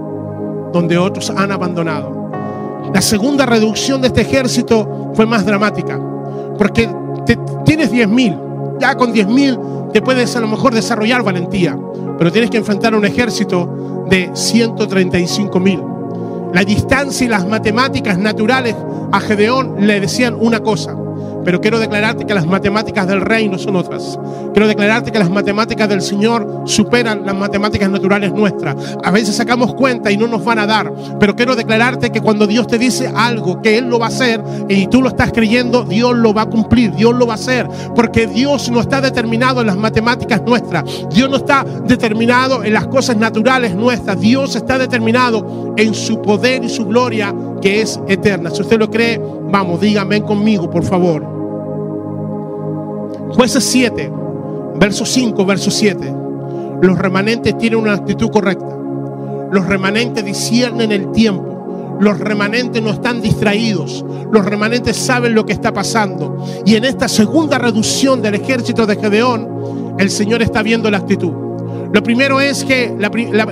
donde 0.76 0.98
otros 0.98 1.30
han 1.30 1.54
abandonado. 1.54 2.30
La 2.94 3.02
segunda 3.02 3.46
reducción 3.46 4.02
de 4.02 4.08
este 4.08 4.22
ejército 4.22 5.12
fue 5.16 5.26
más 5.26 5.46
dramática, 5.46 5.98
porque 6.58 6.90
te- 7.26 7.40
tienes 7.66 7.92
10 7.92 8.10
mil, 8.10 8.38
ya 8.80 8.96
con 8.96 9.14
10 9.14 9.28
mil 9.28 9.58
te 9.94 10.02
puedes 10.02 10.36
a 10.36 10.42
lo 10.42 10.48
mejor 10.50 10.74
desarrollar 10.74 11.24
valentía, 11.24 11.78
pero 12.18 12.30
tienes 12.30 12.50
que 12.52 12.58
enfrentar 12.58 12.94
a 12.94 12.98
un 12.98 13.06
ejército 13.06 14.06
de 14.10 14.30
135 14.34 15.60
mil. 15.62 15.82
La 16.54 16.66
distancia 16.66 17.26
y 17.26 17.30
las 17.30 17.48
matemáticas 17.48 18.18
naturales 18.18 18.76
a 19.14 19.20
Gedeón 19.22 19.76
le 19.88 20.02
decían 20.02 20.36
una 20.38 20.60
cosa, 20.60 20.94
pero 21.46 21.62
quiero 21.62 21.80
declararte 21.80 22.26
que 22.26 22.34
las 22.34 22.48
matemáticas 22.48 23.08
del 23.08 23.22
reino 23.22 23.58
son 23.58 23.76
otras. 23.76 24.20
Quiero 24.52 24.68
declararte 24.68 25.12
que 25.12 25.20
las 25.20 25.30
matemáticas 25.30 25.88
del 25.88 26.02
Señor 26.02 26.64
superan 26.66 27.26
las 27.26 27.36
matemáticas 27.36 27.90
naturales 27.90 28.34
nuestras. 28.34 28.76
A 29.04 29.12
veces 29.12 29.36
sacamos 29.36 29.76
cuenta 29.76 30.12
y 30.12 30.18
no 30.18 30.28
nos 30.28 30.44
van 30.44 30.60
a 30.60 30.66
dar, 30.66 30.92
pero 31.20 31.36
quiero 31.36 31.56
declararte 31.56 32.10
que 32.10 32.22
cuando 32.22 32.48
Dios 32.48 32.66
te 32.68 32.80
dice 32.80 33.12
algo, 33.16 33.62
que 33.62 33.78
Él 33.78 33.86
lo 33.86 34.00
va 34.00 34.08
a 34.08 34.10
hacer 34.10 34.44
y 34.68 34.88
tú 34.88 35.02
lo 35.02 35.10
estás 35.10 35.32
creyendo, 35.32 35.84
Dios 35.84 36.16
lo 36.18 36.34
va 36.34 36.44
a 36.44 36.46
cumplir, 36.48 36.94
Dios 36.96 37.14
lo 37.14 37.28
va 37.28 37.34
a 37.34 37.36
hacer, 37.36 37.68
porque 37.96 38.26
Dios 38.26 38.72
no 38.72 38.82
está 38.82 39.00
determinado 39.00 39.62
en 39.62 39.68
las 39.68 39.78
matemáticas 39.78 40.42
nuestras, 40.46 40.84
Dios 41.14 41.30
no 41.30 41.38
está 41.38 41.64
determinado 41.86 42.64
en 42.64 42.74
las 42.74 42.88
cosas 42.88 43.18
naturales 43.18 43.76
nuestras, 43.76 44.20
Dios 44.20 44.56
está 44.56 44.80
determinado 44.80 45.76
en 45.78 45.94
su 45.94 46.22
poder 46.22 46.64
y 46.64 46.70
su 46.70 46.86
gloria 46.86 47.34
que 47.62 47.82
es 47.82 48.00
eterna. 48.08 48.50
Si 48.50 48.62
usted 48.62 48.80
lo 48.80 48.90
cree, 48.90 49.22
vamos, 49.52 49.82
dígame 49.82 50.22
conmigo, 50.22 50.70
por 50.70 50.84
favor. 50.84 51.35
Jueces 53.36 53.64
7, 53.66 54.12
verso 54.80 55.06
5, 55.06 55.46
verso 55.46 55.72
7. 55.72 56.14
Los 56.82 56.98
remanentes 56.98 57.58
tienen 57.58 57.80
una 57.80 57.94
actitud 57.94 58.30
correcta. 58.30 58.78
Los 59.52 59.66
remanentes 59.66 60.24
disciernen 60.24 60.92
el 60.92 61.12
tiempo. 61.12 61.98
Los 62.00 62.20
remanentes 62.20 62.82
no 62.82 62.92
están 62.92 63.22
distraídos. 63.22 64.06
Los 64.32 64.46
remanentes 64.46 64.98
saben 64.98 65.34
lo 65.34 65.46
que 65.46 65.54
está 65.54 65.72
pasando. 65.74 66.38
Y 66.66 66.76
en 66.76 66.86
esta 66.86 67.08
segunda 67.08 67.58
reducción 67.58 68.22
del 68.22 68.36
ejército 68.36 68.86
de 68.86 68.96
Gedeón, 68.98 69.96
el 69.98 70.10
Señor 70.10 70.42
está 70.42 70.62
viendo 70.62 70.92
la 70.92 70.98
actitud. 70.98 71.32
Lo 71.94 72.04
primero 72.04 72.42
es 72.42 72.66
que 72.66 72.94
la, 73.00 73.10
la- 73.32 73.46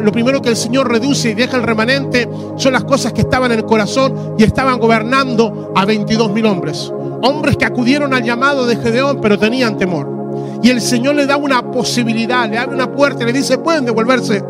lo 0.00 0.12
primero 0.12 0.42
que 0.42 0.50
el 0.50 0.56
Señor 0.56 0.90
reduce 0.90 1.30
y 1.30 1.34
deja 1.34 1.56
el 1.56 1.62
remanente 1.62 2.28
son 2.56 2.74
las 2.74 2.84
cosas 2.84 3.14
que 3.14 3.22
estaban 3.22 3.52
en 3.52 3.58
el 3.60 3.64
corazón 3.64 4.34
y 4.36 4.44
estaban 4.44 4.78
gobernando 4.78 5.72
a 5.74 5.86
22 5.86 6.30
mil 6.32 6.44
hombres. 6.44 6.92
Hombres 7.22 7.56
que 7.56 7.64
acudieron 7.64 8.14
al 8.14 8.22
llamado 8.22 8.66
de 8.66 8.76
Gedeón 8.76 9.18
pero 9.20 9.38
tenían 9.38 9.76
temor. 9.76 10.16
Y 10.62 10.70
el 10.70 10.80
Señor 10.80 11.14
le 11.14 11.26
da 11.26 11.36
una 11.36 11.70
posibilidad, 11.70 12.48
le 12.48 12.58
abre 12.58 12.74
una 12.74 12.90
puerta 12.92 13.22
y 13.22 13.26
le 13.26 13.32
dice, 13.32 13.58
pueden 13.58 13.84
devolverse. 13.84 14.42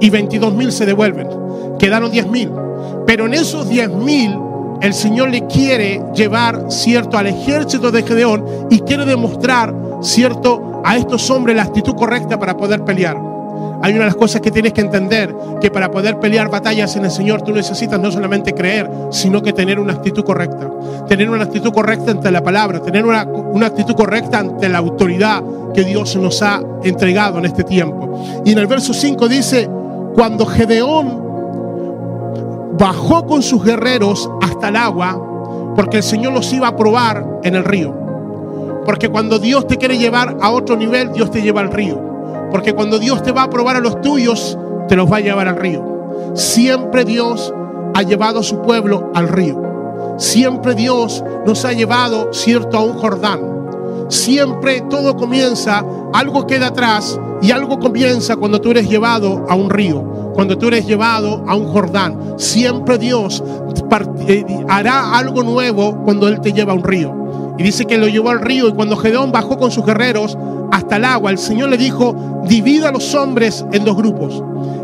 Y 0.00 0.10
22 0.10 0.54
mil 0.54 0.72
se 0.72 0.86
devuelven. 0.86 1.28
Quedaron 1.78 2.10
10 2.10 2.26
mil. 2.28 2.50
Pero 3.06 3.26
en 3.26 3.34
esos 3.34 3.68
10 3.68 3.90
mil, 3.90 4.36
el 4.80 4.94
Señor 4.94 5.30
le 5.30 5.46
quiere 5.46 6.02
llevar, 6.14 6.66
cierto, 6.68 7.16
al 7.16 7.26
ejército 7.26 7.90
de 7.90 8.02
Gedeón 8.02 8.44
y 8.70 8.80
quiere 8.80 9.04
demostrar, 9.04 9.74
cierto, 10.02 10.82
a 10.84 10.96
estos 10.96 11.30
hombres 11.30 11.56
la 11.56 11.62
actitud 11.62 11.94
correcta 11.94 12.38
para 12.38 12.56
poder 12.56 12.84
pelear. 12.84 13.33
Hay 13.82 13.92
una 13.92 14.04
de 14.04 14.06
las 14.06 14.16
cosas 14.16 14.40
que 14.40 14.50
tienes 14.50 14.72
que 14.72 14.80
entender, 14.80 15.34
que 15.60 15.70
para 15.70 15.90
poder 15.90 16.18
pelear 16.18 16.50
batallas 16.50 16.96
en 16.96 17.04
el 17.04 17.10
Señor 17.10 17.42
tú 17.42 17.52
necesitas 17.52 18.00
no 18.00 18.10
solamente 18.10 18.54
creer, 18.54 18.90
sino 19.10 19.42
que 19.42 19.52
tener 19.52 19.78
una 19.78 19.92
actitud 19.92 20.24
correcta. 20.24 20.70
Tener 21.06 21.28
una 21.28 21.44
actitud 21.44 21.72
correcta 21.72 22.12
ante 22.12 22.30
la 22.30 22.42
palabra, 22.42 22.80
tener 22.80 23.04
una, 23.04 23.24
una 23.24 23.66
actitud 23.66 23.94
correcta 23.94 24.38
ante 24.38 24.68
la 24.68 24.78
autoridad 24.78 25.42
que 25.74 25.84
Dios 25.84 26.16
nos 26.16 26.40
ha 26.42 26.62
entregado 26.82 27.38
en 27.38 27.44
este 27.44 27.64
tiempo. 27.64 28.42
Y 28.44 28.52
en 28.52 28.58
el 28.58 28.66
verso 28.66 28.94
5 28.94 29.28
dice, 29.28 29.68
cuando 30.14 30.46
Gedeón 30.46 31.24
bajó 32.78 33.26
con 33.26 33.42
sus 33.42 33.64
guerreros 33.64 34.30
hasta 34.40 34.68
el 34.68 34.76
agua, 34.76 35.72
porque 35.76 35.98
el 35.98 36.02
Señor 36.02 36.32
los 36.32 36.52
iba 36.52 36.68
a 36.68 36.76
probar 36.76 37.40
en 37.42 37.54
el 37.54 37.64
río. 37.64 37.94
Porque 38.84 39.08
cuando 39.08 39.38
Dios 39.38 39.66
te 39.66 39.76
quiere 39.76 39.98
llevar 39.98 40.36
a 40.40 40.50
otro 40.50 40.76
nivel, 40.76 41.12
Dios 41.12 41.30
te 41.30 41.42
lleva 41.42 41.60
al 41.60 41.70
río. 41.70 42.13
Porque 42.54 42.72
cuando 42.72 43.00
Dios 43.00 43.20
te 43.20 43.32
va 43.32 43.42
a 43.42 43.50
probar 43.50 43.74
a 43.74 43.80
los 43.80 44.00
tuyos, 44.00 44.56
te 44.86 44.94
los 44.94 45.10
va 45.10 45.16
a 45.16 45.20
llevar 45.20 45.48
al 45.48 45.56
río. 45.56 45.82
Siempre 46.34 47.04
Dios 47.04 47.52
ha 47.92 48.02
llevado 48.02 48.38
a 48.38 48.42
su 48.44 48.62
pueblo 48.62 49.10
al 49.12 49.26
río. 49.26 49.60
Siempre 50.18 50.76
Dios 50.76 51.24
nos 51.44 51.64
ha 51.64 51.72
llevado, 51.72 52.32
cierto, 52.32 52.76
a 52.76 52.84
un 52.84 52.92
Jordán. 52.92 53.40
Siempre 54.08 54.82
todo 54.82 55.16
comienza, 55.16 55.84
algo 56.12 56.46
queda 56.46 56.68
atrás 56.68 57.18
y 57.42 57.50
algo 57.50 57.80
comienza 57.80 58.36
cuando 58.36 58.60
tú 58.60 58.70
eres 58.70 58.88
llevado 58.88 59.44
a 59.48 59.56
un 59.56 59.68
río, 59.68 60.32
cuando 60.32 60.56
tú 60.56 60.68
eres 60.68 60.86
llevado 60.86 61.42
a 61.48 61.56
un 61.56 61.66
Jordán. 61.66 62.34
Siempre 62.36 62.98
Dios 62.98 63.42
eh, 64.28 64.44
hará 64.68 65.18
algo 65.18 65.42
nuevo 65.42 66.04
cuando 66.04 66.28
Él 66.28 66.40
te 66.40 66.52
lleva 66.52 66.70
a 66.70 66.76
un 66.76 66.84
río. 66.84 67.24
Y 67.58 67.64
dice 67.64 67.84
que 67.84 67.98
lo 67.98 68.06
llevó 68.06 68.30
al 68.30 68.42
río 68.42 68.68
y 68.68 68.72
cuando 68.72 68.96
Gedeón 68.96 69.32
bajó 69.32 69.58
con 69.58 69.72
sus 69.72 69.84
guerreros 69.84 70.38
hasta 70.70 70.96
el 70.96 71.04
agua, 71.04 71.30
el 71.30 71.38
Señor 71.38 71.70
le 71.70 71.76
dijo, 71.76 72.42
divida 72.48 72.88
a 72.88 72.92
los 72.92 73.14
hombres 73.14 73.64
en 73.72 73.84
dos 73.84 73.96
grupos. 73.96 74.42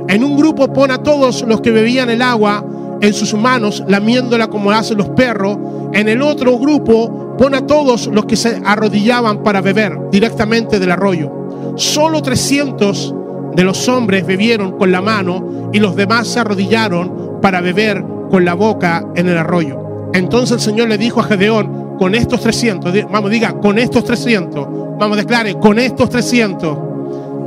En 0.08 0.24
un 0.24 0.36
grupo 0.36 0.72
pon 0.72 0.90
a 0.90 0.98
todos 0.98 1.42
los 1.46 1.60
que 1.60 1.70
bebían 1.70 2.10
el 2.10 2.22
agua 2.22 2.64
en 3.00 3.14
sus 3.14 3.34
manos, 3.34 3.82
lamiéndola 3.86 4.48
como 4.48 4.70
hacen 4.70 4.98
los 4.98 5.08
perros. 5.10 5.58
En 5.92 6.08
el 6.08 6.22
otro 6.22 6.58
grupo 6.58 7.36
pon 7.38 7.54
a 7.54 7.66
todos 7.66 8.06
los 8.08 8.26
que 8.26 8.36
se 8.36 8.60
arrodillaban 8.64 9.42
para 9.42 9.60
beber 9.60 9.98
directamente 10.10 10.78
del 10.78 10.90
arroyo. 10.92 11.74
Solo 11.76 12.20
300 12.22 13.14
de 13.54 13.64
los 13.64 13.88
hombres 13.88 14.26
bebieron 14.26 14.78
con 14.78 14.92
la 14.92 15.00
mano 15.00 15.70
y 15.72 15.78
los 15.78 15.96
demás 15.96 16.28
se 16.28 16.40
arrodillaron 16.40 17.38
para 17.40 17.60
beber 17.60 18.04
con 18.30 18.44
la 18.44 18.54
boca 18.54 19.06
en 19.14 19.28
el 19.28 19.38
arroyo. 19.38 20.10
Entonces 20.12 20.56
el 20.56 20.60
Señor 20.60 20.88
le 20.88 20.98
dijo 20.98 21.20
a 21.20 21.24
Gedeón, 21.24 21.79
con 22.00 22.14
estos 22.14 22.40
300, 22.40 23.10
vamos, 23.10 23.30
diga, 23.30 23.52
con 23.60 23.78
estos 23.78 24.04
300, 24.04 24.66
vamos, 24.98 25.18
declare, 25.18 25.56
con 25.56 25.78
estos 25.78 26.08
300 26.08 26.78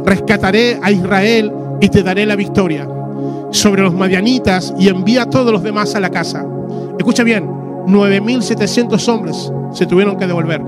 rescataré 0.06 0.80
a 0.80 0.92
Israel 0.92 1.52
y 1.82 1.90
te 1.90 2.04
daré 2.04 2.24
la 2.28 2.36
victoria 2.36 2.88
sobre 3.50 3.82
los 3.82 3.96
madianitas 3.96 4.72
y 4.78 4.90
envía 4.90 5.24
a 5.24 5.26
todos 5.26 5.52
los 5.52 5.64
demás 5.64 5.96
a 5.96 6.00
la 6.00 6.12
casa. 6.12 6.46
Escucha 7.00 7.24
bien, 7.24 7.48
9.700 7.88 9.08
hombres 9.10 9.52
se 9.72 9.88
tuvieron 9.88 10.18
que 10.18 10.28
devolver 10.28 10.62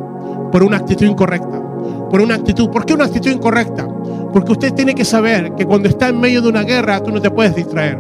por 0.51 0.63
una 0.63 0.77
actitud 0.77 1.05
incorrecta. 1.05 1.61
Por 2.09 2.21
una 2.21 2.33
actitud. 2.33 2.71
¿Por 2.71 2.87
qué 2.87 2.95
una 2.95 3.05
actitud 3.05 3.29
incorrecta? 3.29 3.87
Porque 4.33 4.51
usted 4.51 4.73
tiene 4.73 4.95
que 4.95 5.05
saber 5.05 5.53
que 5.53 5.67
cuando 5.67 5.89
está 5.89 6.07
en 6.07 6.19
medio 6.19 6.41
de 6.41 6.49
una 6.49 6.63
guerra 6.63 7.03
tú 7.03 7.11
no 7.11 7.21
te 7.21 7.29
puedes 7.29 7.53
distraer. 7.53 7.99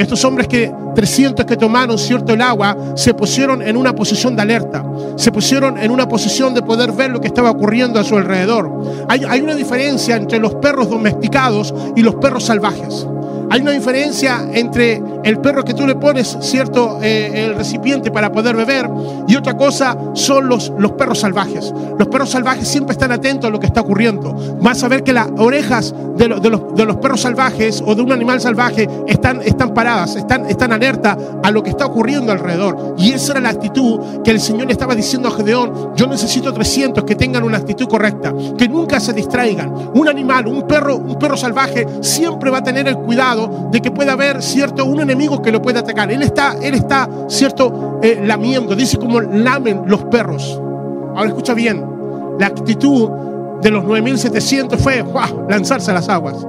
Estos 0.00 0.24
hombres 0.24 0.48
que 0.48 0.72
300 0.94 1.44
que 1.44 1.58
tomaron 1.58 1.98
cierto 1.98 2.32
el 2.32 2.40
agua 2.40 2.74
se 2.94 3.12
pusieron 3.12 3.60
en 3.60 3.76
una 3.76 3.94
posición 3.94 4.34
de 4.34 4.40
alerta, 4.40 4.82
se 5.16 5.30
pusieron 5.30 5.76
en 5.76 5.90
una 5.90 6.08
posición 6.08 6.54
de 6.54 6.62
poder 6.62 6.92
ver 6.92 7.10
lo 7.10 7.20
que 7.20 7.26
estaba 7.26 7.50
ocurriendo 7.50 8.00
a 8.00 8.04
su 8.04 8.16
alrededor. 8.16 9.04
Hay, 9.10 9.24
hay 9.28 9.42
una 9.42 9.54
diferencia 9.54 10.16
entre 10.16 10.38
los 10.38 10.54
perros 10.54 10.88
domesticados 10.88 11.74
y 11.94 12.00
los 12.00 12.14
perros 12.14 12.44
salvajes. 12.44 13.06
Hay 13.52 13.62
una 13.62 13.72
diferencia 13.72 14.48
entre 14.52 15.02
el 15.24 15.40
perro 15.40 15.64
que 15.64 15.74
tú 15.74 15.84
le 15.84 15.96
pones, 15.96 16.38
cierto, 16.40 17.00
eh, 17.02 17.46
el 17.46 17.56
recipiente 17.56 18.12
para 18.12 18.30
poder 18.30 18.54
beber, 18.54 18.88
y 19.26 19.34
otra 19.34 19.56
cosa 19.56 19.98
son 20.14 20.48
los, 20.48 20.72
los 20.78 20.92
perros 20.92 21.18
salvajes. 21.18 21.74
Los 21.98 22.06
perros 22.06 22.30
salvajes 22.30 22.68
siempre 22.68 22.92
están 22.92 23.10
atentos 23.10 23.48
a 23.48 23.50
lo 23.50 23.58
que 23.58 23.66
está 23.66 23.80
ocurriendo. 23.80 24.32
Vas 24.60 24.84
a 24.84 24.88
ver 24.88 25.02
que 25.02 25.12
las 25.12 25.28
orejas 25.36 25.92
de, 26.16 26.28
de, 26.28 26.48
los, 26.48 26.74
de 26.76 26.84
los, 26.84 26.96
perros 26.98 27.22
salvajes 27.22 27.82
o 27.84 27.96
de 27.96 28.02
un 28.02 28.12
animal 28.12 28.40
salvaje 28.40 28.88
están, 29.08 29.42
están 29.42 29.74
paradas, 29.74 30.14
están, 30.14 30.46
están 30.46 30.72
alerta 30.72 31.18
a 31.42 31.50
lo 31.50 31.64
que 31.64 31.70
está 31.70 31.86
ocurriendo 31.86 32.30
alrededor. 32.30 32.94
Y 32.98 33.12
esa 33.12 33.32
era 33.32 33.40
la 33.40 33.48
actitud 33.48 34.22
que 34.22 34.30
el 34.30 34.40
Señor 34.40 34.66
le 34.68 34.72
estaba 34.74 34.94
diciendo 34.94 35.26
a 35.26 35.32
Gedeón. 35.32 35.94
Yo 35.96 36.06
necesito 36.06 36.52
300 36.52 37.02
que 37.02 37.16
tengan 37.16 37.42
una 37.42 37.58
actitud 37.58 37.88
correcta, 37.88 38.32
que 38.56 38.68
nunca 38.68 39.00
se 39.00 39.12
distraigan. 39.12 39.90
Un 39.92 40.08
animal, 40.08 40.46
un 40.46 40.68
perro, 40.68 40.96
un 40.96 41.18
perro 41.18 41.36
salvaje 41.36 41.84
siempre 42.00 42.50
va 42.50 42.58
a 42.58 42.62
tener 42.62 42.86
el 42.86 42.96
cuidado 42.96 43.39
de 43.70 43.80
que 43.80 43.90
pueda 43.90 44.12
haber, 44.12 44.42
cierto, 44.42 44.84
un 44.84 45.00
enemigo 45.00 45.42
que 45.42 45.52
lo 45.52 45.62
pueda 45.62 45.80
atacar. 45.80 46.10
Él 46.10 46.22
está, 46.22 46.56
él 46.62 46.74
está, 46.74 47.08
cierto, 47.28 47.98
eh, 48.02 48.22
lamiendo. 48.24 48.74
Dice 48.74 48.96
como 48.96 49.20
lamen 49.20 49.82
los 49.86 50.04
perros. 50.04 50.60
Ahora 51.14 51.28
escucha 51.28 51.54
bien. 51.54 51.84
La 52.38 52.46
actitud 52.46 53.10
de 53.62 53.70
los 53.70 53.84
9.700 53.84 54.76
fue 54.78 55.04
lanzarse 55.48 55.90
a 55.90 55.94
las 55.94 56.08
aguas. 56.08 56.46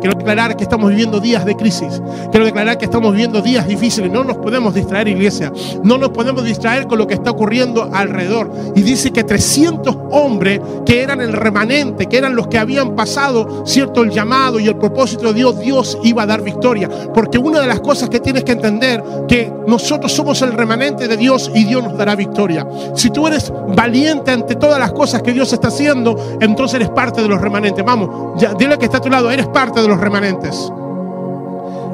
Quiero 0.00 0.16
declarar 0.16 0.56
que 0.56 0.64
estamos 0.64 0.90
viviendo 0.90 1.20
días 1.20 1.44
de 1.44 1.56
crisis. 1.56 2.00
Quiero 2.30 2.46
declarar 2.46 2.78
que 2.78 2.84
estamos 2.84 3.12
viviendo 3.12 3.40
días 3.40 3.66
difíciles. 3.66 4.10
No 4.10 4.24
nos 4.24 4.36
podemos 4.38 4.74
distraer, 4.74 5.08
iglesia. 5.08 5.52
No 5.82 5.98
nos 5.98 6.10
podemos 6.10 6.44
distraer 6.44 6.86
con 6.86 6.98
lo 6.98 7.06
que 7.06 7.14
está 7.14 7.30
ocurriendo 7.30 7.88
alrededor. 7.92 8.50
Y 8.74 8.82
dice 8.82 9.10
que 9.10 9.24
300 9.24 9.96
hombres 10.10 10.60
que 10.84 11.02
eran 11.02 11.20
el 11.20 11.32
remanente, 11.32 12.06
que 12.06 12.18
eran 12.18 12.36
los 12.36 12.48
que 12.48 12.58
habían 12.58 12.94
pasado, 12.94 13.64
cierto, 13.66 14.02
el 14.02 14.10
llamado 14.10 14.60
y 14.60 14.68
el 14.68 14.76
propósito 14.76 15.28
de 15.28 15.34
Dios, 15.34 15.58
Dios 15.58 15.98
iba 16.02 16.22
a 16.22 16.26
dar 16.26 16.42
victoria. 16.42 16.88
Porque 17.12 17.38
una 17.38 17.60
de 17.60 17.66
las 17.66 17.80
cosas 17.80 18.08
que 18.08 18.20
tienes 18.20 18.44
que 18.44 18.52
entender, 18.52 19.02
que 19.28 19.52
nosotros 19.66 20.12
somos 20.12 20.40
el 20.42 20.52
remanente 20.52 21.08
de 21.08 21.16
Dios 21.16 21.50
y 21.54 21.64
Dios 21.64 21.82
nos 21.82 21.96
dará 21.96 22.14
victoria. 22.14 22.66
Si 22.94 23.10
tú 23.10 23.26
eres 23.26 23.52
valiente 23.74 24.30
ante 24.30 24.54
todas 24.56 24.78
las 24.78 24.92
cosas 24.92 25.22
que 25.22 25.32
Dios 25.32 25.52
está 25.52 25.68
haciendo, 25.68 26.16
entonces 26.40 26.76
eres 26.76 26.90
parte 26.90 27.22
de 27.22 27.28
los 27.28 27.40
remanentes. 27.40 27.84
Vamos, 27.84 28.40
ya, 28.40 28.54
dile 28.54 28.78
que 28.78 28.86
está 28.86 28.98
a 28.98 29.00
tu 29.00 29.10
lado, 29.10 29.30
eres 29.30 29.46
parte 29.48 29.80
de 29.80 29.85
los 29.88 30.00
remanentes. 30.00 30.72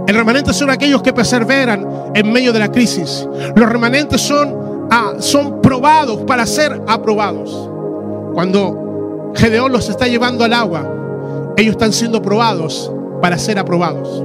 El 0.07 0.17
remanente 0.17 0.53
son 0.53 0.71
aquellos 0.71 1.03
que 1.03 1.13
perseveran 1.13 2.13
en 2.15 2.33
medio 2.33 2.53
de 2.53 2.59
la 2.59 2.71
crisis. 2.71 3.27
Los 3.55 3.69
remanentes 3.69 4.21
son, 4.21 4.89
ah, 4.91 5.13
son 5.19 5.61
probados 5.61 6.23
para 6.23 6.45
ser 6.45 6.83
aprobados. 6.87 7.71
Cuando 8.35 9.33
Gedeón 9.35 9.73
los 9.73 9.89
está 9.89 10.09
llevando 10.09 10.45
al 10.45 10.53
agua, 10.53 11.55
ellos 11.57 11.73
están 11.73 11.93
siendo 11.93 12.21
probados 12.21 12.93
para 13.21 13.39
ser 13.39 13.59
aprobados. 13.59 14.25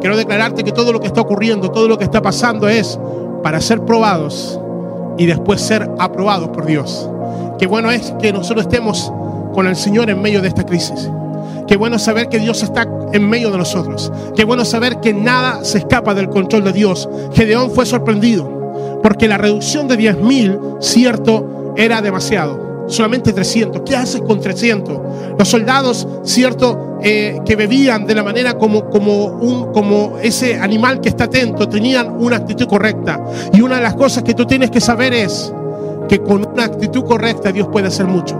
Quiero 0.00 0.16
declararte 0.16 0.62
que 0.62 0.72
todo 0.72 0.92
lo 0.92 1.00
que 1.00 1.08
está 1.08 1.20
ocurriendo, 1.20 1.70
todo 1.70 1.88
lo 1.88 1.98
que 1.98 2.04
está 2.04 2.22
pasando 2.22 2.68
es 2.68 2.98
para 3.42 3.60
ser 3.60 3.80
probados 3.84 4.60
y 5.16 5.26
después 5.26 5.60
ser 5.60 5.90
aprobados 5.98 6.48
por 6.50 6.66
Dios. 6.66 7.10
Qué 7.58 7.66
bueno 7.66 7.90
es 7.90 8.14
que 8.20 8.32
nosotros 8.32 8.66
estemos 8.66 9.12
con 9.52 9.66
el 9.66 9.74
Señor 9.74 10.08
en 10.10 10.22
medio 10.22 10.40
de 10.40 10.48
esta 10.48 10.64
crisis. 10.64 11.10
Qué 11.68 11.76
bueno 11.76 11.98
saber 11.98 12.28
que 12.28 12.38
Dios 12.38 12.62
está 12.62 12.88
en 13.12 13.28
medio 13.28 13.50
de 13.50 13.58
nosotros. 13.58 14.10
Qué 14.34 14.44
bueno 14.44 14.64
saber 14.64 15.00
que 15.00 15.12
nada 15.12 15.64
se 15.64 15.78
escapa 15.78 16.14
del 16.14 16.30
control 16.30 16.64
de 16.64 16.72
Dios. 16.72 17.08
Gedeón 17.34 17.70
fue 17.70 17.84
sorprendido 17.84 18.58
porque 19.02 19.28
la 19.28 19.38
reducción 19.38 19.86
de 19.88 19.98
10.000, 19.98 20.78
cierto, 20.80 21.74
era 21.76 22.00
demasiado. 22.00 22.86
Solamente 22.88 23.32
300. 23.32 23.82
¿Qué 23.82 23.94
haces 23.94 24.22
con 24.22 24.40
300? 24.40 24.98
Los 25.38 25.48
soldados, 25.48 26.08
cierto, 26.24 26.98
eh, 27.02 27.38
que 27.44 27.54
bebían 27.54 28.06
de 28.06 28.14
la 28.14 28.22
manera 28.22 28.54
como, 28.54 28.88
como, 28.88 29.26
un, 29.26 29.72
como 29.72 30.16
ese 30.22 30.58
animal 30.58 31.00
que 31.00 31.10
está 31.10 31.24
atento, 31.24 31.68
tenían 31.68 32.16
una 32.18 32.36
actitud 32.36 32.66
correcta. 32.66 33.22
Y 33.52 33.60
una 33.60 33.76
de 33.76 33.82
las 33.82 33.94
cosas 33.94 34.22
que 34.22 34.34
tú 34.34 34.46
tienes 34.46 34.70
que 34.70 34.80
saber 34.80 35.12
es 35.12 35.52
que 36.08 36.20
con 36.20 36.46
una 36.46 36.64
actitud 36.64 37.04
correcta 37.04 37.52
Dios 37.52 37.68
puede 37.68 37.88
hacer 37.88 38.06
mucho. 38.06 38.36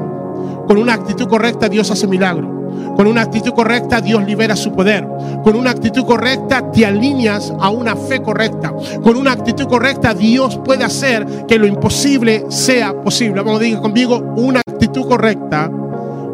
Con 0.66 0.78
una 0.78 0.94
actitud 0.94 1.28
correcta 1.28 1.68
Dios 1.68 1.90
hace 1.90 2.06
milagro. 2.06 2.57
Con 2.98 3.06
una 3.06 3.22
actitud 3.22 3.52
correcta 3.52 4.00
Dios 4.00 4.24
libera 4.24 4.56
su 4.56 4.72
poder. 4.72 5.06
Con 5.44 5.54
una 5.54 5.70
actitud 5.70 6.04
correcta 6.04 6.72
te 6.72 6.84
alineas 6.84 7.52
a 7.60 7.70
una 7.70 7.94
fe 7.94 8.20
correcta. 8.20 8.74
Con 9.04 9.16
una 9.16 9.30
actitud 9.30 9.68
correcta 9.68 10.14
Dios 10.14 10.58
puede 10.64 10.82
hacer 10.82 11.24
que 11.46 11.60
lo 11.60 11.68
imposible 11.68 12.46
sea 12.48 13.00
posible. 13.00 13.40
Vamos, 13.40 13.60
diga 13.60 13.80
conmigo, 13.80 14.18
una 14.36 14.62
actitud 14.68 15.06
correcta 15.06 15.70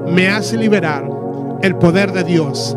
me 0.08 0.28
hace 0.28 0.56
liberar 0.56 1.06
el 1.60 1.76
poder 1.76 2.12
de 2.12 2.24
Dios. 2.24 2.74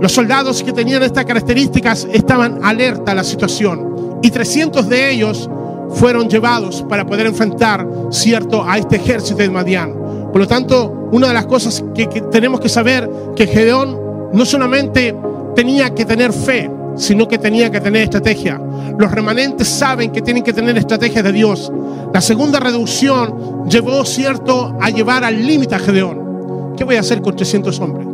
Los 0.00 0.12
soldados 0.12 0.62
que 0.62 0.72
tenían 0.72 1.02
estas 1.02 1.24
características 1.24 2.06
estaban 2.12 2.64
alerta 2.64 3.10
a 3.10 3.14
la 3.16 3.24
situación 3.24 4.20
y 4.22 4.30
300 4.30 4.88
de 4.88 5.10
ellos 5.10 5.50
fueron 5.90 6.28
llevados 6.28 6.84
para 6.88 7.04
poder 7.04 7.26
enfrentar, 7.26 7.84
cierto, 8.10 8.64
a 8.64 8.78
este 8.78 8.94
ejército 8.94 9.38
de 9.38 9.50
Madián. 9.50 10.05
Por 10.36 10.42
lo 10.42 10.48
tanto, 10.48 11.08
una 11.12 11.28
de 11.28 11.32
las 11.32 11.46
cosas 11.46 11.82
que, 11.94 12.06
tenemos 12.30 12.60
que 12.60 12.68
saber 12.68 13.08
que 13.34 13.46
Gedeón 13.46 13.98
no 14.34 14.44
solamente 14.44 15.16
tenía 15.54 15.94
que 15.94 16.04
tener 16.04 16.30
fe, 16.30 16.70
sino 16.94 17.26
que 17.26 17.38
tenía 17.38 17.70
que 17.70 17.80
tener 17.80 18.02
estrategia. 18.02 18.60
Los 18.98 19.10
remanentes 19.12 19.66
saben 19.66 20.12
que 20.12 20.20
tienen 20.20 20.42
que 20.42 20.52
tener 20.52 20.76
estrategia 20.76 21.22
de 21.22 21.32
Dios. 21.32 21.72
La 22.12 22.20
segunda 22.20 22.60
reducción 22.60 23.66
llevó, 23.66 24.04
cierto, 24.04 24.76
a 24.78 24.90
llevar 24.90 25.24
al 25.24 25.42
límite 25.42 25.74
a 25.74 25.78
Gedeón. 25.78 26.74
¿Qué 26.76 26.84
voy 26.84 26.96
a 26.96 27.00
hacer 27.00 27.22
con 27.22 27.34
300 27.34 27.80
hombres? 27.80 28.06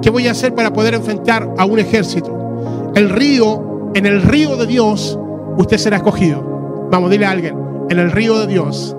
¿Qué 0.00 0.10
voy 0.10 0.28
a 0.28 0.30
hacer 0.30 0.54
para 0.54 0.72
poder 0.72 0.94
enfrentar 0.94 1.52
a 1.58 1.64
un 1.64 1.80
ejército? 1.80 2.92
El 2.94 3.10
río, 3.10 3.90
en 3.96 4.06
el 4.06 4.22
río 4.22 4.56
de 4.56 4.68
Dios, 4.68 5.18
usted 5.56 5.78
será 5.78 5.96
escogido. 5.96 6.88
Vamos, 6.88 7.10
dile 7.10 7.26
a 7.26 7.32
alguien, 7.32 7.56
en 7.90 7.98
el 7.98 8.12
río 8.12 8.38
de 8.38 8.46
Dios, 8.46 8.94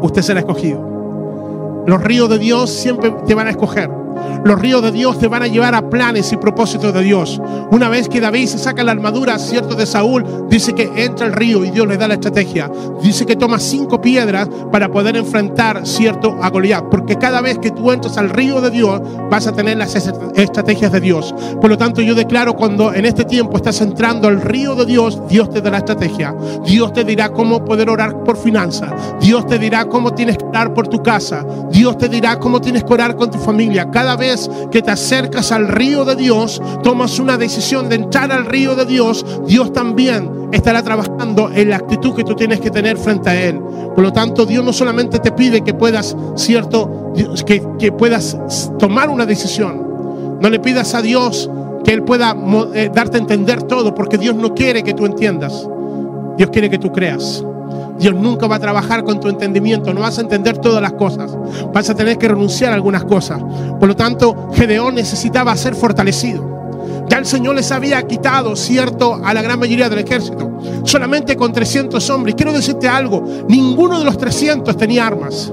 usted 0.00 0.22
será 0.22 0.38
escogido. 0.38 0.93
Los 1.86 2.02
ríos 2.02 2.28
de 2.30 2.38
Dios 2.38 2.70
siempre 2.70 3.14
te 3.26 3.34
van 3.34 3.46
a 3.46 3.50
escoger. 3.50 4.03
Los 4.44 4.58
ríos 4.60 4.82
de 4.82 4.92
Dios 4.92 5.18
te 5.18 5.28
van 5.28 5.42
a 5.42 5.46
llevar 5.46 5.74
a 5.74 5.88
planes 5.88 6.32
y 6.32 6.36
propósitos 6.36 6.92
de 6.92 7.02
Dios. 7.02 7.40
Una 7.70 7.88
vez 7.88 8.08
que 8.08 8.20
David 8.20 8.46
se 8.46 8.58
saca 8.58 8.84
la 8.84 8.92
armadura, 8.92 9.38
cierto, 9.38 9.74
de 9.74 9.86
Saúl, 9.86 10.46
dice 10.48 10.74
que 10.74 10.90
entra 10.96 11.26
al 11.26 11.32
río 11.32 11.64
y 11.64 11.70
Dios 11.70 11.86
le 11.86 11.96
da 11.96 12.08
la 12.08 12.14
estrategia. 12.14 12.70
Dice 13.02 13.26
que 13.26 13.36
toma 13.36 13.58
cinco 13.58 14.00
piedras 14.00 14.48
para 14.70 14.90
poder 14.90 15.16
enfrentar, 15.16 15.86
cierto, 15.86 16.36
a 16.42 16.50
Goliat. 16.50 16.84
Porque 16.90 17.16
cada 17.16 17.40
vez 17.40 17.58
que 17.58 17.70
tú 17.70 17.90
entras 17.90 18.18
al 18.18 18.30
río 18.30 18.60
de 18.60 18.70
Dios, 18.70 19.00
vas 19.30 19.46
a 19.46 19.52
tener 19.52 19.76
las 19.76 19.94
estrategias 19.94 20.92
de 20.92 21.00
Dios. 21.00 21.34
Por 21.60 21.70
lo 21.70 21.78
tanto, 21.78 22.02
yo 22.02 22.14
declaro 22.14 22.54
cuando 22.54 22.92
en 22.92 23.06
este 23.06 23.24
tiempo 23.24 23.56
estás 23.56 23.80
entrando 23.80 24.28
al 24.28 24.40
río 24.40 24.74
de 24.74 24.86
Dios, 24.86 25.20
Dios 25.28 25.50
te 25.50 25.60
dará 25.60 25.78
estrategia. 25.78 26.34
Dios 26.64 26.92
te 26.92 27.04
dirá 27.04 27.30
cómo 27.30 27.64
poder 27.64 27.88
orar 27.88 28.22
por 28.24 28.36
finanzas. 28.36 28.92
Dios 29.20 29.46
te 29.46 29.58
dirá 29.58 29.86
cómo 29.86 30.12
tienes 30.12 30.38
que 30.38 30.44
orar 30.44 30.74
por 30.74 30.88
tu 30.88 31.02
casa. 31.02 31.44
Dios 31.70 31.98
te 31.98 32.08
dirá 32.08 32.38
cómo 32.38 32.60
tienes 32.60 32.84
que 32.84 32.92
orar 32.92 33.16
con 33.16 33.30
tu 33.30 33.38
familia. 33.38 33.90
Cada 33.90 34.13
vez 34.16 34.50
que 34.70 34.82
te 34.82 34.90
acercas 34.90 35.52
al 35.52 35.68
río 35.68 36.04
de 36.04 36.16
Dios, 36.16 36.60
tomas 36.82 37.18
una 37.18 37.36
decisión 37.36 37.88
de 37.88 37.96
entrar 37.96 38.32
al 38.32 38.46
río 38.46 38.74
de 38.74 38.84
Dios, 38.84 39.24
Dios 39.46 39.72
también 39.72 40.48
estará 40.52 40.82
trabajando 40.82 41.50
en 41.52 41.70
la 41.70 41.76
actitud 41.76 42.14
que 42.14 42.24
tú 42.24 42.34
tienes 42.34 42.60
que 42.60 42.70
tener 42.70 42.96
frente 42.96 43.30
a 43.30 43.42
Él. 43.42 43.60
Por 43.94 44.00
lo 44.00 44.12
tanto, 44.12 44.46
Dios 44.46 44.64
no 44.64 44.72
solamente 44.72 45.18
te 45.18 45.32
pide 45.32 45.62
que 45.62 45.74
puedas, 45.74 46.16
cierto, 46.36 47.12
que, 47.46 47.62
que 47.78 47.92
puedas 47.92 48.36
tomar 48.78 49.10
una 49.10 49.26
decisión. 49.26 50.38
No 50.40 50.50
le 50.50 50.60
pidas 50.60 50.94
a 50.94 51.02
Dios 51.02 51.50
que 51.84 51.92
Él 51.92 52.02
pueda 52.02 52.36
eh, 52.74 52.90
darte 52.92 53.18
a 53.18 53.20
entender 53.20 53.62
todo, 53.64 53.94
porque 53.94 54.18
Dios 54.18 54.34
no 54.34 54.54
quiere 54.54 54.82
que 54.82 54.94
tú 54.94 55.06
entiendas. 55.06 55.68
Dios 56.36 56.50
quiere 56.50 56.68
que 56.70 56.78
tú 56.78 56.90
creas. 56.90 57.44
Dios 57.98 58.14
nunca 58.14 58.46
va 58.46 58.56
a 58.56 58.60
trabajar 58.60 59.04
con 59.04 59.20
tu 59.20 59.28
entendimiento, 59.28 59.94
no 59.94 60.00
vas 60.00 60.18
a 60.18 60.22
entender 60.22 60.58
todas 60.58 60.82
las 60.82 60.92
cosas, 60.94 61.36
vas 61.72 61.88
a 61.90 61.94
tener 61.94 62.18
que 62.18 62.28
renunciar 62.28 62.72
a 62.72 62.74
algunas 62.74 63.04
cosas. 63.04 63.40
Por 63.78 63.88
lo 63.88 63.96
tanto, 63.96 64.50
Gedeón 64.54 64.96
necesitaba 64.96 65.56
ser 65.56 65.74
fortalecido. 65.74 66.54
Ya 67.08 67.18
el 67.18 67.26
Señor 67.26 67.54
les 67.54 67.70
había 67.70 68.02
quitado, 68.02 68.56
cierto, 68.56 69.20
a 69.22 69.34
la 69.34 69.42
gran 69.42 69.58
mayoría 69.58 69.88
del 69.88 70.00
ejército, 70.00 70.58
solamente 70.84 71.36
con 71.36 71.52
300 71.52 72.08
hombres. 72.10 72.34
Quiero 72.34 72.52
decirte 72.52 72.88
algo, 72.88 73.24
ninguno 73.48 73.98
de 73.98 74.04
los 74.04 74.18
300 74.18 74.76
tenía 74.76 75.06
armas, 75.06 75.52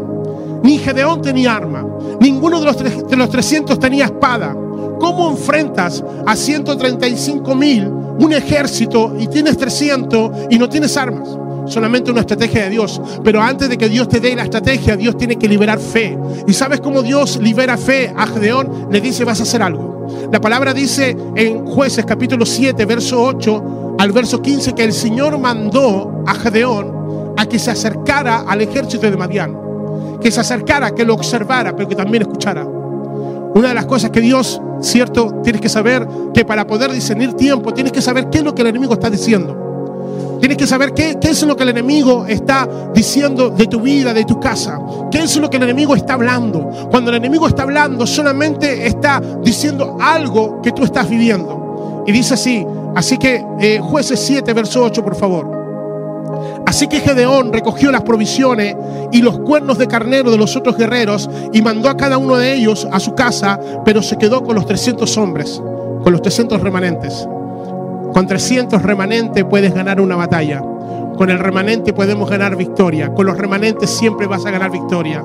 ni 0.64 0.78
Gedeón 0.78 1.22
tenía 1.22 1.56
arma, 1.56 1.86
ninguno 2.20 2.60
de 2.60 2.66
los, 2.66 2.78
de 3.10 3.16
los 3.16 3.30
300 3.30 3.80
tenía 3.80 4.06
espada. 4.06 4.56
¿Cómo 5.00 5.32
enfrentas 5.32 6.04
a 6.26 6.36
135 6.36 7.56
mil 7.56 7.88
un 7.88 8.34
ejército 8.34 9.16
y 9.20 9.28
tienes 9.28 9.58
300 9.58 10.32
y 10.52 10.60
no 10.60 10.70
tienes 10.70 10.96
armas? 10.96 11.28
Solamente 11.72 12.12
una 12.12 12.22
estrategia 12.22 12.64
de 12.64 12.70
Dios. 12.70 13.02
Pero 13.24 13.42
antes 13.42 13.70
de 13.70 13.78
que 13.78 13.90
Dios 13.90 14.08
te 14.08 14.20
dé 14.20 14.36
la 14.36 14.44
estrategia, 14.44 14.96
Dios 14.96 15.18
tiene 15.18 15.38
que 15.38 15.48
liberar 15.48 15.80
fe. 15.80 16.18
¿Y 16.48 16.54
sabes 16.54 16.82
cómo 16.82 17.02
Dios 17.02 17.38
libera 17.38 17.78
fe 17.78 18.14
a 18.16 18.28
Gedeón? 18.28 18.88
Le 18.92 19.02
dice, 19.02 19.24
vas 19.24 19.40
a 19.40 19.44
hacer 19.44 19.64
algo. 19.64 20.08
La 20.32 20.42
palabra 20.42 20.74
dice 20.74 21.16
en 21.36 21.66
jueces 21.66 22.06
capítulo 22.06 22.46
7, 22.46 22.86
verso 22.86 23.24
8 23.24 23.96
al 24.00 24.12
verso 24.12 24.42
15 24.42 24.74
que 24.74 24.84
el 24.84 24.94
Señor 24.94 25.38
mandó 25.38 26.24
a 26.26 26.34
Gedeón 26.34 27.34
a 27.38 27.46
que 27.46 27.60
se 27.60 27.72
acercara 27.72 28.44
al 28.48 28.62
ejército 28.62 29.10
de 29.10 29.18
Madián. 29.18 29.58
Que 30.22 30.32
se 30.32 30.40
acercara, 30.40 30.92
que 30.92 31.06
lo 31.06 31.16
observara, 31.16 31.76
pero 31.76 31.88
que 31.88 31.96
también 31.96 32.24
escuchara. 32.24 32.64
Una 32.64 33.70
de 33.70 33.74
las 33.74 33.86
cosas 33.86 34.12
que 34.12 34.22
Dios, 34.22 34.62
cierto, 34.82 35.42
tienes 35.44 35.62
que 35.62 35.70
saber 35.70 36.08
que 36.34 36.46
para 36.46 36.66
poder 36.66 36.92
discernir 36.92 37.34
tiempo, 37.34 37.74
tienes 37.74 37.92
que 37.92 38.02
saber 38.02 38.30
qué 38.30 38.40
es 38.40 38.44
lo 38.44 38.56
que 38.56 38.62
el 38.62 38.70
enemigo 38.70 38.94
está 38.94 39.10
diciendo. 39.10 39.71
Tienes 40.42 40.58
que 40.58 40.66
saber 40.66 40.92
qué, 40.96 41.20
es 41.22 41.44
lo 41.44 41.56
que 41.56 41.62
el 41.62 41.70
enemigo 41.70 42.26
está 42.26 42.68
diciendo 42.96 43.52
de 43.52 43.68
tu 43.68 43.80
vida, 43.80 44.12
de 44.12 44.26
tu 44.26 44.40
casa. 44.40 44.80
¿Qué 45.12 45.20
es 45.20 45.38
lo 45.38 45.52
que 45.52 45.58
el 45.58 45.64
enemigo 45.64 45.96
está 45.96 46.16
hablando? 46.16 46.68
Cuando 46.90 47.12
el 47.12 47.18
enemigo 47.18 47.48
está 47.48 47.62
hablando, 47.62 48.08
solamente 48.08 48.88
está 48.88 49.22
diciendo 49.44 49.98
algo 50.02 50.60
que 50.64 50.72
tú 50.72 50.84
estás 50.84 51.08
viviendo. 51.08 52.04
Y 52.08 52.12
dice 52.12 52.34
así, 52.34 52.66
así 52.96 53.20
que 53.20 53.46
eh, 53.60 53.80
jueces 53.84 54.20
7, 54.20 54.52
verso 54.54 54.84
8, 54.84 55.04
por 55.04 55.16
favor. 55.16 55.62
Así 56.66 56.88
que 56.88 57.02
Gedeón 57.02 57.54
recogió 57.54 57.92
las 57.92 58.02
provisiones 58.02 58.76
y 59.12 59.22
los 59.22 59.42
cuernos 59.42 59.78
de 59.78 59.86
carnero 59.86 60.32
de 60.32 60.40
los 60.40 60.56
otros 60.56 60.76
guerreros 60.76 61.30
y 61.54 61.62
mandó 61.62 61.88
a 61.88 61.98
cada 61.98 62.18
uno 62.18 62.36
de 62.38 62.56
ellos 62.56 62.88
a 62.92 63.00
su 63.00 63.14
casa, 63.14 63.60
pero 63.86 64.02
se 64.02 64.18
quedó 64.18 64.44
con 64.44 64.56
los 64.56 64.66
300 64.66 65.18
hombres, 65.18 65.62
con 66.04 66.12
los 66.12 66.22
300 66.24 66.62
remanentes. 66.62 67.28
Con 68.14 68.28
300 68.28 68.82
remanentes 68.82 69.46
puedes 69.46 69.74
ganar 69.74 70.02
una 70.02 70.16
batalla. 70.16 70.62
Con 71.16 71.30
el 71.30 71.40
remanente 71.40 71.94
podemos 71.94 72.30
ganar 72.30 72.56
victoria. 72.58 73.14
Con 73.14 73.26
los 73.26 73.38
remanentes 73.38 73.90
siempre 73.90 74.28
vas 74.28 74.46
a 74.46 74.52
ganar 74.52 74.70
victoria. 74.70 75.24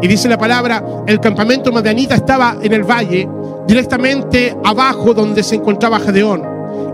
Y 0.00 0.08
dice 0.08 0.28
la 0.28 0.38
palabra, 0.38 0.82
el 1.06 1.20
campamento 1.20 1.70
madianita 1.70 2.14
estaba 2.14 2.56
en 2.62 2.72
el 2.72 2.82
valle, 2.82 3.28
directamente 3.66 4.56
abajo 4.64 5.12
donde 5.12 5.42
se 5.42 5.56
encontraba 5.56 6.00
Gedeón. 6.00 6.42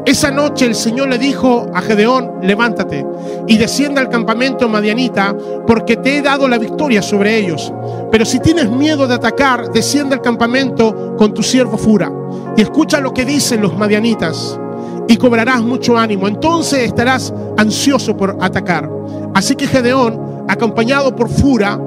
Esa 0.04 0.30
noche 0.30 0.66
el 0.66 0.74
Señor 0.74 1.08
le 1.08 1.18
dijo 1.18 1.66
a 1.74 1.80
Gedeón, 1.80 2.38
levántate 2.42 3.06
y 3.46 3.56
descienda 3.56 4.00
al 4.00 4.08
campamento 4.08 4.68
madianita, 4.68 5.36
porque 5.66 5.96
te 5.96 6.16
he 6.16 6.22
dado 6.22 6.48
la 6.48 6.58
victoria 6.58 7.02
sobre 7.02 7.36
ellos. 7.36 7.72
Pero 8.10 8.24
si 8.24 8.40
tienes 8.40 8.70
miedo 8.70 9.06
de 9.06 9.14
atacar, 9.14 9.70
desciende 9.70 10.14
al 10.14 10.22
campamento 10.22 11.14
con 11.16 11.32
tu 11.34 11.42
siervo 11.42 11.76
Fura. 11.76 12.10
Y 12.56 12.62
escucha 12.62 13.00
lo 13.00 13.12
que 13.12 13.24
dicen 13.24 13.60
los 13.60 13.76
madianitas 13.76 14.58
y 15.10 15.16
cobrarás 15.16 15.60
mucho 15.60 15.98
ánimo. 15.98 16.28
Entonces 16.28 16.84
estarás 16.84 17.34
ansioso 17.58 18.16
por 18.16 18.36
atacar. 18.40 18.88
Así 19.34 19.56
que 19.56 19.66
Gedeón, 19.66 20.44
acompañado 20.48 21.16
por 21.16 21.28
Fura, 21.28 21.80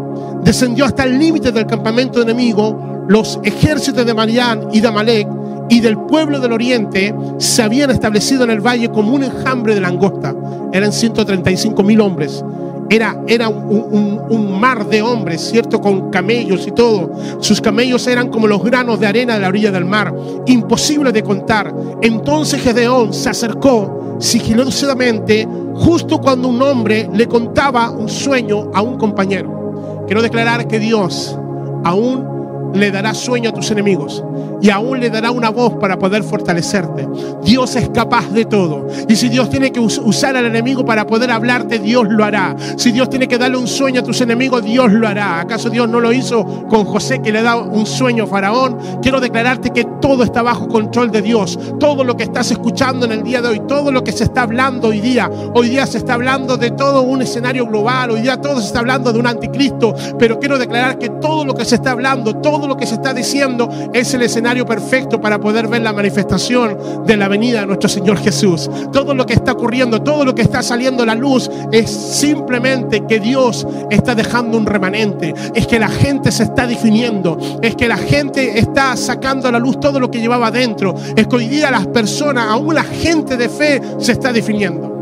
descendió 0.43 0.83
hasta 0.83 1.05
el 1.05 1.17
límite 1.17 1.53
del 1.53 1.65
campamento 1.65 2.21
enemigo. 2.21 3.05
Los 3.07 3.39
ejércitos 3.45 4.05
de 4.05 4.13
Marián 4.13 4.67
y 4.73 4.81
de 4.81 4.87
Amalek 4.89 5.29
y 5.69 5.79
del 5.79 5.97
pueblo 5.99 6.41
del 6.41 6.51
oriente 6.51 7.15
se 7.37 7.63
habían 7.63 7.91
establecido 7.91 8.43
en 8.43 8.49
el 8.49 8.59
valle 8.59 8.89
como 8.89 9.13
un 9.13 9.23
enjambre 9.23 9.73
de 9.73 9.79
langosta. 9.79 10.35
Eran 10.73 10.91
135 10.91 11.81
mil 11.81 12.01
hombres. 12.01 12.43
Era, 12.89 13.23
era 13.27 13.49
un, 13.49 14.21
un, 14.29 14.59
mar 14.59 14.87
de 14.87 15.01
hombres, 15.01 15.41
¿cierto? 15.41 15.81
Con 15.81 16.09
camellos 16.09 16.67
y 16.67 16.71
todo. 16.71 17.11
Sus 17.39 17.59
camellos 17.59 18.05
eran 18.07 18.29
como 18.29 18.47
los 18.47 18.63
granos 18.63 18.99
de 18.99 19.07
arena 19.07 19.35
de 19.35 19.39
la 19.39 19.47
orilla 19.47 19.71
del 19.71 19.85
mar, 19.85 20.13
imposible 20.45 21.11
de 21.11 21.23
contar. 21.23 21.73
Entonces 22.01 22.61
Gedeón 22.61 23.13
se 23.13 23.29
acercó 23.29 24.17
sigilosamente 24.19 25.47
justo 25.75 26.19
cuando 26.19 26.47
un 26.47 26.61
hombre 26.61 27.09
le 27.13 27.27
contaba 27.27 27.89
un 27.89 28.07
sueño 28.09 28.71
a 28.73 28.81
un 28.81 28.97
compañero. 28.97 30.03
Quiero 30.05 30.21
declarar 30.21 30.67
que 30.67 30.79
Dios 30.79 31.37
aún 31.83 32.32
le 32.73 32.91
dará 32.91 33.13
sueño 33.13 33.49
a 33.49 33.53
tus 33.53 33.71
enemigos 33.71 34.23
y 34.63 34.69
aún 34.69 35.01
le 35.01 35.09
dará 35.09 35.29
una 35.29 35.49
voz 35.49 35.73
para 35.73 35.99
poder 35.99 36.23
fortalecerte. 36.23 37.05
Dios 37.43 37.75
es 37.75 37.89
capaz 37.89 38.29
de 38.31 38.45
todo. 38.45 38.87
Y 39.09 39.15
si 39.17 39.27
Dios 39.27 39.49
tiene 39.49 39.73
que 39.73 39.81
usar 39.81 40.37
al 40.37 40.45
enemigo 40.45 40.85
para 40.85 41.05
poder 41.05 41.31
hablarte, 41.31 41.79
Dios 41.79 42.07
lo 42.09 42.23
hará. 42.23 42.55
Si 42.77 42.93
Dios 42.93 43.09
tiene 43.09 43.27
que 43.27 43.37
darle 43.37 43.57
un 43.57 43.67
sueño 43.67 43.99
a 43.99 44.03
tus 44.03 44.21
enemigos, 44.21 44.63
Dios 44.63 44.89
lo 44.89 45.05
hará. 45.05 45.41
¿Acaso 45.41 45.69
Dios 45.69 45.89
no 45.89 45.99
lo 45.99 46.13
hizo 46.13 46.45
con 46.69 46.85
José 46.85 47.21
que 47.21 47.33
le 47.33 47.43
da 47.43 47.57
un 47.57 47.85
sueño 47.85 48.23
a 48.23 48.27
Faraón? 48.27 48.77
Quiero 49.01 49.19
declararte 49.19 49.71
que 49.71 49.83
todo 50.01 50.23
está 50.23 50.41
bajo 50.41 50.69
control 50.69 51.11
de 51.11 51.21
Dios. 51.21 51.59
Todo 51.77 52.05
lo 52.05 52.15
que 52.15 52.23
estás 52.23 52.49
escuchando 52.51 53.05
en 53.05 53.11
el 53.11 53.23
día 53.23 53.41
de 53.41 53.49
hoy, 53.49 53.61
todo 53.67 53.91
lo 53.91 54.01
que 54.01 54.13
se 54.13 54.23
está 54.23 54.43
hablando 54.43 54.87
hoy 54.87 55.01
día, 55.01 55.29
hoy 55.53 55.67
día 55.67 55.85
se 55.85 55.97
está 55.97 56.13
hablando 56.13 56.55
de 56.55 56.71
todo 56.71 57.01
un 57.01 57.21
escenario 57.21 57.67
global, 57.67 58.11
hoy 58.11 58.21
día 58.21 58.39
todo 58.39 58.61
se 58.61 58.67
está 58.67 58.79
hablando 58.79 59.11
de 59.11 59.19
un 59.19 59.27
anticristo, 59.27 59.93
pero 60.17 60.39
quiero 60.39 60.57
declarar 60.57 60.97
que 60.97 61.09
todo 61.09 61.43
lo 61.43 61.53
que 61.53 61.65
se 61.65 61.75
está 61.75 61.91
hablando, 61.91 62.37
todo 62.37 62.62
lo 62.67 62.77
que 62.77 62.85
se 62.85 62.95
está 62.95 63.13
diciendo 63.13 63.69
es 63.93 64.13
el 64.13 64.23
escenario 64.23 64.65
perfecto 64.65 65.19
para 65.19 65.39
poder 65.39 65.67
ver 65.67 65.81
la 65.81 65.93
manifestación 65.93 67.05
de 67.05 67.17
la 67.17 67.27
venida 67.27 67.61
de 67.61 67.67
nuestro 67.67 67.89
Señor 67.89 68.17
Jesús. 68.17 68.69
Todo 68.91 69.13
lo 69.13 69.25
que 69.25 69.33
está 69.33 69.53
ocurriendo, 69.53 70.01
todo 70.01 70.25
lo 70.25 70.35
que 70.35 70.41
está 70.41 70.61
saliendo 70.61 71.03
a 71.03 71.05
la 71.05 71.15
luz 71.15 71.49
es 71.71 71.89
simplemente 71.89 73.05
que 73.07 73.19
Dios 73.19 73.65
está 73.89 74.15
dejando 74.15 74.57
un 74.57 74.65
remanente, 74.65 75.33
es 75.53 75.67
que 75.67 75.79
la 75.79 75.89
gente 75.89 76.31
se 76.31 76.43
está 76.43 76.67
definiendo, 76.67 77.37
es 77.61 77.75
que 77.75 77.87
la 77.87 77.97
gente 77.97 78.59
está 78.59 78.95
sacando 78.97 79.47
a 79.47 79.51
la 79.51 79.59
luz 79.59 79.79
todo 79.79 79.99
lo 79.99 80.09
que 80.09 80.19
llevaba 80.19 80.47
adentro, 80.47 80.95
es 81.15 81.27
que 81.27 81.35
hoy 81.35 81.47
día 81.47 81.71
las 81.71 81.87
personas, 81.87 82.47
aún 82.49 82.75
la 82.75 82.83
gente 82.83 83.37
de 83.37 83.49
fe 83.49 83.81
se 83.99 84.13
está 84.13 84.31
definiendo. 84.31 84.93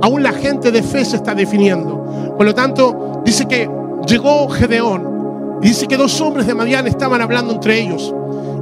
Aún 0.00 0.22
la 0.22 0.32
gente 0.32 0.70
de 0.70 0.82
fe 0.82 1.04
se 1.04 1.16
está 1.16 1.34
definiendo. 1.34 2.34
Por 2.36 2.46
lo 2.46 2.54
tanto, 2.54 3.20
dice 3.24 3.46
que 3.46 3.68
llegó 4.06 4.48
Gedeón 4.48 5.17
dice 5.60 5.86
que 5.86 5.96
dos 5.96 6.20
hombres 6.20 6.46
de 6.46 6.54
Madián 6.54 6.86
estaban 6.86 7.20
hablando 7.20 7.52
entre 7.52 7.80
ellos. 7.80 8.14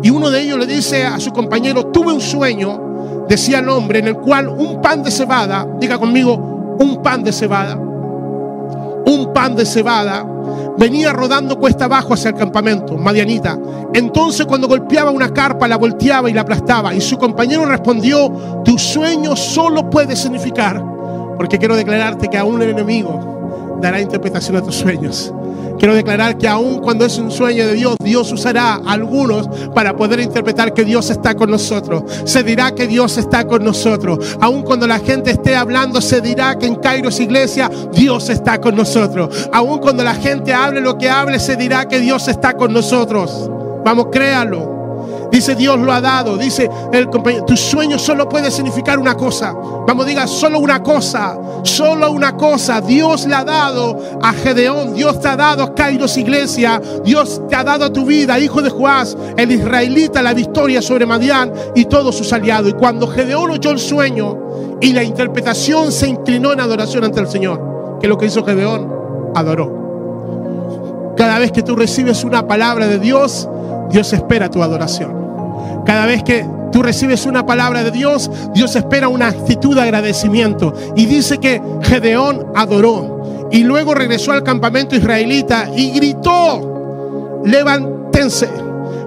Y 0.03 0.11
uno 0.11 0.31
de 0.31 0.43
ellos 0.43 0.59
le 0.59 0.67
dice 0.67 1.05
a 1.05 1.19
su 1.19 1.33
compañero, 1.33 1.87
tuve 1.87 2.13
un 2.13 2.21
sueño, 2.21 3.25
decía 3.29 3.59
el 3.59 3.69
hombre, 3.69 3.99
en 4.01 4.09
el 4.09 4.17
cual 4.17 4.49
un 4.49 4.81
pan 4.81 5.03
de 5.03 5.11
cebada, 5.11 5.67
diga 5.81 5.99
conmigo, 5.99 6.77
un 6.79 7.03
pan 7.03 7.25
de 7.25 7.33
cebada, 7.33 7.77
un 7.77 9.31
pan 9.33 9.57
de 9.57 9.65
cebada 9.65 10.27
venía 10.79 11.13
rodando 11.13 11.59
cuesta 11.59 11.87
abajo 11.87 12.15
hacia 12.15 12.31
el 12.31 12.37
campamento, 12.37 12.97
Madianita. 12.97 13.59
Entonces 13.95 14.47
cuando 14.47 14.69
golpeaba 14.69 15.11
una 15.11 15.31
carpa, 15.31 15.69
la 15.69 15.77
volteaba 15.77 16.29
y 16.29 16.33
la 16.33 16.43
aplastaba. 16.43 16.95
Y 16.95 17.01
su 17.01 17.17
compañero 17.17 17.65
respondió, 17.65 18.63
tu 18.65 18.79
sueño 18.79 19.37
solo 19.37 19.89
puede 19.89 20.17
significar, 20.17 20.83
porque 21.37 21.59
quiero 21.59 21.77
declararte 21.77 22.29
que 22.29 22.39
aún 22.39 22.61
el 22.61 22.71
enemigo 22.71 23.79
dará 23.81 24.01
interpretación 24.01 24.57
a 24.57 24.63
tus 24.63 24.77
sueños. 24.77 25.33
Quiero 25.79 25.95
declarar 25.95 26.39
que 26.39 26.49
aun 26.49 26.81
cuando 26.81 27.05
es 27.05 27.19
un 27.19 27.31
sueño 27.31 27.67
de 27.67 27.75
Dios, 27.75 27.97
Dios 28.03 28.33
usará 28.33 28.75
a 28.75 28.93
algunos 28.93 29.49
para 29.75 29.97
poder 29.97 30.21
interpretar 30.21 30.73
que 30.73 30.85
Dios 30.85 31.11
está 31.11 31.35
con 31.35 31.51
nosotros. 31.51 32.05
Se 32.25 32.43
dirá 32.43 32.75
que 32.75 32.87
Dios 32.87 33.19
está 33.19 33.47
con 33.47 33.65
nosotros. 33.65 34.37
Aun 34.41 34.63
cuando 34.63 34.87
la 34.87 34.99
gente 34.99 35.31
esté 35.31 35.57
hablando, 35.57 36.01
se 36.01 36.21
dirá 36.21 36.59
que 36.59 36.67
en 36.67 36.77
Kairos 36.77 37.21
Iglesia 37.21 37.71
Dios 37.93 38.29
está 38.31 38.61
con 38.61 38.77
nosotros. 38.77 39.49
Aun 39.53 39.79
cuando 39.79 40.05
la 40.05 40.15
gente 40.15 40.53
hable 40.53 40.81
lo 40.81 40.97
que 40.99 41.11
hable, 41.11 41.39
se 41.39 41.57
dirá 41.57 41.87
que 41.89 42.01
Dios 42.01 42.29
está 42.29 42.55
con 42.55 42.73
nosotros. 42.73 43.51
Vamos, 43.85 44.07
créalo. 44.11 44.76
Dice 45.31 45.55
Dios 45.55 45.79
lo 45.79 45.93
ha 45.93 46.01
dado. 46.01 46.37
Dice 46.37 46.69
el 46.93 47.09
compañero, 47.09 47.45
tu 47.45 47.57
sueño 47.57 47.99
solo 47.99 48.29
puede 48.29 48.51
significar 48.51 48.99
una 48.99 49.15
cosa. 49.15 49.55
Vamos, 49.87 50.07
diga 50.07 50.27
solo 50.27 50.59
una 50.59 50.83
cosa. 50.83 51.39
Solo 51.63 52.11
una 52.11 52.37
cosa. 52.37 52.81
Dios 52.81 53.27
le 53.27 53.35
ha 53.35 53.45
dado 53.45 53.99
a 54.23 54.33
Gedeón. 54.33 54.95
Dios 54.95 55.21
te 55.21 55.29
ha 55.29 55.37
dado 55.37 55.63
a 55.63 55.75
Kairos 55.75 56.17
Iglesia. 56.17 56.81
Dios 57.05 57.43
te 57.49 57.57
ha 57.57 57.65
dado 57.65 57.87
a 57.87 57.93
tu 57.93 58.05
vida, 58.05 58.39
hijo 58.39 58.63
de 58.63 58.71
Joás, 58.71 59.17
el 59.37 59.53
israelita, 59.53 60.23
la 60.23 60.35
victoria 60.35 60.81
sobre 60.83 61.07
Madián 61.07 61.53
y 61.75 61.87
todos 61.87 62.17
sus 62.17 62.33
aliados. 62.33 62.71
Y 62.71 62.75
cuando 62.75 63.07
Gedeón 63.07 63.51
oyó 63.51 63.71
el 63.71 63.79
sueño 63.79 64.79
y 64.81 64.93
la 64.93 65.03
interpretación 65.03 65.93
se 65.93 66.09
inclinó 66.09 66.53
en 66.53 66.61
adoración 66.61 67.05
ante 67.05 67.21
el 67.21 67.29
Señor. 67.29 67.99
¿Qué 68.01 68.07
es 68.07 68.11
lo 68.11 68.19
que 68.19 68.27
hizo 68.27 68.45
Gedeón? 68.45 68.93
Adoró. 69.35 71.15
Cada 71.17 71.39
vez 71.39 71.51
que 71.51 71.63
tú 71.63 71.75
recibes 71.77 72.25
una 72.25 72.47
palabra 72.47 72.89
de 72.89 72.99
Dios, 72.99 73.49
Dios 73.91 74.13
espera 74.13 74.51
tu 74.51 74.63
adoración. 74.63 75.27
Cada 75.85 76.07
vez 76.07 76.23
que 76.23 76.45
tú 76.73 76.83
recibes 76.83 77.27
una 77.27 77.47
palabra 77.47 77.83
de 77.85 77.91
Dios, 77.91 78.31
Dios 78.55 78.75
espera 78.77 79.09
una 79.09 79.29
actitud 79.29 79.75
de 79.75 79.83
agradecimiento. 79.83 80.75
Y 80.97 81.07
dice 81.07 81.39
que 81.39 81.63
Gedeón 81.83 82.47
adoró. 82.55 83.49
Y 83.51 83.63
luego 83.63 83.95
regresó 83.95 84.33
al 84.33 84.43
campamento 84.43 84.97
israelita 84.97 85.71
y 85.75 85.93
gritó, 85.93 87.41
levántense, 87.45 88.49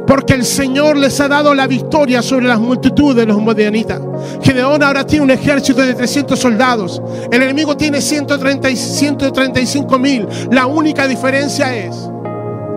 porque 0.08 0.34
el 0.34 0.46
Señor 0.46 0.96
les 0.96 1.20
ha 1.20 1.28
dado 1.28 1.54
la 1.54 1.68
victoria 1.68 2.22
sobre 2.22 2.48
las 2.48 2.60
multitudes 2.60 3.18
de 3.18 3.26
los 3.26 3.39
modianitas. 3.39 4.02
Gedeón 4.42 4.82
ahora 4.82 5.06
tiene 5.06 5.26
un 5.26 5.32
ejército 5.32 5.82
de 5.82 5.94
300 5.94 6.39
soldados. 6.39 7.02
El 7.32 7.44
enemigo 7.44 7.76
tiene 7.76 8.02
130, 8.02 8.70
135 8.76 10.00
mil. 10.00 10.28
La 10.50 10.65
única 10.65 11.06
diferencia 11.06 11.76
es 11.76 12.09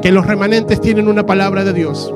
que 0.02 0.12
los 0.12 0.26
remanentes 0.26 0.80
tienen 0.80 1.08
una 1.08 1.24
palabra 1.24 1.64
de 1.64 1.72
Dios. 1.72 2.12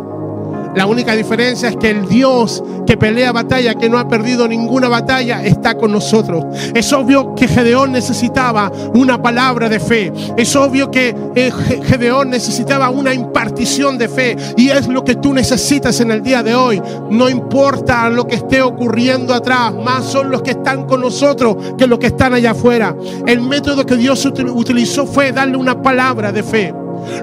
La 0.77 0.85
única 0.85 1.17
diferencia 1.17 1.71
es 1.71 1.77
que 1.77 1.89
el 1.89 2.07
Dios 2.07 2.63
que 2.87 2.99
pelea 2.99 3.33
batalla, 3.33 3.77
que 3.77 3.89
no 3.89 3.99
ha 3.99 4.09
perdido 4.09 4.47
ninguna 4.47 4.89
batalla, 4.89 5.43
está 5.43 5.75
con 5.75 5.91
nosotros. 5.91 6.45
Es 6.75 6.93
obvio 6.93 7.35
que 7.35 7.49
Gedeón 7.49 7.93
necesitaba 7.93 8.71
una 8.93 9.23
palabra 9.23 9.71
de 9.71 9.81
fe. 9.81 10.13
Es 10.37 10.55
obvio 10.55 10.91
que 10.91 11.17
eh, 11.35 11.51
Gedeón 11.83 12.29
necesitaba 12.29 12.91
una 12.91 13.15
impartición 13.15 13.97
de 13.97 14.09
fe. 14.11 14.37
Y 14.59 14.69
es 14.69 14.87
lo 14.87 15.03
que 15.03 15.15
tú 15.15 15.33
necesitas 15.33 15.99
en 16.01 16.11
el 16.11 16.23
día 16.23 16.43
de 16.43 16.55
hoy. 16.55 16.83
No 17.11 17.31
importa 17.31 18.11
lo 18.11 18.27
que 18.27 18.37
esté 18.37 18.61
ocurriendo 18.61 19.33
atrás, 19.33 19.73
más 19.73 20.05
son 20.05 20.31
los 20.31 20.43
que 20.43 20.51
están 20.51 20.85
con 20.85 21.01
nosotros 21.01 21.57
que 21.79 21.87
los 21.87 21.99
que 21.99 22.09
están 22.09 22.35
allá 22.35 22.51
afuera. 22.51 22.95
El 23.27 23.41
método 23.41 23.87
que 23.87 23.97
Dios 23.97 24.27
utilizó 24.27 25.07
fue 25.07 25.33
darle 25.33 25.57
una 25.57 25.81
palabra 25.81 26.33
de 26.33 26.43
fe 26.43 26.75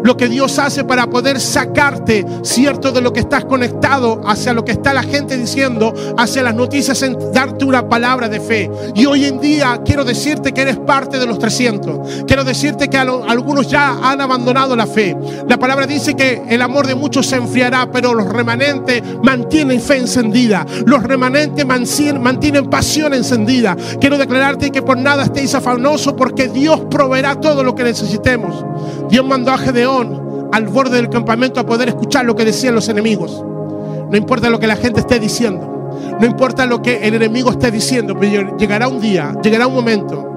lo 0.03 0.17
que 0.17 0.29
Dios 0.29 0.59
hace 0.59 0.83
para 0.83 1.07
poder 1.07 1.39
sacarte, 1.39 2.25
cierto, 2.43 2.91
de 2.91 3.01
lo 3.01 3.13
que 3.13 3.19
estás 3.19 3.45
conectado 3.45 4.21
hacia 4.25 4.53
lo 4.53 4.65
que 4.65 4.71
está 4.71 4.93
la 4.93 5.03
gente 5.03 5.37
diciendo, 5.37 5.93
hacia 6.17 6.43
las 6.43 6.55
noticias, 6.55 7.01
en 7.01 7.17
darte 7.33 7.65
una 7.65 7.87
palabra 7.87 8.29
de 8.29 8.39
fe. 8.39 8.69
Y 8.95 9.05
hoy 9.05 9.25
en 9.25 9.39
día 9.39 9.81
quiero 9.85 10.03
decirte 10.03 10.53
que 10.53 10.61
eres 10.61 10.77
parte 10.77 11.19
de 11.19 11.25
los 11.25 11.39
300. 11.39 12.25
Quiero 12.25 12.43
decirte 12.43 12.89
que 12.89 12.97
algunos 12.97 13.69
ya 13.69 13.97
han 14.03 14.21
abandonado 14.21 14.75
la 14.75 14.87
fe. 14.87 15.15
La 15.47 15.57
palabra 15.57 15.85
dice 15.85 16.15
que 16.15 16.41
el 16.49 16.61
amor 16.61 16.87
de 16.87 16.95
muchos 16.95 17.27
se 17.27 17.35
enfriará, 17.35 17.89
pero 17.91 18.13
los 18.13 18.27
remanentes 18.27 19.01
mantienen 19.23 19.81
fe 19.81 19.97
encendida. 19.97 20.65
Los 20.85 21.03
remanentes 21.03 21.65
mantienen 21.65 22.69
pasión 22.69 23.13
encendida. 23.13 23.75
Quiero 23.99 24.17
declararte 24.17 24.71
que 24.71 24.81
por 24.81 24.97
nada 24.97 25.23
estéis 25.23 25.55
afanosos 25.55 26.13
porque 26.13 26.47
Dios 26.47 26.81
proveerá 26.89 27.39
todo 27.39 27.63
lo 27.63 27.75
que 27.75 27.83
necesitemos. 27.83 28.65
Dios 29.09 29.25
mandó 29.25 29.51
a 29.51 29.57
Gedeón 29.63 30.49
al 30.51 30.67
borde 30.67 30.97
del 30.97 31.09
campamento 31.09 31.59
a 31.59 31.65
poder 31.65 31.89
escuchar 31.89 32.25
lo 32.25 32.35
que 32.35 32.45
decían 32.45 32.75
los 32.75 32.89
enemigos. 32.89 33.43
No 34.09 34.15
importa 34.15 34.49
lo 34.49 34.59
que 34.59 34.67
la 34.67 34.75
gente 34.75 34.99
esté 34.99 35.19
diciendo. 35.19 35.91
No 36.19 36.25
importa 36.25 36.65
lo 36.65 36.81
que 36.81 37.07
el 37.07 37.15
enemigo 37.15 37.49
esté 37.51 37.71
diciendo, 37.71 38.15
pero 38.19 38.55
llegará 38.57 38.87
un 38.87 38.99
día, 38.99 39.35
llegará 39.41 39.67
un 39.67 39.73
momento 39.73 40.33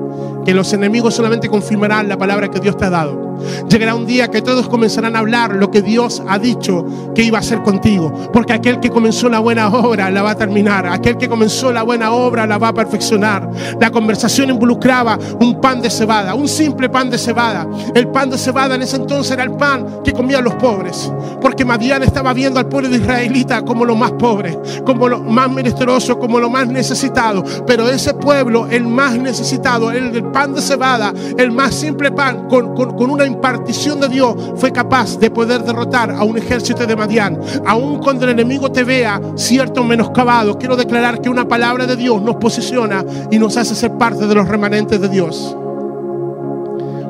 que 0.47 0.55
los 0.55 0.73
enemigos 0.73 1.15
solamente 1.15 1.49
confirmarán 1.49 2.09
la 2.09 2.17
palabra 2.17 2.49
que 2.49 2.61
Dios 2.61 2.77
te 2.77 2.85
ha 2.85 2.91
dado. 2.91 3.27
Llegará 3.69 3.95
un 3.95 4.07
día 4.07 4.29
que 4.29 4.43
todos 4.43 4.69
comenzarán 4.69 5.17
a 5.17 5.19
hablar 5.19 5.55
lo 5.57 5.71
que 5.71 5.83
Dios 5.83 6.23
ha 6.27 6.39
dicho 6.39 6.87
que 7.15 7.23
iba 7.23 7.39
a 7.39 7.41
hacer 7.41 7.63
contigo. 7.63 8.13
Porque 8.33 8.53
aquel 8.53 8.81
que 8.81 8.91
comenzó 8.91 9.29
la 9.29 9.41
buena 9.41 9.69
obra 9.69 10.11
la 10.11 10.23
va 10.23 10.31
a 10.31 10.37
terminar. 10.37 10.87
Aquel 10.87 11.17
que 11.17 11.29
comenzó 11.29 11.73
la 11.73 11.83
buena 11.83 12.13
obra 12.13 12.47
la 12.47 12.59
va 12.59 12.69
a 12.69 12.75
perfeccionar. 12.75 13.51
La 13.81 13.91
conversación 13.91 14.51
involucraba 14.51 15.19
un 15.41 15.61
pan 15.61 15.83
de 15.83 15.91
cebada, 15.91 16.35
un 16.35 16.49
simple 16.49 16.89
pan 16.89 17.11
de 17.11 17.19
cebada. 17.19 17.67
El 17.95 18.09
pan 18.09 18.31
de 18.31 18.39
cebada 18.39 18.77
en 18.77 18.83
ese 18.83 18.97
entonces 18.97 19.33
era 19.33 19.43
el 19.43 19.53
pan 19.53 20.03
que 20.05 20.13
comían 20.13 20.45
los 20.45 20.55
pobres. 20.55 21.13
Porque 21.41 21.65
Madián 21.65 22.03
estaba 22.03 22.33
viendo 22.33 22.61
al 22.61 22.69
pueblo 22.69 22.89
de 22.89 22.99
israelita 22.99 23.63
como 23.63 23.85
lo 23.85 23.97
más 23.97 24.13
pobre, 24.13 24.59
como 24.85 25.09
lo 25.09 25.21
más 25.21 25.51
menesteroso, 25.51 26.19
como 26.19 26.39
lo 26.39 26.49
más 26.49 26.69
necesitado. 26.69 27.45
Pero 27.67 27.89
ese 27.89 28.15
pueblo, 28.15 28.67
el 28.71 28.87
más 28.87 29.17
necesitado, 29.17 29.91
el 29.91 30.13
del 30.13 30.25
pan 30.37 30.53
de 30.53 30.61
cebada, 30.61 31.14
el 31.38 31.51
más 31.51 31.75
simple 31.75 32.12
pan, 32.12 32.46
con, 32.46 32.75
con, 32.75 33.11
una 33.11 33.25
impartición 33.25 33.99
de 33.99 34.09
Dios, 34.11 34.37
fue 34.57 34.70
capaz 34.70 35.18
de 35.18 35.31
poder 35.31 35.62
derrotar 35.62 36.11
a 36.11 36.25
un 36.25 36.37
ejército 36.37 36.87
de 36.87 36.94
Madián. 36.94 37.40
Aun 37.64 38.01
cuando 38.01 38.27
el 38.27 38.33
enemigo 38.33 38.70
te 38.70 38.85
vea 38.85 39.18
cierto 39.35 39.83
menoscabado, 39.83 40.59
quiero 40.59 40.77
declarar 40.77 41.22
que 41.22 41.31
una 41.31 41.49
palabra 41.49 41.87
de 41.87 41.96
Dios 41.96 42.20
nos 42.20 42.37
posiciona 42.37 43.03
y 43.31 43.38
nos 43.38 43.57
hace 43.57 43.75
ser 43.75 43.92
parte 43.92 44.27
de 44.27 44.35
los 44.35 44.46
remanentes 44.46 45.01
de 45.01 45.09
Dios. 45.09 45.57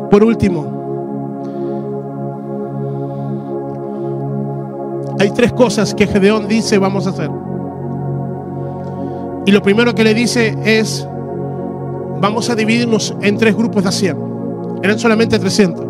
Por 0.08 0.22
último, 0.22 0.76
hay 5.18 5.32
tres 5.32 5.52
cosas 5.52 5.92
que 5.96 6.06
Gedeón 6.06 6.46
dice 6.46 6.78
vamos 6.78 7.08
a 7.08 7.10
hacer. 7.10 7.30
Y 9.46 9.50
lo 9.50 9.62
primero 9.62 9.96
que 9.96 10.04
le 10.04 10.14
dice 10.14 10.56
es, 10.64 11.08
vamos 12.20 12.50
a 12.50 12.54
dividirnos 12.54 13.14
en 13.22 13.36
tres 13.36 13.56
grupos 13.56 13.84
de 13.84 13.92
100. 13.92 14.16
Eran 14.82 14.98
solamente 14.98 15.38
300. 15.38 15.84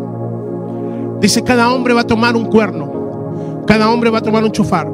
Dice, 1.19 1.43
cada 1.43 1.71
hombre 1.71 1.93
va 1.93 2.01
a 2.01 2.07
tomar 2.07 2.35
un 2.35 2.45
cuerno, 2.45 3.63
cada 3.65 3.89
hombre 3.89 4.09
va 4.09 4.19
a 4.19 4.21
tomar 4.21 4.43
un 4.43 4.51
chofar, 4.51 4.87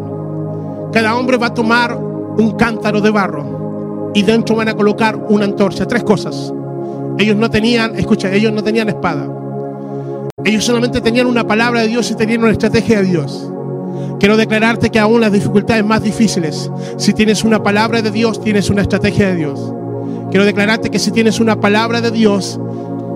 cada 0.93 1.15
hombre 1.15 1.37
va 1.37 1.47
a 1.47 1.53
tomar 1.53 1.97
un 1.97 2.51
cántaro 2.57 3.01
de 3.01 3.09
barro 3.09 4.11
y 4.13 4.23
dentro 4.23 4.55
van 4.55 4.69
a 4.69 4.73
colocar 4.73 5.17
una 5.29 5.45
antorcha. 5.45 5.85
Tres 5.87 6.03
cosas. 6.03 6.53
Ellos 7.17 7.35
no 7.35 7.49
tenían, 7.49 7.95
escucha, 7.95 8.31
ellos 8.31 8.53
no 8.53 8.63
tenían 8.63 8.89
espada. 8.89 9.27
Ellos 10.45 10.63
solamente 10.63 11.01
tenían 11.01 11.27
una 11.27 11.45
palabra 11.45 11.81
de 11.81 11.87
Dios 11.87 12.09
y 12.11 12.15
tenían 12.15 12.41
una 12.41 12.51
estrategia 12.51 13.01
de 13.01 13.07
Dios. 13.07 13.49
Quiero 14.19 14.37
declararte 14.37 14.89
que 14.89 14.99
aún 14.99 15.21
las 15.21 15.31
dificultades 15.31 15.83
más 15.85 16.01
difíciles, 16.01 16.71
si 16.97 17.13
tienes 17.13 17.43
una 17.43 17.61
palabra 17.61 18.01
de 18.01 18.11
Dios, 18.11 18.41
tienes 18.41 18.69
una 18.69 18.81
estrategia 18.81 19.27
de 19.27 19.35
Dios. 19.35 19.73
Quiero 20.33 20.45
declararte 20.45 20.89
que 20.89 20.97
si 20.97 21.11
tienes 21.11 21.39
una 21.39 21.61
palabra 21.61 22.01
de 22.01 22.09
Dios 22.09 22.59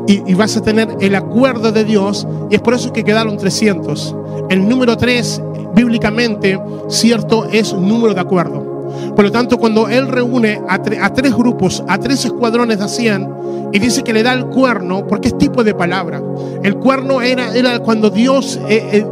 y, 0.06 0.36
vas 0.36 0.56
a 0.56 0.62
tener 0.62 0.98
el 1.02 1.16
acuerdo 1.16 1.72
de 1.72 1.84
Dios, 1.84 2.28
y 2.52 2.54
es 2.54 2.62
por 2.62 2.76
eso 2.76 2.94
que 2.94 3.04
quedaron 3.04 3.38
300. 3.38 4.16
El 4.52 4.70
número 4.70 4.96
3, 4.98 5.42
bíblicamente, 5.74 6.60
cierto, 6.90 7.48
es 7.52 7.74
un 7.74 7.88
número 7.88 8.14
de 8.14 8.22
acuerdo. 8.22 8.94
Por 9.16 9.26
lo 9.26 9.32
tanto, 9.32 9.58
cuando 9.58 9.90
él 9.90 10.08
reúne 10.08 10.62
a, 10.70 10.80
tres 10.80 11.36
grupos, 11.36 11.84
a 11.88 11.98
tres 11.98 12.24
escuadrones 12.24 12.78
de 12.78 12.88
100, 12.88 13.30
y 13.74 13.80
dice 13.80 14.04
que 14.04 14.14
le 14.14 14.22
da 14.22 14.34
el 14.34 14.46
cuerno, 14.46 15.08
porque 15.08 15.30
es 15.30 15.38
tipo 15.40 15.64
de 15.64 15.74
palabra. 15.74 16.22
El 16.62 16.76
cuerno 16.76 17.24
era, 17.24 17.56
era 17.56 17.80
cuando 17.80 18.12
Dios 18.12 18.60
eh, 18.70 18.90
eh, 18.94 19.06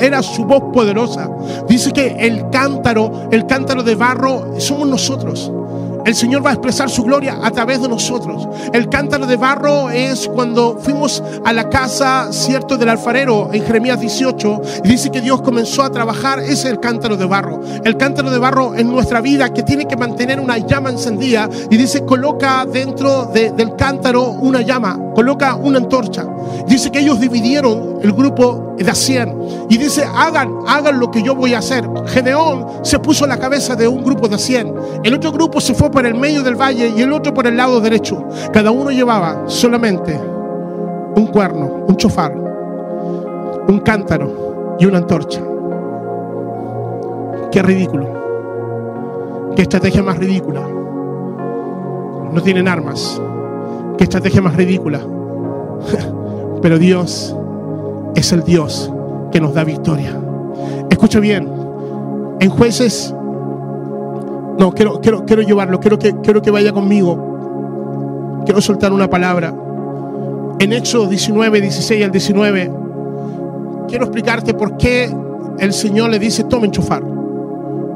era 0.00 0.22
su 0.22 0.44
voz 0.44 0.72
poderosa. 0.72 1.28
Dice 1.68 1.90
que 1.90 2.14
el 2.20 2.48
cántaro, 2.50 3.28
el 3.32 3.44
cántaro 3.44 3.82
de 3.82 3.96
barro, 3.96 4.54
somos 4.60 4.86
nosotros. 4.86 5.50
El 6.08 6.14
Señor 6.14 6.44
va 6.44 6.50
a 6.50 6.52
expresar 6.54 6.88
su 6.88 7.02
gloria 7.04 7.38
a 7.42 7.50
través 7.50 7.82
de 7.82 7.88
nosotros. 7.88 8.48
El 8.72 8.88
cántaro 8.88 9.26
de 9.26 9.36
barro 9.36 9.90
es 9.90 10.26
cuando 10.26 10.78
fuimos 10.80 11.22
a 11.44 11.52
la 11.52 11.68
casa, 11.68 12.28
cierto, 12.32 12.78
del 12.78 12.88
alfarero 12.88 13.50
en 13.52 13.62
Jeremías 13.62 14.00
18 14.00 14.62
y 14.84 14.88
dice 14.88 15.10
que 15.10 15.20
Dios 15.20 15.42
comenzó 15.42 15.82
a 15.82 15.90
trabajar, 15.90 16.38
es 16.40 16.64
el 16.64 16.80
cántaro 16.80 17.16
de 17.18 17.26
barro. 17.26 17.60
El 17.84 17.96
cántaro 17.98 18.30
de 18.30 18.38
barro 18.38 18.74
en 18.74 18.90
nuestra 18.90 19.20
vida 19.20 19.52
que 19.52 19.62
tiene 19.62 19.86
que 19.86 19.96
mantener 19.98 20.40
una 20.40 20.56
llama 20.56 20.88
encendida 20.90 21.48
y 21.70 21.76
dice 21.76 22.04
coloca 22.06 22.64
dentro 22.64 23.26
de- 23.26 23.50
del 23.50 23.76
cántaro 23.76 24.22
una 24.30 24.62
llama, 24.62 24.98
coloca 25.14 25.56
una 25.56 25.76
antorcha. 25.78 26.24
Dice 26.66 26.90
que 26.90 27.00
ellos 27.00 27.20
dividieron 27.20 27.98
el 28.02 28.12
grupo 28.12 28.74
de 28.76 28.90
a 28.90 28.94
100 28.94 29.66
y 29.68 29.76
dice 29.76 30.04
hagan, 30.04 30.60
hagan 30.66 30.98
lo 30.98 31.10
que 31.10 31.22
yo 31.22 31.34
voy 31.34 31.54
a 31.54 31.58
hacer. 31.58 31.88
Gedeón 32.06 32.66
se 32.82 32.98
puso 32.98 33.24
a 33.24 33.28
la 33.28 33.38
cabeza 33.38 33.76
de 33.76 33.88
un 33.88 34.04
grupo 34.04 34.28
de 34.28 34.38
100. 34.38 34.74
El 35.04 35.14
otro 35.14 35.32
grupo 35.32 35.60
se 35.60 35.74
fue 35.74 35.90
por 35.90 36.06
el 36.06 36.14
medio 36.14 36.42
del 36.42 36.54
valle 36.54 36.92
y 36.96 37.02
el 37.02 37.12
otro 37.12 37.34
por 37.34 37.46
el 37.46 37.56
lado 37.56 37.80
derecho. 37.80 38.24
Cada 38.52 38.70
uno 38.70 38.90
llevaba 38.90 39.44
solamente 39.46 40.18
un 41.16 41.26
cuerno, 41.26 41.84
un 41.88 41.96
chofar, 41.96 42.32
un 43.68 43.80
cántaro 43.80 44.76
y 44.78 44.86
una 44.86 44.98
antorcha. 44.98 45.42
Qué 47.50 47.62
ridículo. 47.62 48.06
Qué 49.56 49.62
estrategia 49.62 50.02
más 50.02 50.18
ridícula. 50.18 50.60
No 52.32 52.40
tienen 52.42 52.68
armas. 52.68 53.20
Qué 53.96 54.04
estrategia 54.04 54.40
más 54.40 54.54
ridícula. 54.54 55.00
Pero 56.60 56.78
Dios 56.78 57.34
es 58.14 58.32
el 58.32 58.42
Dios 58.42 58.92
que 59.30 59.40
nos 59.40 59.54
da 59.54 59.64
victoria. 59.64 60.20
Escucha 60.90 61.20
bien. 61.20 61.48
En 62.40 62.50
jueces... 62.50 63.14
No, 64.58 64.72
quiero, 64.72 65.00
quiero, 65.00 65.24
quiero 65.24 65.42
llevarlo. 65.42 65.78
Quiero 65.78 65.98
que, 65.98 66.16
quiero 66.20 66.42
que 66.42 66.50
vaya 66.50 66.72
conmigo. 66.72 68.42
Quiero 68.44 68.60
soltar 68.60 68.92
una 68.92 69.08
palabra. 69.08 69.54
En 70.58 70.72
Éxodo 70.72 71.06
19, 71.06 71.60
16 71.60 72.04
al 72.04 72.10
19, 72.10 72.72
quiero 73.86 74.04
explicarte 74.06 74.54
por 74.54 74.76
qué 74.76 75.14
el 75.58 75.72
Señor 75.72 76.10
le 76.10 76.18
dice, 76.18 76.44
tomen 76.44 76.72
chofar. 76.72 77.04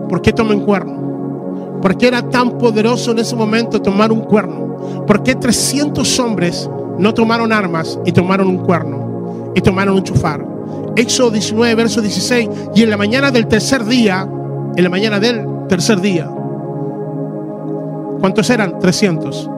¿Por 0.09 0.23
qué 0.23 0.33
tomen 0.33 0.61
cuerno? 0.61 1.81
¿Por 1.83 1.97
qué 1.97 2.07
era 2.07 2.23
tan 2.23 2.59
poderoso 2.59 3.11
en 3.11 3.19
ese 3.19 3.35
momento 3.35 3.83
tomar 3.83 4.13
un 4.13 4.21
cuerno? 4.21 5.05
¿Por 5.07 5.25
qué 5.25 5.35
300 5.35 6.21
hombres 6.21 6.71
no 6.99 7.15
tomaron 7.15 7.53
armas 7.53 7.99
y 8.05 8.13
tomaron 8.13 8.49
un 8.49 8.59
cuerno? 8.59 9.53
Y 9.55 9.61
tomaron 9.61 9.97
un 9.97 10.03
chofar. 10.03 10.45
Éxodo 10.97 11.31
19, 11.31 11.75
verso 11.75 12.01
16. 12.01 12.49
Y 12.75 12.83
en 12.83 12.91
la 12.91 12.97
mañana 12.97 13.31
del 13.31 13.47
tercer 13.47 13.85
día, 13.85 14.29
en 14.77 14.83
la 14.83 14.91
mañana 14.91 15.21
del 15.21 15.47
tercer 15.69 16.01
día, 16.01 16.31
¿cuántos 18.21 18.49
eran? 18.51 18.79
300. 18.79 19.51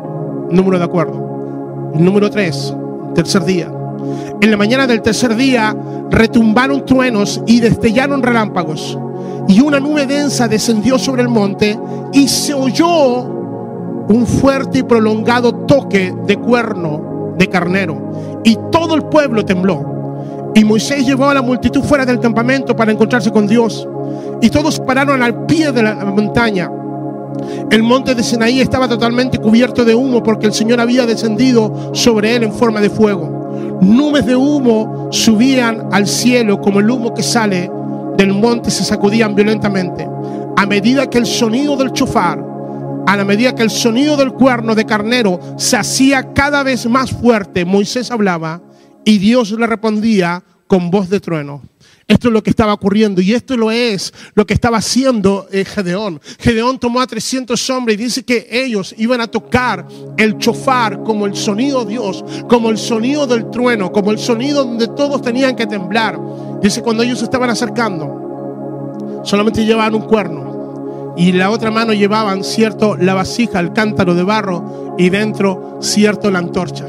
Número 0.51 0.78
de 0.78 0.85
acuerdo. 0.85 1.93
Número 1.95 2.30
3, 2.30 2.74
tercer 3.14 3.45
día. 3.45 3.72
En 4.41 4.51
la 4.51 4.57
mañana 4.57 4.87
del 4.87 5.01
tercer 5.01 5.35
día 5.37 5.74
retumbaron 6.11 6.85
truenos 6.85 7.41
y 7.47 7.61
destellaron 7.61 8.22
relámpagos. 8.22 8.99
Y 9.49 9.61
una 9.61 9.80
nube 9.80 10.07
densa 10.07 10.49
descendió 10.49 10.99
sobre 10.99 11.22
el 11.22 11.28
monte 11.28 11.78
y 12.12 12.28
se 12.28 12.55
oyó 12.55 13.35
un 14.09 14.26
fuerte 14.26 14.78
y 14.78 14.82
prolongado 14.82 15.55
toque 15.55 16.14
de 16.26 16.37
cuerno 16.37 17.14
de 17.37 17.49
carnero. 17.49 18.41
Y 18.45 18.59
todo 18.70 18.95
el 18.95 19.03
pueblo 19.03 19.45
tembló. 19.45 20.53
Y 20.55 20.64
Moisés 20.64 21.05
llevó 21.05 21.26
a 21.26 21.35
la 21.35 21.43
multitud 21.43 21.82
fuera 21.82 22.07
del 22.07 22.20
campamento 22.20 22.76
para 22.76 22.93
encontrarse 22.93 23.30
con 23.30 23.47
Dios. 23.47 23.89
Y 24.41 24.51
todos 24.51 24.78
pararon 24.80 25.22
al 25.22 25.47
pie 25.47 25.72
de 25.72 25.82
la 25.82 25.95
montaña. 26.05 26.70
El 27.70 27.82
monte 27.82 28.14
de 28.14 28.22
Sinaí 28.22 28.61
estaba 28.61 28.89
totalmente 28.89 29.39
cubierto 29.39 29.85
de 29.85 29.95
humo 29.95 30.22
porque 30.22 30.47
el 30.47 30.53
Señor 30.53 30.80
había 30.80 31.07
descendido 31.07 31.91
sobre 31.93 32.37
él 32.37 32.45
en 32.45 32.53
forma 32.53 32.80
de 32.80 32.91
fuego. 32.91 33.78
Nubes 33.80 34.26
de 34.26 34.37
humo 34.37 35.09
subían 35.11 35.89
al 35.91 36.07
cielo 36.07 36.61
como 36.61 36.80
el 36.80 36.91
humo 36.91 37.12
que 37.12 37.22
sale 37.22 37.70
del 38.16 38.32
monte 38.32 38.70
se 38.70 38.85
sacudían 38.85 39.35
violentamente. 39.35 40.09
A 40.57 40.66
medida 40.66 41.11
que 41.11 41.18
el 41.18 41.26
sonido 41.26 41.76
del 41.76 41.93
chofar, 41.93 42.54
a 43.07 43.17
la 43.17 43.25
medida 43.25 43.55
que 43.55 43.63
el 43.63 43.71
sonido 43.71 44.17
del 44.17 44.33
cuerno 44.33 44.75
de 44.75 44.87
carnero 44.87 45.41
se 45.59 45.77
hacía 45.77 46.33
cada 46.33 46.63
vez 46.63 46.87
más 46.87 47.11
fuerte, 47.11 47.65
Moisés 47.65 48.11
hablaba 48.11 48.63
y 49.05 49.19
Dios 49.19 49.51
le 49.53 49.67
respondía 49.67 50.43
con 50.67 50.91
voz 50.91 51.11
de 51.11 51.21
trueno. 51.21 51.63
Esto 52.07 52.29
es 52.29 52.35
lo 52.35 52.43
que 52.43 52.51
estaba 52.51 52.75
ocurriendo 52.75 53.23
y 53.23 53.33
esto 53.33 53.57
lo 53.57 53.71
es 53.71 54.13
lo 54.35 54.47
que 54.47 54.53
estaba 54.53 54.79
haciendo 54.79 55.47
eh, 55.51 55.65
Gedeón. 55.65 56.21
Gedeón 56.39 56.79
tomó 56.79 57.01
a 57.01 57.07
300 57.07 57.71
hombres 57.71 57.99
y 57.99 58.05
dice 58.05 58.25
que 58.25 58.47
ellos 58.51 58.95
iban 58.99 59.23
a 59.23 59.27
tocar 59.27 59.87
el 60.19 60.37
chofar 60.37 61.03
como 61.03 61.25
el 61.25 61.35
sonido 61.35 61.85
de 61.85 61.93
Dios, 61.93 62.23
como 62.47 62.69
el 62.69 62.77
sonido 62.77 63.27
del 63.27 63.51
trueno, 63.51 63.91
como 63.91 64.11
el 64.11 64.19
sonido 64.19 64.65
donde 64.65 64.89
todos 64.89 65.23
tenían 65.23 65.57
que 65.57 65.67
temblar. 65.67 66.21
Dice 66.63 66.83
cuando 66.83 67.03
ellos 67.03 67.21
se 67.21 67.25
estaban 67.25 67.49
acercando, 67.49 69.23
solamente 69.25 69.65
llevaban 69.65 69.95
un 69.95 70.03
cuerno 70.03 70.54
y 71.17 71.33
la 71.33 71.51
otra 71.51 71.71
mano 71.71 71.93
llevaban 71.93 72.45
cierto 72.45 72.97
la 72.97 73.15
vasija, 73.15 73.61
el 73.61 73.73
cántaro 73.73 74.15
de 74.15 74.23
barro 74.23 74.95
y 74.99 75.11
dentro 75.11 75.79
cierto 75.81 76.31
la 76.31 76.41
antorcha. 76.41 76.87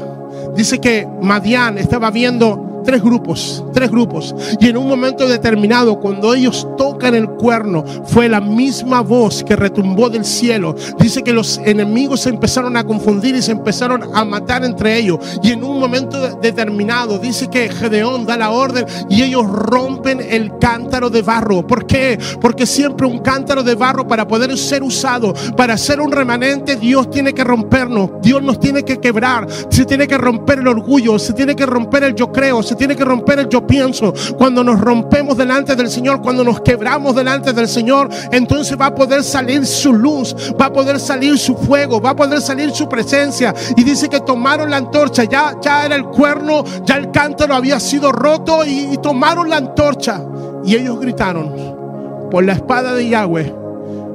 Dice 0.56 0.78
que 0.80 1.06
Madián 1.20 1.78
estaba 1.78 2.10
viendo 2.10 2.75
tres 2.86 3.02
grupos, 3.02 3.62
tres 3.74 3.90
grupos. 3.90 4.34
Y 4.60 4.68
en 4.68 4.76
un 4.78 4.88
momento 4.88 5.28
determinado, 5.28 6.00
cuando 6.00 6.34
ellos 6.34 6.66
tocan 6.78 7.14
el 7.14 7.28
cuerno, 7.28 7.84
fue 8.06 8.28
la 8.28 8.40
misma 8.40 9.02
voz 9.02 9.44
que 9.44 9.56
retumbó 9.56 10.08
del 10.08 10.24
cielo. 10.24 10.74
Dice 10.98 11.22
que 11.22 11.32
los 11.32 11.58
enemigos 11.58 12.20
se 12.20 12.30
empezaron 12.30 12.76
a 12.76 12.84
confundir 12.84 13.34
y 13.34 13.42
se 13.42 13.52
empezaron 13.52 14.04
a 14.14 14.24
matar 14.24 14.64
entre 14.64 14.96
ellos. 14.98 15.18
Y 15.42 15.50
en 15.50 15.64
un 15.64 15.78
momento 15.78 16.20
de- 16.20 16.36
determinado, 16.40 17.18
dice 17.18 17.48
que 17.48 17.68
Gedeón 17.68 18.24
da 18.24 18.36
la 18.36 18.50
orden 18.50 18.86
y 19.10 19.22
ellos 19.22 19.46
rompen 19.46 20.20
el 20.20 20.56
cántaro 20.58 21.10
de 21.10 21.22
barro. 21.22 21.66
¿Por 21.66 21.86
qué? 21.86 22.18
Porque 22.40 22.66
siempre 22.66 23.06
un 23.06 23.18
cántaro 23.18 23.62
de 23.64 23.74
barro 23.74 24.06
para 24.06 24.26
poder 24.28 24.56
ser 24.56 24.82
usado, 24.84 25.34
para 25.56 25.76
ser 25.76 26.00
un 26.00 26.12
remanente, 26.12 26.76
Dios 26.76 27.10
tiene 27.10 27.32
que 27.34 27.42
rompernos. 27.42 28.10
Dios 28.22 28.40
nos 28.42 28.60
tiene 28.60 28.84
que 28.84 28.98
quebrar. 28.98 29.48
Se 29.70 29.84
tiene 29.84 30.06
que 30.06 30.16
romper 30.16 30.60
el 30.60 30.68
orgullo, 30.68 31.18
se 31.18 31.32
tiene 31.32 31.56
que 31.56 31.66
romper 31.66 32.04
el 32.04 32.14
yo 32.14 32.30
creo, 32.30 32.62
se 32.62 32.75
tiene 32.76 32.96
que 32.96 33.04
romper 33.04 33.40
el 33.40 33.48
yo 33.48 33.66
pienso. 33.66 34.12
Cuando 34.36 34.62
nos 34.62 34.80
rompemos 34.80 35.36
delante 35.36 35.74
del 35.74 35.90
Señor, 35.90 36.22
cuando 36.22 36.44
nos 36.44 36.60
quebramos 36.60 37.14
delante 37.14 37.52
del 37.52 37.68
Señor, 37.68 38.08
entonces 38.30 38.76
va 38.80 38.86
a 38.86 38.94
poder 38.94 39.24
salir 39.24 39.66
su 39.66 39.92
luz, 39.92 40.34
va 40.60 40.66
a 40.66 40.72
poder 40.72 41.00
salir 41.00 41.38
su 41.38 41.56
fuego, 41.56 42.00
va 42.00 42.10
a 42.10 42.16
poder 42.16 42.40
salir 42.40 42.70
su 42.72 42.88
presencia. 42.88 43.54
Y 43.76 43.84
dice 43.84 44.08
que 44.08 44.20
tomaron 44.20 44.70
la 44.70 44.76
antorcha, 44.76 45.24
ya, 45.24 45.56
ya 45.60 45.84
era 45.84 45.96
el 45.96 46.04
cuerno, 46.04 46.64
ya 46.84 46.96
el 46.96 47.10
cántaro 47.10 47.54
había 47.54 47.80
sido 47.80 48.12
roto 48.12 48.64
y, 48.64 48.92
y 48.92 48.98
tomaron 48.98 49.50
la 49.50 49.56
antorcha. 49.56 50.22
Y 50.64 50.74
ellos 50.74 51.00
gritaron, 51.00 52.28
por 52.30 52.44
la 52.44 52.52
espada 52.52 52.94
de 52.94 53.08
Yahweh 53.08 53.65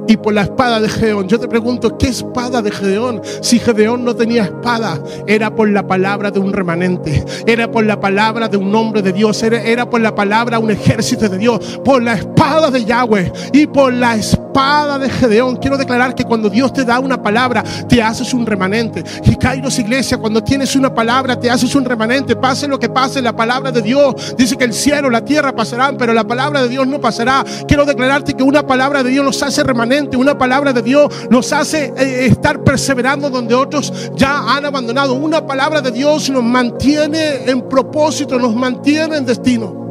y 0.08 0.16
por 0.16 0.34
la 0.34 0.42
espada 0.42 0.80
de 0.80 0.88
Gedeón. 0.88 1.28
Yo 1.28 1.38
te 1.38 1.48
pregunto, 1.48 1.96
¿qué 1.98 2.08
espada 2.08 2.62
de 2.62 2.70
Gedeón? 2.70 3.22
Si 3.40 3.58
Gedeón 3.58 4.04
no 4.04 4.14
tenía 4.14 4.44
espada, 4.44 5.00
era 5.26 5.54
por 5.54 5.68
la 5.68 5.86
palabra 5.86 6.30
de 6.30 6.40
un 6.40 6.52
remanente, 6.52 7.24
era 7.46 7.70
por 7.70 7.84
la 7.84 8.00
palabra 8.00 8.48
de 8.48 8.56
un 8.56 8.74
hombre 8.74 9.02
de 9.02 9.12
Dios, 9.12 9.42
era, 9.42 9.62
era 9.62 9.88
por 9.88 10.00
la 10.00 10.14
palabra 10.14 10.58
un 10.58 10.70
ejército 10.70 11.28
de 11.28 11.38
Dios, 11.38 11.80
por 11.84 12.02
la 12.02 12.14
espada 12.14 12.70
de 12.70 12.84
Yahweh 12.84 13.32
y 13.52 13.66
por 13.66 13.92
la 13.92 14.16
espada 14.16 14.98
de 14.98 15.08
Gedeón. 15.08 15.56
Quiero 15.56 15.78
declarar 15.78 16.14
que 16.14 16.24
cuando 16.24 16.50
Dios 16.50 16.72
te 16.72 16.84
da 16.84 16.98
una 16.98 17.22
palabra, 17.22 17.62
te 17.88 18.02
haces 18.02 18.34
un 18.34 18.44
remanente. 18.44 19.02
Y 19.24 19.36
Kairos 19.36 19.78
Iglesia, 19.78 20.18
cuando 20.18 20.42
tienes 20.42 20.76
una 20.76 20.94
palabra, 20.94 21.38
te 21.38 21.50
haces 21.50 21.74
un 21.74 21.84
remanente. 21.84 22.36
Pase 22.36 22.68
lo 22.68 22.78
que 22.78 22.88
pase, 22.88 23.22
la 23.22 23.34
palabra 23.34 23.70
de 23.70 23.82
Dios 23.82 24.34
dice 24.36 24.56
que 24.56 24.64
el 24.64 24.74
cielo, 24.74 25.10
la 25.10 25.24
tierra 25.24 25.52
pasarán, 25.52 25.96
pero 25.96 26.12
la 26.12 26.24
palabra 26.24 26.62
de 26.62 26.68
Dios 26.68 26.86
no 26.86 27.00
pasará. 27.00 27.44
Quiero 27.66 27.84
declararte 27.84 28.34
que 28.34 28.42
una 28.42 28.66
palabra 28.66 29.02
de 29.02 29.10
Dios 29.10 29.24
nos 29.24 29.42
hace 29.42 29.62
remanente, 29.62 29.91
una 30.16 30.38
palabra 30.38 30.72
de 30.72 30.82
Dios 30.82 31.08
nos 31.30 31.52
hace 31.52 31.92
eh, 31.96 32.26
estar 32.26 32.62
perseverando 32.64 33.28
donde 33.30 33.54
otros 33.54 34.10
ya 34.14 34.56
han 34.56 34.64
abandonado. 34.64 35.14
Una 35.14 35.46
palabra 35.46 35.80
de 35.80 35.90
Dios 35.90 36.30
nos 36.30 36.42
mantiene 36.42 37.44
en 37.46 37.62
propósito, 37.68 38.38
nos 38.38 38.54
mantiene 38.54 39.16
en 39.16 39.26
destino. 39.26 39.82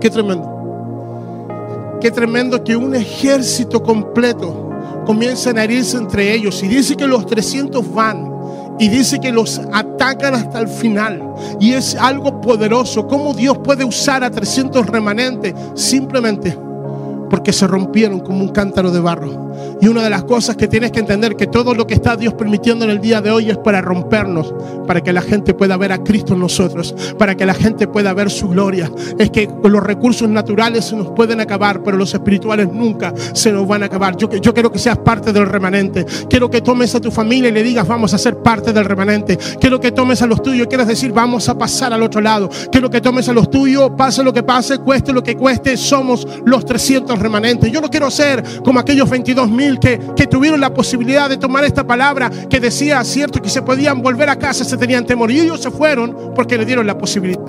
Qué 0.00 0.10
tremendo. 0.10 0.56
Qué 2.00 2.10
tremendo 2.10 2.62
que 2.62 2.76
un 2.76 2.94
ejército 2.94 3.82
completo 3.82 4.70
comienza 5.06 5.50
a 5.50 5.64
herirse 5.64 5.96
entre 5.96 6.32
ellos. 6.32 6.62
Y 6.62 6.68
dice 6.68 6.96
que 6.96 7.06
los 7.06 7.26
300 7.26 7.94
van. 7.94 8.36
Y 8.80 8.88
dice 8.88 9.18
que 9.18 9.32
los 9.32 9.60
atacan 9.72 10.34
hasta 10.34 10.60
el 10.60 10.68
final. 10.68 11.34
Y 11.58 11.72
es 11.72 11.96
algo 11.96 12.40
poderoso. 12.40 13.06
¿Cómo 13.08 13.34
Dios 13.34 13.58
puede 13.58 13.84
usar 13.84 14.22
a 14.22 14.30
300 14.30 14.86
remanentes? 14.86 15.52
Simplemente 15.74 16.56
porque 17.30 17.52
se 17.52 17.66
rompieron 17.66 18.20
como 18.20 18.40
un 18.40 18.48
cántaro 18.48 18.90
de 18.90 19.00
barro. 19.00 19.48
Y 19.80 19.88
una 19.88 20.02
de 20.02 20.10
las 20.10 20.24
cosas 20.24 20.56
que 20.56 20.68
tienes 20.68 20.90
que 20.90 21.00
entender 21.00 21.36
que 21.36 21.46
todo 21.46 21.74
lo 21.74 21.86
que 21.86 21.94
está 21.94 22.16
Dios 22.16 22.34
permitiendo 22.34 22.84
en 22.84 22.90
el 22.90 23.00
día 23.00 23.20
de 23.20 23.30
hoy 23.30 23.50
es 23.50 23.58
para 23.58 23.80
rompernos, 23.80 24.54
para 24.86 25.02
que 25.02 25.12
la 25.12 25.22
gente 25.22 25.54
pueda 25.54 25.76
ver 25.76 25.92
a 25.92 26.02
Cristo 26.02 26.34
en 26.34 26.40
nosotros, 26.40 26.94
para 27.18 27.36
que 27.36 27.46
la 27.46 27.54
gente 27.54 27.86
pueda 27.86 28.12
ver 28.14 28.30
su 28.30 28.48
gloria. 28.48 28.90
Es 29.18 29.30
que 29.30 29.48
los 29.64 29.82
recursos 29.82 30.28
naturales 30.28 30.86
se 30.86 30.96
nos 30.96 31.08
pueden 31.08 31.40
acabar, 31.40 31.82
pero 31.82 31.96
los 31.96 32.12
espirituales 32.12 32.72
nunca 32.72 33.14
se 33.32 33.52
nos 33.52 33.66
van 33.66 33.82
a 33.82 33.86
acabar. 33.86 34.16
Yo, 34.16 34.28
quiero 34.28 34.72
que 34.72 34.78
seas 34.78 34.98
parte 34.98 35.32
del 35.32 35.46
remanente. 35.46 36.04
Quiero 36.28 36.50
que 36.50 36.60
tomes 36.60 36.94
a 36.94 37.00
tu 37.00 37.10
familia 37.10 37.50
y 37.50 37.52
le 37.52 37.62
digas, 37.62 37.86
vamos 37.86 38.14
a 38.14 38.18
ser 38.18 38.38
parte 38.38 38.72
del 38.72 38.84
remanente. 38.84 39.38
Quiero 39.60 39.80
que 39.80 39.92
tomes 39.92 40.22
a 40.22 40.26
los 40.26 40.42
tuyos 40.42 40.66
y 40.66 40.68
quieras 40.68 40.88
decir, 40.88 41.12
vamos 41.12 41.48
a 41.48 41.56
pasar 41.56 41.92
al 41.92 42.02
otro 42.02 42.20
lado. 42.20 42.48
Quiero 42.70 42.90
que 42.90 43.00
tomes 43.00 43.28
a 43.28 43.32
los 43.32 43.50
tuyos, 43.50 43.90
pase 43.96 44.22
lo 44.22 44.32
que 44.32 44.42
pase, 44.42 44.78
cueste 44.78 45.12
lo 45.12 45.22
que 45.22 45.36
cueste, 45.36 45.76
somos 45.76 46.26
los 46.44 46.64
300 46.64 47.17
remanentes. 47.20 47.70
Yo 47.70 47.80
no 47.80 47.88
quiero 47.88 48.10
ser 48.10 48.42
como 48.64 48.80
aquellos 48.80 49.08
22 49.08 49.50
mil 49.50 49.78
que, 49.78 49.98
que 50.16 50.26
tuvieron 50.26 50.60
la 50.60 50.72
posibilidad 50.72 51.28
de 51.28 51.36
tomar 51.36 51.64
esta 51.64 51.86
palabra 51.86 52.30
que 52.48 52.60
decía, 52.60 53.02
cierto, 53.04 53.40
que 53.40 53.48
se 53.48 53.62
podían 53.62 54.02
volver 54.02 54.28
a 54.28 54.36
casa, 54.36 54.64
se 54.64 54.76
tenían 54.76 55.06
temor. 55.06 55.30
Y 55.30 55.40
ellos 55.40 55.60
se 55.60 55.70
fueron 55.70 56.32
porque 56.34 56.58
le 56.58 56.64
dieron 56.64 56.86
la 56.86 56.96
posibilidad. 56.96 57.40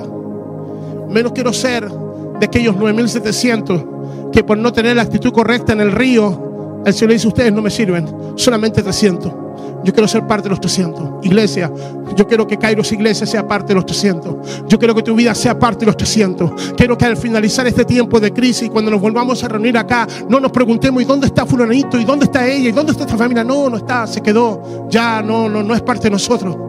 Menos 1.09 1.31
quiero 1.33 1.53
ser 1.53 1.89
de 1.89 2.45
aquellos 2.45 2.75
9.700 2.75 4.31
que 4.31 4.43
por 4.43 4.57
no 4.57 4.71
tener 4.71 4.95
la 4.95 5.01
actitud 5.01 5.31
correcta 5.31 5.73
en 5.73 5.81
el 5.81 5.91
río, 5.91 6.48
el 6.85 6.93
Señor 6.93 7.09
le 7.09 7.13
dice, 7.15 7.27
ustedes 7.27 7.53
no 7.53 7.61
me 7.61 7.69
sirven, 7.69 8.07
solamente 8.35 8.81
300. 8.81 9.33
Yo 9.83 9.93
quiero 9.93 10.07
ser 10.07 10.27
parte 10.27 10.43
de 10.43 10.49
los 10.49 10.59
300. 10.59 11.23
Iglesia, 11.25 11.71
yo 12.15 12.27
quiero 12.27 12.45
que 12.45 12.57
Kairos 12.57 12.91
Iglesia 12.91 13.25
sea 13.25 13.47
parte 13.47 13.69
de 13.69 13.75
los 13.75 13.85
300. 13.85 14.65
Yo 14.67 14.77
quiero 14.77 14.93
que 14.93 15.03
tu 15.03 15.15
vida 15.15 15.33
sea 15.33 15.57
parte 15.57 15.81
de 15.81 15.85
los 15.87 15.97
300. 15.97 16.73
Quiero 16.75 16.97
que 16.97 17.05
al 17.05 17.15
finalizar 17.15 17.65
este 17.65 17.85
tiempo 17.85 18.19
de 18.19 18.33
crisis, 18.33 18.69
cuando 18.69 18.91
nos 18.91 18.99
volvamos 18.99 19.43
a 19.43 19.47
reunir 19.47 19.77
acá, 19.77 20.07
no 20.27 20.39
nos 20.39 20.51
preguntemos, 20.51 21.01
¿y 21.01 21.05
dónde 21.05 21.27
está 21.27 21.45
fulanito? 21.45 21.97
¿Y 21.97 22.03
dónde 22.03 22.25
está 22.25 22.47
ella? 22.47 22.69
¿Y 22.69 22.71
dónde 22.71 22.91
está 22.91 23.05
esta 23.05 23.17
familia? 23.17 23.43
No, 23.43 23.69
no 23.69 23.77
está, 23.77 24.05
se 24.05 24.21
quedó. 24.21 24.87
Ya 24.89 25.21
no, 25.21 25.47
no, 25.47 25.63
no 25.63 25.73
es 25.73 25.81
parte 25.81 26.03
de 26.03 26.11
nosotros. 26.11 26.68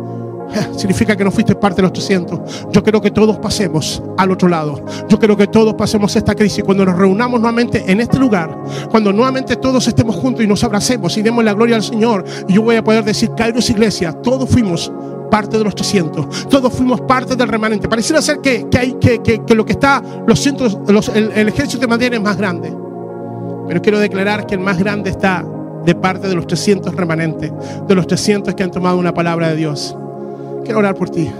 Significa 0.76 1.16
que 1.16 1.24
no 1.24 1.30
fuiste 1.30 1.54
parte 1.54 1.76
de 1.76 1.82
los 1.82 1.92
300. 1.92 2.68
Yo 2.72 2.82
quiero 2.82 3.00
que 3.00 3.10
todos 3.10 3.38
pasemos 3.38 4.02
al 4.16 4.30
otro 4.30 4.48
lado. 4.48 4.84
Yo 5.08 5.18
quiero 5.18 5.36
que 5.36 5.46
todos 5.46 5.74
pasemos 5.74 6.14
esta 6.16 6.34
crisis. 6.34 6.64
Cuando 6.64 6.84
nos 6.84 6.96
reunamos 6.96 7.40
nuevamente 7.40 7.84
en 7.90 8.00
este 8.00 8.18
lugar, 8.18 8.56
cuando 8.90 9.12
nuevamente 9.12 9.56
todos 9.56 9.86
estemos 9.88 10.16
juntos 10.16 10.44
y 10.44 10.46
nos 10.46 10.62
abracemos 10.64 11.16
y 11.16 11.22
demos 11.22 11.44
la 11.44 11.54
gloria 11.54 11.76
al 11.76 11.82
Señor, 11.82 12.24
yo 12.48 12.62
voy 12.62 12.76
a 12.76 12.84
poder 12.84 13.04
decir, 13.04 13.30
Kairos 13.36 13.70
Iglesia, 13.70 14.12
todos 14.12 14.48
fuimos 14.48 14.92
parte 15.30 15.56
de 15.56 15.64
los 15.64 15.74
300. 15.74 16.48
Todos 16.48 16.72
fuimos 16.72 17.00
parte 17.02 17.36
del 17.36 17.48
remanente. 17.48 17.88
Pareciera 17.88 18.20
ser 18.20 18.40
que, 18.40 18.66
que 18.68 19.54
lo 19.54 19.64
que 19.64 19.72
está, 19.72 20.02
los 20.26 20.40
cientos, 20.40 20.78
el, 21.14 21.32
el 21.32 21.48
ejército 21.48 21.80
de 21.80 21.86
Madrid 21.86 22.12
es 22.12 22.20
más 22.20 22.36
grande. 22.36 22.74
Pero 23.68 23.80
quiero 23.80 24.00
declarar 24.00 24.46
que 24.46 24.54
el 24.54 24.60
más 24.60 24.78
grande 24.78 25.10
está 25.10 25.44
de 25.84 25.94
parte 25.94 26.28
de 26.28 26.34
los 26.34 26.46
300 26.46 26.94
remanentes, 26.94 27.52
de 27.86 27.94
los 27.94 28.06
300 28.06 28.54
que 28.54 28.62
han 28.62 28.70
tomado 28.70 28.98
una 28.98 29.14
palabra 29.14 29.48
de 29.48 29.56
Dios. 29.56 29.96
Quiero 30.64 30.78
orar 30.78 30.94
por 30.94 31.10
ti. 31.10 31.30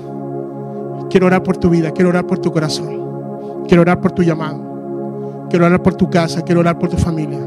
Quiero 1.11 1.27
orar 1.27 1.43
por 1.43 1.57
tu 1.57 1.69
vida. 1.71 1.91
Quiero 1.91 2.11
orar 2.11 2.27
por 2.27 2.39
tu 2.39 2.53
corazón. 2.53 3.65
Quiero 3.67 3.83
orar 3.83 4.01
por 4.01 4.13
tu 4.13 4.23
llamado. 4.23 5.47
Quiero 5.51 5.67
orar 5.67 5.83
por 5.83 5.95
tu 5.95 6.09
casa. 6.09 6.43
Quiero 6.43 6.61
orar 6.61 6.79
por 6.79 6.89
tu 6.89 6.97
familia. 6.97 7.39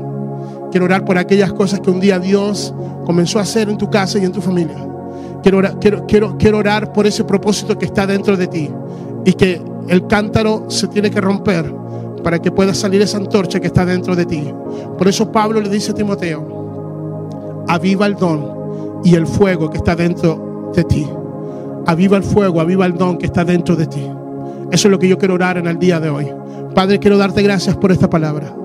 Quiero 0.72 0.86
orar 0.86 1.06
por 1.06 1.18
aquellas 1.18 1.54
cosas 1.54 1.80
que 1.80 1.90
un 1.90 2.00
día 2.00 2.20
Dios 2.20 2.74
comenzó 3.06 3.40
a 3.40 3.44
hacer 3.44 3.70
en 3.70 3.78
tu 3.78 3.90
casa 3.90 4.20
y 4.20 4.26
en 4.26 4.32
tu 4.32 4.42
familia. 4.42 4.76
Quiero 5.42 5.60
orar, 5.60 5.80
quiero, 5.80 6.06
quiero, 6.06 6.38
quiero 6.38 6.58
orar 6.58 6.92
por 6.94 7.06
ese 7.06 7.24
propósito 7.24 7.78
que 7.78 7.86
está 7.86 8.06
dentro 8.06 8.36
de 8.38 8.48
ti. 8.48 8.70
Y 9.26 9.34
que 9.34 9.62
el 9.88 10.08
cántaro 10.08 10.66
se 10.70 10.88
tiene 10.88 11.10
que 11.10 11.22
romper 11.22 11.74
para 12.24 12.40
que 12.40 12.52
pueda 12.52 12.74
salir 12.74 13.02
esa 13.02 13.18
antorcha 13.18 13.60
que 13.60 13.68
está 13.68 13.86
dentro 13.86 14.16
de 14.16 14.26
ti. 14.26 14.54
Por 14.98 15.08
eso 15.08 15.32
Pablo 15.32 15.60
le 15.60 15.70
dice 15.70 15.92
a 15.92 15.96
Timoteo, 15.96 17.64
aviva 17.68 18.06
el 18.06 18.16
don 18.16 19.02
y 19.04 19.16
el 19.16 19.28
fuego 19.28 19.70
que 19.70 19.78
está 19.78 19.96
dentro 19.96 20.72
de 20.74 20.84
ti 20.86 21.08
aviva 21.86 22.18
el 22.18 22.24
fuego, 22.24 22.62
aviva 22.62 22.86
el 22.86 22.98
don 22.98 23.18
que 23.18 23.26
está 23.26 23.44
dentro 23.44 23.76
de 23.76 23.88
ti. 23.88 24.02
Eso 24.72 24.88
es 24.88 24.92
lo 24.92 25.00
que 25.00 25.08
yo 25.08 25.18
quiero 25.18 25.36
orar 25.36 25.58
en 25.58 25.68
el 25.68 25.78
día 25.78 26.00
de 26.00 26.10
hoy. 26.10 26.28
Padre, 26.74 27.00
quiero 27.00 27.18
darte 27.18 27.42
gracias 27.42 27.76
por 27.78 27.92
esta 27.92 28.10
palabra. 28.10 28.56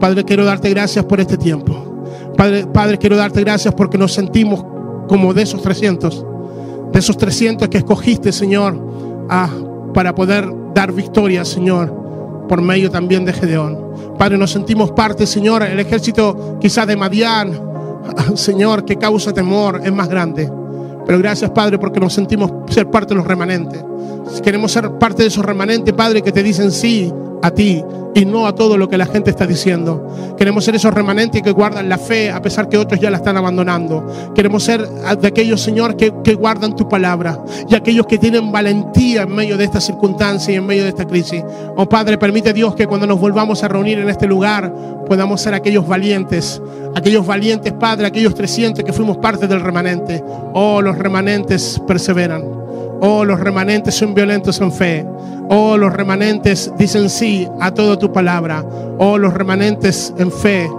Padre, 0.00 0.24
quiero 0.24 0.44
darte 0.44 0.70
gracias 0.70 1.04
por 1.04 1.20
este 1.20 1.36
tiempo. 1.36 2.32
Padre, 2.36 2.66
Padre, 2.66 2.98
quiero 2.98 3.16
darte 3.16 3.40
gracias 3.40 3.74
porque 3.74 3.98
nos 3.98 4.12
sentimos 4.12 4.64
como 5.08 5.34
de 5.34 5.42
esos 5.42 5.62
300, 5.62 6.24
de 6.92 6.98
esos 6.98 7.16
300 7.16 7.68
que 7.68 7.78
escogiste, 7.78 8.32
Señor, 8.32 9.26
ah, 9.28 9.50
para 9.92 10.14
poder 10.14 10.48
dar 10.74 10.92
victoria, 10.92 11.44
Señor, 11.44 12.44
por 12.48 12.60
medio 12.62 12.90
también 12.90 13.24
de 13.24 13.32
Gedeón. 13.32 13.78
Padre, 14.18 14.38
nos 14.38 14.50
sentimos 14.50 14.92
parte, 14.92 15.26
Señor, 15.26 15.62
el 15.62 15.78
ejército 15.78 16.58
quizás 16.60 16.86
de 16.86 16.96
Madián, 16.96 17.52
Señor, 18.34 18.84
que 18.84 18.96
causa 18.96 19.32
temor, 19.32 19.80
es 19.84 19.92
más 19.92 20.08
grande. 20.08 20.50
Pero 21.06 21.18
gracias, 21.18 21.50
Padre, 21.50 21.78
porque 21.78 22.00
nos 22.00 22.12
sentimos 22.12 22.50
ser 22.68 22.90
parte 22.90 23.10
de 23.10 23.16
los 23.16 23.26
remanentes. 23.26 23.84
Queremos 24.42 24.72
ser 24.72 24.90
parte 24.92 25.22
de 25.22 25.28
esos 25.28 25.44
remanentes, 25.44 25.94
Padre, 25.94 26.22
que 26.22 26.32
te 26.32 26.42
dicen 26.42 26.70
sí 26.70 27.12
a 27.44 27.50
ti 27.50 27.84
y 28.14 28.24
no 28.24 28.46
a 28.46 28.54
todo 28.54 28.78
lo 28.78 28.88
que 28.88 28.96
la 28.96 29.04
gente 29.04 29.28
está 29.28 29.46
diciendo. 29.46 30.34
Queremos 30.38 30.64
ser 30.64 30.76
esos 30.76 30.94
remanentes 30.94 31.42
que 31.42 31.50
guardan 31.50 31.90
la 31.90 31.98
fe 31.98 32.30
a 32.30 32.40
pesar 32.40 32.70
que 32.70 32.78
otros 32.78 32.98
ya 32.98 33.10
la 33.10 33.18
están 33.18 33.36
abandonando. 33.36 34.32
Queremos 34.34 34.62
ser 34.62 34.88
de 34.88 35.28
aquellos, 35.28 35.60
Señor, 35.60 35.94
que, 35.94 36.10
guardan 36.34 36.74
tu 36.74 36.88
palabra 36.88 37.38
y 37.68 37.74
aquellos 37.74 38.06
que 38.06 38.16
tienen 38.16 38.50
valentía 38.50 39.22
en 39.22 39.34
medio 39.34 39.58
de 39.58 39.64
esta 39.64 39.80
circunstancia 39.80 40.54
y 40.54 40.56
en 40.56 40.64
medio 40.64 40.84
de 40.84 40.88
esta 40.88 41.06
crisis. 41.06 41.44
Oh 41.76 41.86
Padre, 41.86 42.16
permite 42.16 42.54
Dios 42.54 42.74
que 42.74 42.86
cuando 42.86 43.06
nos 43.06 43.20
volvamos 43.20 43.62
a 43.62 43.68
reunir 43.68 43.98
en 43.98 44.08
este 44.08 44.26
lugar 44.26 44.72
podamos 45.06 45.42
ser 45.42 45.52
aquellos 45.52 45.86
valientes, 45.86 46.62
aquellos 46.94 47.26
valientes, 47.26 47.74
Padre, 47.74 48.06
aquellos 48.06 48.34
300 48.34 48.82
que 48.84 48.92
fuimos 48.94 49.18
parte 49.18 49.46
del 49.46 49.60
remanente. 49.60 50.24
Oh, 50.54 50.80
los 50.80 50.96
remanentes 50.96 51.80
perseveran. 51.86 52.64
Oh, 53.06 53.22
los 53.22 53.38
remanentes 53.38 53.94
son 53.94 54.14
violentos 54.14 54.58
en 54.62 54.72
fe. 54.72 55.06
Oh, 55.50 55.76
los 55.76 55.92
remanentes 55.92 56.72
dicen 56.78 57.10
sí 57.10 57.46
a 57.60 57.70
toda 57.70 57.98
tu 57.98 58.10
palabra. 58.10 58.64
Oh, 58.98 59.18
los 59.18 59.34
remanentes 59.34 60.14
en 60.16 60.32
fe. 60.32 60.70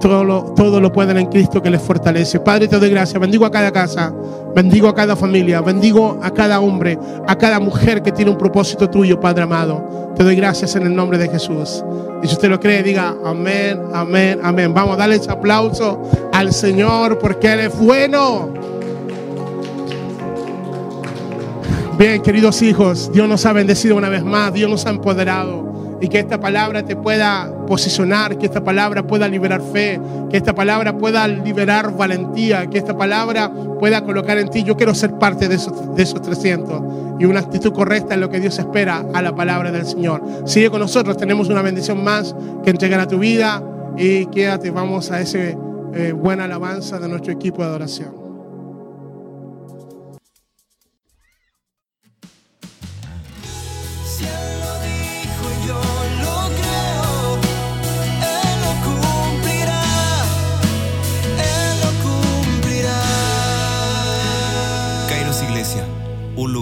Todo 0.00 0.22
lo, 0.22 0.44
todo 0.54 0.80
lo 0.80 0.92
pueden 0.92 1.18
en 1.18 1.26
Cristo 1.26 1.60
que 1.60 1.68
les 1.68 1.82
fortalece. 1.82 2.38
Padre, 2.38 2.68
te 2.68 2.78
doy 2.78 2.90
gracias. 2.90 3.20
Bendigo 3.20 3.44
a 3.44 3.50
cada 3.50 3.72
casa. 3.72 4.14
Bendigo 4.54 4.86
a 4.86 4.94
cada 4.94 5.16
familia. 5.16 5.60
Bendigo 5.62 6.20
a 6.22 6.30
cada 6.30 6.60
hombre. 6.60 6.96
A 7.26 7.36
cada 7.36 7.58
mujer 7.58 8.04
que 8.04 8.12
tiene 8.12 8.30
un 8.30 8.38
propósito 8.38 8.88
tuyo, 8.88 9.18
Padre 9.18 9.42
amado. 9.42 10.12
Te 10.14 10.22
doy 10.22 10.36
gracias 10.36 10.76
en 10.76 10.86
el 10.86 10.94
nombre 10.94 11.18
de 11.18 11.28
Jesús. 11.28 11.84
Y 12.22 12.28
si 12.28 12.34
usted 12.34 12.50
lo 12.50 12.60
cree, 12.60 12.84
diga 12.84 13.16
amén, 13.24 13.82
amén, 13.92 14.38
amén. 14.44 14.72
Vamos 14.72 14.94
a 14.94 14.98
darle 14.98 15.16
ese 15.16 15.32
aplauso 15.32 16.02
al 16.32 16.52
Señor 16.52 17.18
porque 17.18 17.52
Él 17.52 17.60
es 17.60 17.76
bueno. 17.76 18.71
Bien, 22.02 22.20
queridos 22.20 22.62
hijos, 22.62 23.12
Dios 23.12 23.28
nos 23.28 23.46
ha 23.46 23.52
bendecido 23.52 23.94
una 23.94 24.08
vez 24.08 24.24
más, 24.24 24.52
Dios 24.52 24.68
nos 24.68 24.86
ha 24.86 24.90
empoderado 24.90 25.98
y 26.00 26.08
que 26.08 26.18
esta 26.18 26.40
palabra 26.40 26.84
te 26.84 26.96
pueda 26.96 27.64
posicionar, 27.64 28.38
que 28.38 28.46
esta 28.46 28.64
palabra 28.64 29.06
pueda 29.06 29.28
liberar 29.28 29.62
fe, 29.72 30.00
que 30.28 30.36
esta 30.36 30.52
palabra 30.52 30.98
pueda 30.98 31.28
liberar 31.28 31.96
valentía, 31.96 32.66
que 32.66 32.78
esta 32.78 32.96
palabra 32.96 33.52
pueda 33.78 34.02
colocar 34.02 34.36
en 34.38 34.50
ti. 34.50 34.64
Yo 34.64 34.76
quiero 34.76 34.96
ser 34.96 35.16
parte 35.16 35.46
de 35.46 35.54
esos, 35.54 35.94
de 35.94 36.02
esos 36.02 36.20
300 36.20 37.20
y 37.20 37.24
una 37.24 37.38
actitud 37.38 37.72
correcta 37.72 38.14
en 38.14 38.20
lo 38.20 38.28
que 38.28 38.40
Dios 38.40 38.58
espera 38.58 39.06
a 39.14 39.22
la 39.22 39.36
palabra 39.36 39.70
del 39.70 39.86
Señor. 39.86 40.24
Sigue 40.44 40.70
con 40.70 40.80
nosotros, 40.80 41.16
tenemos 41.16 41.50
una 41.50 41.62
bendición 41.62 42.02
más 42.02 42.34
que 42.64 42.70
entregar 42.70 42.98
a 42.98 43.06
tu 43.06 43.20
vida 43.20 43.62
y 43.96 44.26
quédate, 44.26 44.72
vamos 44.72 45.12
a 45.12 45.20
ese 45.20 45.56
eh, 45.94 46.10
buena 46.10 46.46
alabanza 46.46 46.98
de 46.98 47.08
nuestro 47.08 47.32
equipo 47.32 47.62
de 47.62 47.68
adoración. 47.68 48.21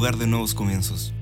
Lugar 0.01 0.16
de 0.16 0.26
nuevos 0.26 0.55
comienzos. 0.55 1.12